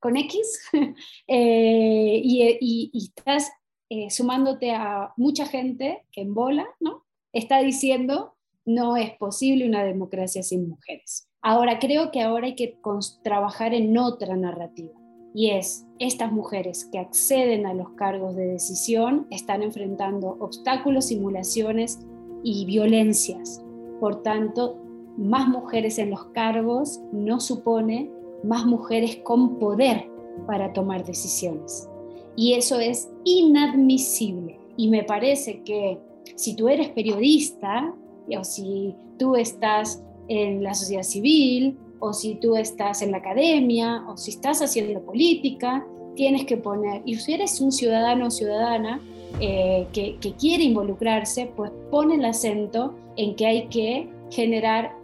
con 0.00 0.16
X, 0.16 0.70
eh, 1.28 2.20
y, 2.24 2.90
y, 2.92 3.12
estás 3.16 3.52
eh, 3.92 4.08
sumándote 4.08 4.70
a 4.70 5.12
mucha 5.18 5.44
gente 5.44 6.06
que 6.12 6.22
en 6.22 6.32
bola, 6.32 6.66
¿no? 6.80 7.04
Está 7.34 7.58
diciendo 7.60 8.32
no 8.64 8.96
es 8.96 9.10
posible 9.18 9.68
una 9.68 9.84
democracia 9.84 10.42
sin 10.42 10.66
mujeres. 10.66 11.28
Ahora 11.42 11.78
creo 11.78 12.10
que 12.10 12.22
ahora 12.22 12.46
hay 12.46 12.54
que 12.54 12.78
trabajar 13.22 13.74
en 13.74 13.98
otra 13.98 14.34
narrativa 14.34 14.94
y 15.34 15.50
es 15.50 15.84
estas 15.98 16.32
mujeres 16.32 16.88
que 16.90 16.98
acceden 16.98 17.66
a 17.66 17.74
los 17.74 17.90
cargos 17.90 18.34
de 18.34 18.46
decisión 18.46 19.26
están 19.30 19.62
enfrentando 19.62 20.38
obstáculos, 20.40 21.08
simulaciones 21.08 21.98
y 22.42 22.64
violencias. 22.64 23.62
Por 24.00 24.22
tanto, 24.22 24.78
más 25.18 25.48
mujeres 25.48 25.98
en 25.98 26.08
los 26.10 26.24
cargos 26.28 26.98
no 27.12 27.40
supone 27.40 28.10
más 28.42 28.64
mujeres 28.64 29.16
con 29.22 29.58
poder 29.58 30.08
para 30.46 30.72
tomar 30.72 31.04
decisiones. 31.04 31.90
Y 32.36 32.54
eso 32.54 32.78
es 32.80 33.10
inadmisible. 33.24 34.58
Y 34.76 34.88
me 34.88 35.04
parece 35.04 35.62
que 35.62 35.98
si 36.36 36.56
tú 36.56 36.68
eres 36.68 36.88
periodista, 36.90 37.94
o 38.36 38.44
si 38.44 38.94
tú 39.18 39.36
estás 39.36 40.02
en 40.28 40.62
la 40.62 40.74
sociedad 40.74 41.02
civil, 41.02 41.78
o 42.00 42.12
si 42.12 42.34
tú 42.36 42.56
estás 42.56 43.02
en 43.02 43.12
la 43.12 43.18
academia, 43.18 44.04
o 44.08 44.16
si 44.16 44.30
estás 44.30 44.62
haciendo 44.62 45.00
política, 45.02 45.86
tienes 46.14 46.44
que 46.44 46.56
poner, 46.56 47.02
y 47.04 47.14
si 47.14 47.34
eres 47.34 47.60
un 47.60 47.72
ciudadano 47.72 48.26
o 48.26 48.30
ciudadana 48.30 49.00
eh, 49.40 49.86
que, 49.92 50.16
que 50.20 50.32
quiere 50.34 50.64
involucrarse, 50.64 51.50
pues 51.56 51.70
pone 51.90 52.16
el 52.16 52.24
acento 52.24 52.94
en 53.16 53.34
que 53.34 53.46
hay 53.46 53.68
que 53.68 54.08
generar 54.30 54.96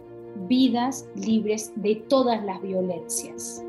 vidas 0.47 1.07
libres 1.15 1.71
de 1.75 1.95
todas 1.95 2.43
las 2.43 2.61
violencias. 2.61 3.63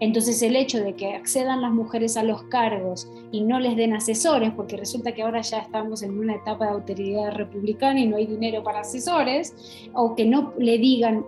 Entonces 0.00 0.40
el 0.42 0.56
hecho 0.56 0.82
de 0.82 0.94
que 0.94 1.12
accedan 1.12 1.60
las 1.60 1.72
mujeres 1.72 2.16
a 2.16 2.22
los 2.22 2.42
cargos 2.44 3.10
y 3.30 3.42
no 3.42 3.60
les 3.60 3.76
den 3.76 3.92
asesores, 3.92 4.50
porque 4.52 4.78
resulta 4.78 5.12
que 5.12 5.22
ahora 5.22 5.42
ya 5.42 5.58
estamos 5.58 6.02
en 6.02 6.18
una 6.18 6.36
etapa 6.36 6.64
de 6.64 6.72
autoridad 6.72 7.32
republicana 7.34 8.00
y 8.00 8.08
no 8.08 8.16
hay 8.16 8.26
dinero 8.26 8.62
para 8.62 8.80
asesores, 8.80 9.54
o 9.92 10.14
que 10.14 10.24
no 10.24 10.54
le 10.58 10.78
digan, 10.78 11.26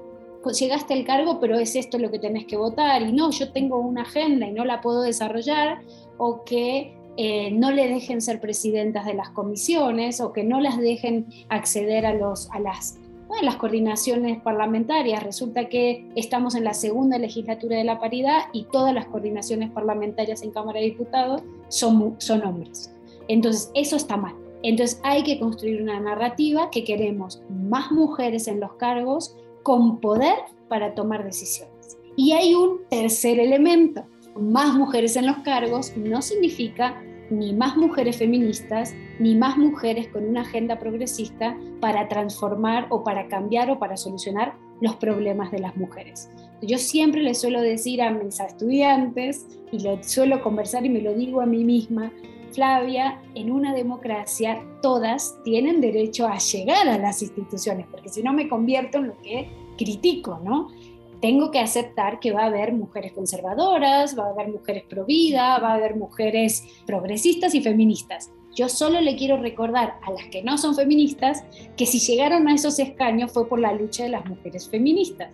llegaste 0.58 0.94
al 0.94 1.04
cargo, 1.04 1.38
pero 1.38 1.58
es 1.58 1.76
esto 1.76 1.98
lo 1.98 2.10
que 2.10 2.18
tenés 2.18 2.46
que 2.46 2.56
votar, 2.56 3.02
y 3.02 3.12
no, 3.12 3.30
yo 3.30 3.52
tengo 3.52 3.78
una 3.78 4.02
agenda 4.02 4.46
y 4.46 4.52
no 4.52 4.64
la 4.64 4.80
puedo 4.80 5.02
desarrollar, 5.02 5.82
o 6.16 6.42
que 6.44 6.94
eh, 7.18 7.50
no 7.50 7.70
le 7.70 7.88
dejen 7.88 8.22
ser 8.22 8.40
presidentas 8.40 9.04
de 9.04 9.12
las 9.12 9.28
comisiones, 9.30 10.20
o 10.22 10.32
que 10.32 10.44
no 10.44 10.60
las 10.60 10.78
dejen 10.78 11.26
acceder 11.50 12.06
a, 12.06 12.14
los, 12.14 12.50
a 12.50 12.58
las 12.58 12.98
las 13.40 13.56
coordinaciones 13.56 14.42
parlamentarias. 14.42 15.22
Resulta 15.22 15.68
que 15.68 16.06
estamos 16.16 16.54
en 16.54 16.64
la 16.64 16.74
segunda 16.74 17.18
legislatura 17.18 17.76
de 17.76 17.84
la 17.84 17.98
paridad 17.98 18.42
y 18.52 18.64
todas 18.64 18.92
las 18.92 19.06
coordinaciones 19.06 19.70
parlamentarias 19.70 20.42
en 20.42 20.50
Cámara 20.50 20.80
de 20.80 20.86
Diputados 20.86 21.42
son, 21.68 22.16
son 22.18 22.44
hombres. 22.44 22.92
Entonces, 23.28 23.70
eso 23.74 23.96
está 23.96 24.16
mal. 24.16 24.34
Entonces, 24.62 25.00
hay 25.02 25.22
que 25.22 25.38
construir 25.38 25.82
una 25.82 25.98
narrativa 26.00 26.70
que 26.70 26.84
queremos 26.84 27.42
más 27.48 27.90
mujeres 27.90 28.46
en 28.48 28.60
los 28.60 28.74
cargos 28.74 29.36
con 29.62 30.00
poder 30.00 30.36
para 30.68 30.94
tomar 30.94 31.24
decisiones. 31.24 31.98
Y 32.16 32.32
hay 32.32 32.54
un 32.54 32.80
tercer 32.90 33.40
elemento. 33.40 34.04
Más 34.38 34.74
mujeres 34.74 35.16
en 35.16 35.26
los 35.26 35.38
cargos 35.38 35.96
no 35.96 36.22
significa 36.22 37.02
ni 37.30 37.54
más 37.54 37.76
mujeres 37.76 38.18
feministas, 38.18 38.94
ni 39.22 39.36
más 39.36 39.56
mujeres 39.56 40.08
con 40.08 40.28
una 40.28 40.40
agenda 40.40 40.80
progresista 40.80 41.56
para 41.80 42.08
transformar 42.08 42.88
o 42.90 43.04
para 43.04 43.28
cambiar 43.28 43.70
o 43.70 43.78
para 43.78 43.96
solucionar 43.96 44.54
los 44.80 44.96
problemas 44.96 45.52
de 45.52 45.60
las 45.60 45.76
mujeres. 45.76 46.28
Yo 46.60 46.76
siempre 46.76 47.22
le 47.22 47.34
suelo 47.34 47.60
decir 47.60 48.02
a 48.02 48.10
mis 48.10 48.40
estudiantes 48.40 49.46
y 49.70 49.78
lo 49.78 50.02
suelo 50.02 50.42
conversar 50.42 50.84
y 50.84 50.90
me 50.90 51.00
lo 51.00 51.14
digo 51.14 51.40
a 51.40 51.46
mí 51.46 51.62
misma, 51.62 52.12
Flavia, 52.50 53.22
en 53.36 53.52
una 53.52 53.72
democracia 53.72 54.60
todas 54.82 55.38
tienen 55.44 55.80
derecho 55.80 56.26
a 56.26 56.38
llegar 56.38 56.88
a 56.88 56.98
las 56.98 57.22
instituciones, 57.22 57.86
porque 57.90 58.08
si 58.08 58.24
no 58.24 58.32
me 58.32 58.48
convierto 58.48 58.98
en 58.98 59.06
lo 59.06 59.18
que 59.22 59.48
critico, 59.78 60.40
¿no? 60.42 60.68
tengo 61.20 61.52
que 61.52 61.60
aceptar 61.60 62.18
que 62.18 62.32
va 62.32 62.42
a 62.42 62.46
haber 62.46 62.72
mujeres 62.72 63.12
conservadoras, 63.12 64.18
va 64.18 64.26
a 64.26 64.30
haber 64.30 64.48
mujeres 64.48 64.82
pro 64.88 65.04
vida, 65.04 65.56
va 65.60 65.70
a 65.70 65.74
haber 65.74 65.94
mujeres 65.94 66.66
progresistas 66.84 67.54
y 67.54 67.62
feministas. 67.62 68.32
Yo 68.54 68.68
solo 68.68 69.00
le 69.00 69.16
quiero 69.16 69.38
recordar 69.38 69.94
a 70.02 70.10
las 70.10 70.26
que 70.26 70.42
no 70.42 70.58
son 70.58 70.74
feministas 70.74 71.44
que 71.76 71.86
si 71.86 71.98
llegaron 71.98 72.48
a 72.48 72.54
esos 72.54 72.78
escaños 72.78 73.32
fue 73.32 73.48
por 73.48 73.58
la 73.58 73.72
lucha 73.72 74.04
de 74.04 74.10
las 74.10 74.26
mujeres 74.26 74.68
feministas. 74.68 75.30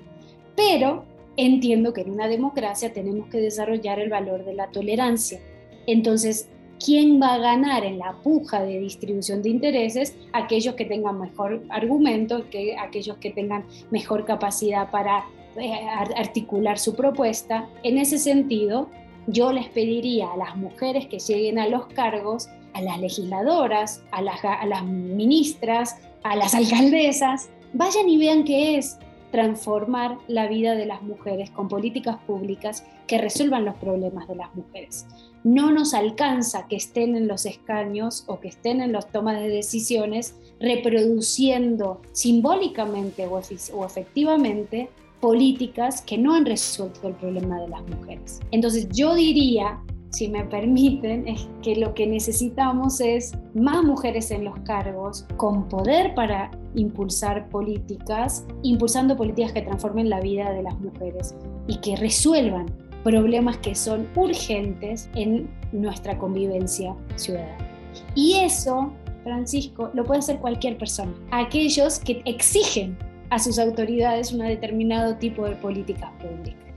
Pero 0.57 1.05
entiendo 1.37 1.93
que 1.93 2.03
en 2.03 2.11
una 2.11 2.29
democracia 2.29 2.93
tenemos 2.93 3.29
que 3.29 3.39
desarrollar 3.39 3.99
el 4.01 4.11
valor 4.11 4.45
de 4.45 4.55
la 4.55 4.69
tolerancia. 4.69 5.41
Entonces, 5.87 6.49
¿quién 6.85 7.21
va 7.21 7.35
a 7.35 7.39
ganar 7.39 7.85
en 7.85 7.99
la 7.99 8.21
puja 8.23 8.63
de 8.63 8.79
distribución 8.79 9.43
de 9.43 9.51
intereses? 9.51 10.17
Aquellos 10.33 10.75
que 10.75 10.85
tengan 10.85 11.19
mejor 11.21 11.63
argumento, 11.71 12.49
que 12.51 12.77
aquellos 12.77 13.17
que 13.19 13.31
tengan 13.31 13.65
mejor 13.91 14.25
capacidad 14.25 14.91
para 14.91 15.25
eh, 15.57 15.73
articular 16.17 16.79
su 16.79 16.95
propuesta. 16.95 17.69
En 17.83 17.99
ese 17.99 18.19
sentido, 18.19 18.89
yo 19.27 19.53
les 19.53 19.69
pediría 19.69 20.33
a 20.33 20.37
las 20.37 20.57
mujeres 20.57 21.07
que 21.07 21.19
lleguen 21.19 21.59
a 21.59 21.69
los 21.69 21.87
cargos, 21.89 22.49
a 22.79 22.83
las 22.83 23.01
legisladoras, 23.01 24.03
a 24.13 24.23
las, 24.23 24.85
ministras, 24.85 25.97
a 26.23 26.37
las 26.37 26.55
alcaldesas, 26.55 27.51
vayan 27.73 28.09
y 28.09 28.19
vean 28.19 28.45
qué 28.45 28.79
es 28.79 28.99
transformar 29.33 30.17
la 30.29 30.47
vida 30.47 30.75
de 30.75 30.87
las 30.87 31.03
mujeres 31.03 31.51
con 31.51 31.69
políticas 31.69 32.17
públicas 32.27 32.85
que 33.07 33.19
resuelvan 33.19 33.65
los 33.65 33.75
problemas 33.75 34.27
de 34.29 34.37
las 34.37 34.55
mujeres. 34.55 35.07
No 35.45 35.71
nos 35.71 35.93
alcanza 35.93 36.67
que 36.67 36.77
estén 36.77 37.15
en 37.17 37.29
los 37.29 37.45
escaños 37.47 38.25
o 38.27 38.41
que 38.41 38.49
estén 38.49 38.81
en 38.81 38.93
las 38.93 39.11
tomas 39.11 39.39
de 39.41 39.49
decisiones 39.49 40.35
reproduciendo 40.61 42.01
simbólicamente 42.13 43.27
o, 43.27 43.41
o 43.75 43.87
efectivamente 43.87 44.89
políticas 45.21 46.01
que 46.01 46.17
no 46.17 46.35
han 46.35 46.47
resuelto 46.47 47.09
el 47.09 47.15
problema 47.15 47.61
de 47.61 47.69
las 47.69 47.83
mujeres. 47.89 48.41
Entonces 48.51 48.89
yo 48.91 49.15
diría, 49.15 49.81
si 50.11 50.29
me 50.29 50.45
permiten, 50.45 51.29
es 51.29 51.49
que 51.63 51.77
lo 51.77 51.95
que 51.95 52.07
necesitamos 52.07 53.01
es 53.01 53.33
más 53.55 53.85
mujeres 53.85 54.31
en 54.31 54.45
los 54.45 54.59
cargos 54.61 55.27
con 55.37 55.69
poder 55.69 56.15
para 56.15 56.51
impulsar 56.75 57.49
políticas, 57.49 58.47
impulsando 58.63 59.17
políticas 59.17 59.53
que 59.53 59.63
transformen 59.63 60.09
la 60.09 60.21
vida 60.21 60.51
de 60.51 60.63
las 60.63 60.79
mujeres 60.81 61.35
y 61.67 61.77
que 61.79 61.97
resuelvan 61.97 62.67
problemas 63.05 63.59
que 63.59 63.75
son 63.75 64.09
urgentes 64.17 65.09
en 65.15 65.49
nuestra 65.73 66.19
convivencia 66.19 66.95
ciudadana. 67.17 67.59
Y 68.15 68.35
eso, 68.35 68.93
Francisco, 69.25 69.91
lo 69.95 70.05
puede 70.05 70.21
hacer 70.21 70.39
cualquier 70.39 70.79
persona. 70.79 71.13
Aquellos 71.31 71.99
que 71.99 72.23
exigen 72.25 72.97
a 73.31 73.39
sus 73.39 73.59
autoridades 73.59 74.33
un 74.33 74.41
determinado 74.41 75.17
tipo 75.17 75.45
de 75.45 75.55
políticas 75.57 76.11
públicas. 76.21 76.68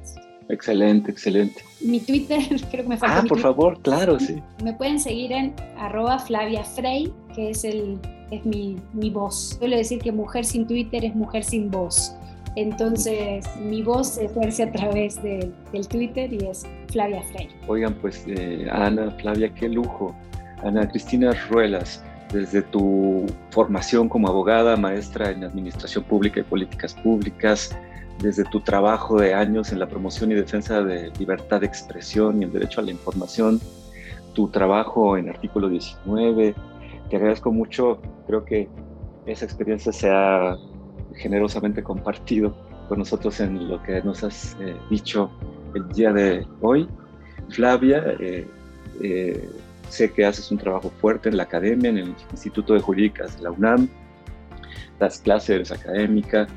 Excelente, 0.52 1.12
excelente. 1.12 1.64
Mi 1.80 2.00
Twitter, 2.00 2.40
creo 2.72 2.84
que 2.84 2.90
me 2.90 2.98
falta. 2.98 3.20
Ah, 3.20 3.24
por 3.28 3.40
favor, 3.40 3.82
claro, 3.82 4.20
sí. 4.20 4.42
Me 4.64 4.74
pueden 4.74 5.00
seguir 5.00 5.32
en 5.32 5.54
arroba 5.78 6.20
Flavia 6.20 6.64
Frey, 6.64 7.12
que 7.34 7.52
es, 7.52 7.64
el, 7.64 7.98
es 8.32 8.46
mi, 8.46 8.78
mi 8.94 9.10
voz. 9.10 9.58
Suelo 9.58 9.78
decir 9.78 10.00
que 10.00 10.12
mujer 10.12 10.46
sin 10.46 10.68
Twitter 10.68 11.06
es 11.06 11.16
mujer 11.16 11.44
sin 11.44 11.72
voz. 11.72 12.14
Entonces, 12.58 13.46
mi 13.58 13.82
voz 13.82 14.16
se 14.16 14.26
ejerce 14.26 14.64
a 14.64 14.72
través 14.72 15.22
del 15.24 15.54
Twitter 15.88 16.34
y 16.34 16.46
es 16.48 16.66
Flavia 16.92 17.24
Frey. 17.32 17.48
Oigan, 17.68 17.94
pues 17.94 18.26
eh, 18.28 18.68
Ana, 18.70 19.12
Flavia, 19.12 19.54
qué 19.54 19.70
lujo. 19.70 20.14
Ana 20.62 20.88
Cristina 20.90 21.34
Ruelas, 21.50 22.04
desde 22.34 22.62
tu 22.62 23.26
formación 23.52 24.10
como 24.10 24.28
abogada, 24.28 24.76
maestra 24.76 25.32
en 25.32 25.46
Administración 25.46 26.04
Pública 26.04 26.42
y 26.42 26.44
Políticas 26.44 26.94
Públicas, 26.94 27.76
desde 28.22 28.44
tu 28.46 28.60
trabajo 28.60 29.20
de 29.20 29.34
años 29.34 29.72
en 29.72 29.80
la 29.80 29.88
promoción 29.88 30.32
y 30.32 30.36
defensa 30.36 30.82
de 30.82 31.12
libertad 31.18 31.62
de 31.62 31.68
expresión 31.68 32.42
y 32.42 32.46
el 32.46 32.52
derecho 32.52 32.82
a 32.82 32.84
la 32.84 32.92
información, 32.92 33.60
tu 34.34 34.48
trabajo 34.50 35.18
en 35.18 35.30
artículo 35.30 35.70
19. 35.70 36.56
Te 37.10 37.16
agradezco 37.16 37.52
mucho, 37.52 38.00
creo 38.28 38.46
que 38.46 38.70
esa 39.26 39.46
experiencia 39.46 39.92
se 39.92 40.10
ha 40.10 40.56
generosamente 41.16 41.84
compartido 41.84 42.56
con 42.88 43.00
nosotros 43.00 43.40
en 43.40 43.70
lo 43.70 43.82
que 43.84 44.02
nos 44.02 44.24
has 44.24 44.56
eh, 44.60 44.76
dicho 44.90 45.32
el 45.74 45.88
día 45.90 46.14
de 46.14 46.46
hoy. 46.62 46.88
Flavia, 47.50 48.04
eh, 48.20 48.48
eh, 49.02 49.50
sé 49.90 50.12
que 50.12 50.26
haces 50.26 50.52
un 50.52 50.58
trabajo 50.58 50.92
fuerte 51.02 51.30
en 51.30 51.38
la 51.38 51.44
academia, 51.44 51.90
en 51.90 51.98
el 51.98 52.16
Instituto 52.32 52.74
de 52.74 52.82
Jurídicas 52.82 53.38
de 53.38 53.44
la 53.44 53.52
UNAM, 53.52 53.90
das 55.00 55.20
clases 55.20 55.72
académicas, 55.72 56.48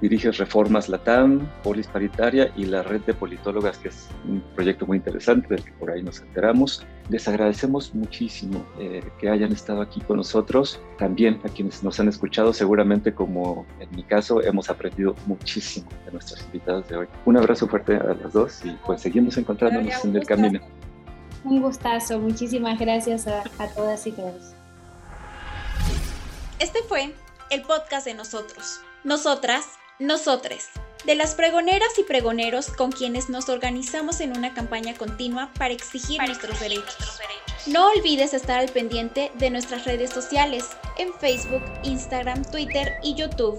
diriges 0.00 0.38
Reformas 0.38 0.88
Latam, 0.88 1.46
Polis 1.62 1.86
Paritaria 1.86 2.52
y 2.56 2.66
la 2.66 2.82
Red 2.82 3.02
de 3.02 3.14
Politólogas, 3.14 3.78
que 3.78 3.88
es 3.88 4.08
un 4.28 4.42
proyecto 4.54 4.86
muy 4.86 4.98
interesante 4.98 5.54
del 5.54 5.64
que 5.64 5.72
por 5.72 5.90
ahí 5.90 6.02
nos 6.02 6.20
enteramos. 6.20 6.84
Les 7.08 7.26
agradecemos 7.28 7.94
muchísimo 7.94 8.66
eh, 8.78 9.02
que 9.18 9.28
hayan 9.28 9.52
estado 9.52 9.80
aquí 9.80 10.00
con 10.00 10.18
nosotros. 10.18 10.80
También 10.98 11.40
a 11.44 11.48
quienes 11.48 11.82
nos 11.82 11.98
han 12.00 12.08
escuchado, 12.08 12.52
seguramente 12.52 13.14
como 13.14 13.64
en 13.80 13.90
mi 13.94 14.02
caso, 14.02 14.42
hemos 14.42 14.68
aprendido 14.70 15.14
muchísimo 15.26 15.88
de 16.04 16.12
nuestras 16.12 16.44
invitadas 16.44 16.88
de 16.88 16.96
hoy. 16.96 17.06
Un 17.24 17.36
abrazo 17.36 17.68
fuerte 17.68 17.96
a 17.96 18.14
las 18.14 18.32
dos 18.32 18.64
y 18.64 18.76
pues 18.84 19.00
seguimos 19.00 19.36
encontrándonos 19.36 20.04
en 20.04 20.16
el 20.16 20.26
camino. 20.26 20.60
Un 21.44 21.62
gustazo, 21.62 22.18
muchísimas 22.18 22.78
gracias 22.78 23.26
a, 23.28 23.44
a 23.58 23.68
todas 23.68 24.06
y 24.06 24.12
todos. 24.12 24.54
Este 26.58 26.80
fue 26.88 27.14
el 27.50 27.62
podcast 27.62 28.06
de 28.06 28.14
nosotros. 28.14 28.80
Nosotras 29.04 29.66
nosotres, 29.98 30.68
de 31.04 31.14
las 31.14 31.34
pregoneras 31.34 31.98
y 31.98 32.02
pregoneros 32.02 32.68
con 32.68 32.92
quienes 32.92 33.28
nos 33.28 33.48
organizamos 33.48 34.20
en 34.20 34.36
una 34.36 34.54
campaña 34.54 34.94
continua 34.94 35.50
para 35.58 35.74
exigir, 35.74 36.20
nuestros, 36.22 36.58
derechos. 36.60 37.20
No 37.66 37.88
olvides 37.90 38.34
estar 38.34 38.58
al 38.58 38.68
pendiente 38.68 39.30
de 39.34 39.50
nuestras 39.50 39.84
redes 39.84 40.10
sociales 40.10 40.68
en 40.98 41.12
Facebook, 41.14 41.62
Instagram, 41.84 42.44
Twitter 42.44 42.94
y 43.02 43.14
YouTube 43.14 43.58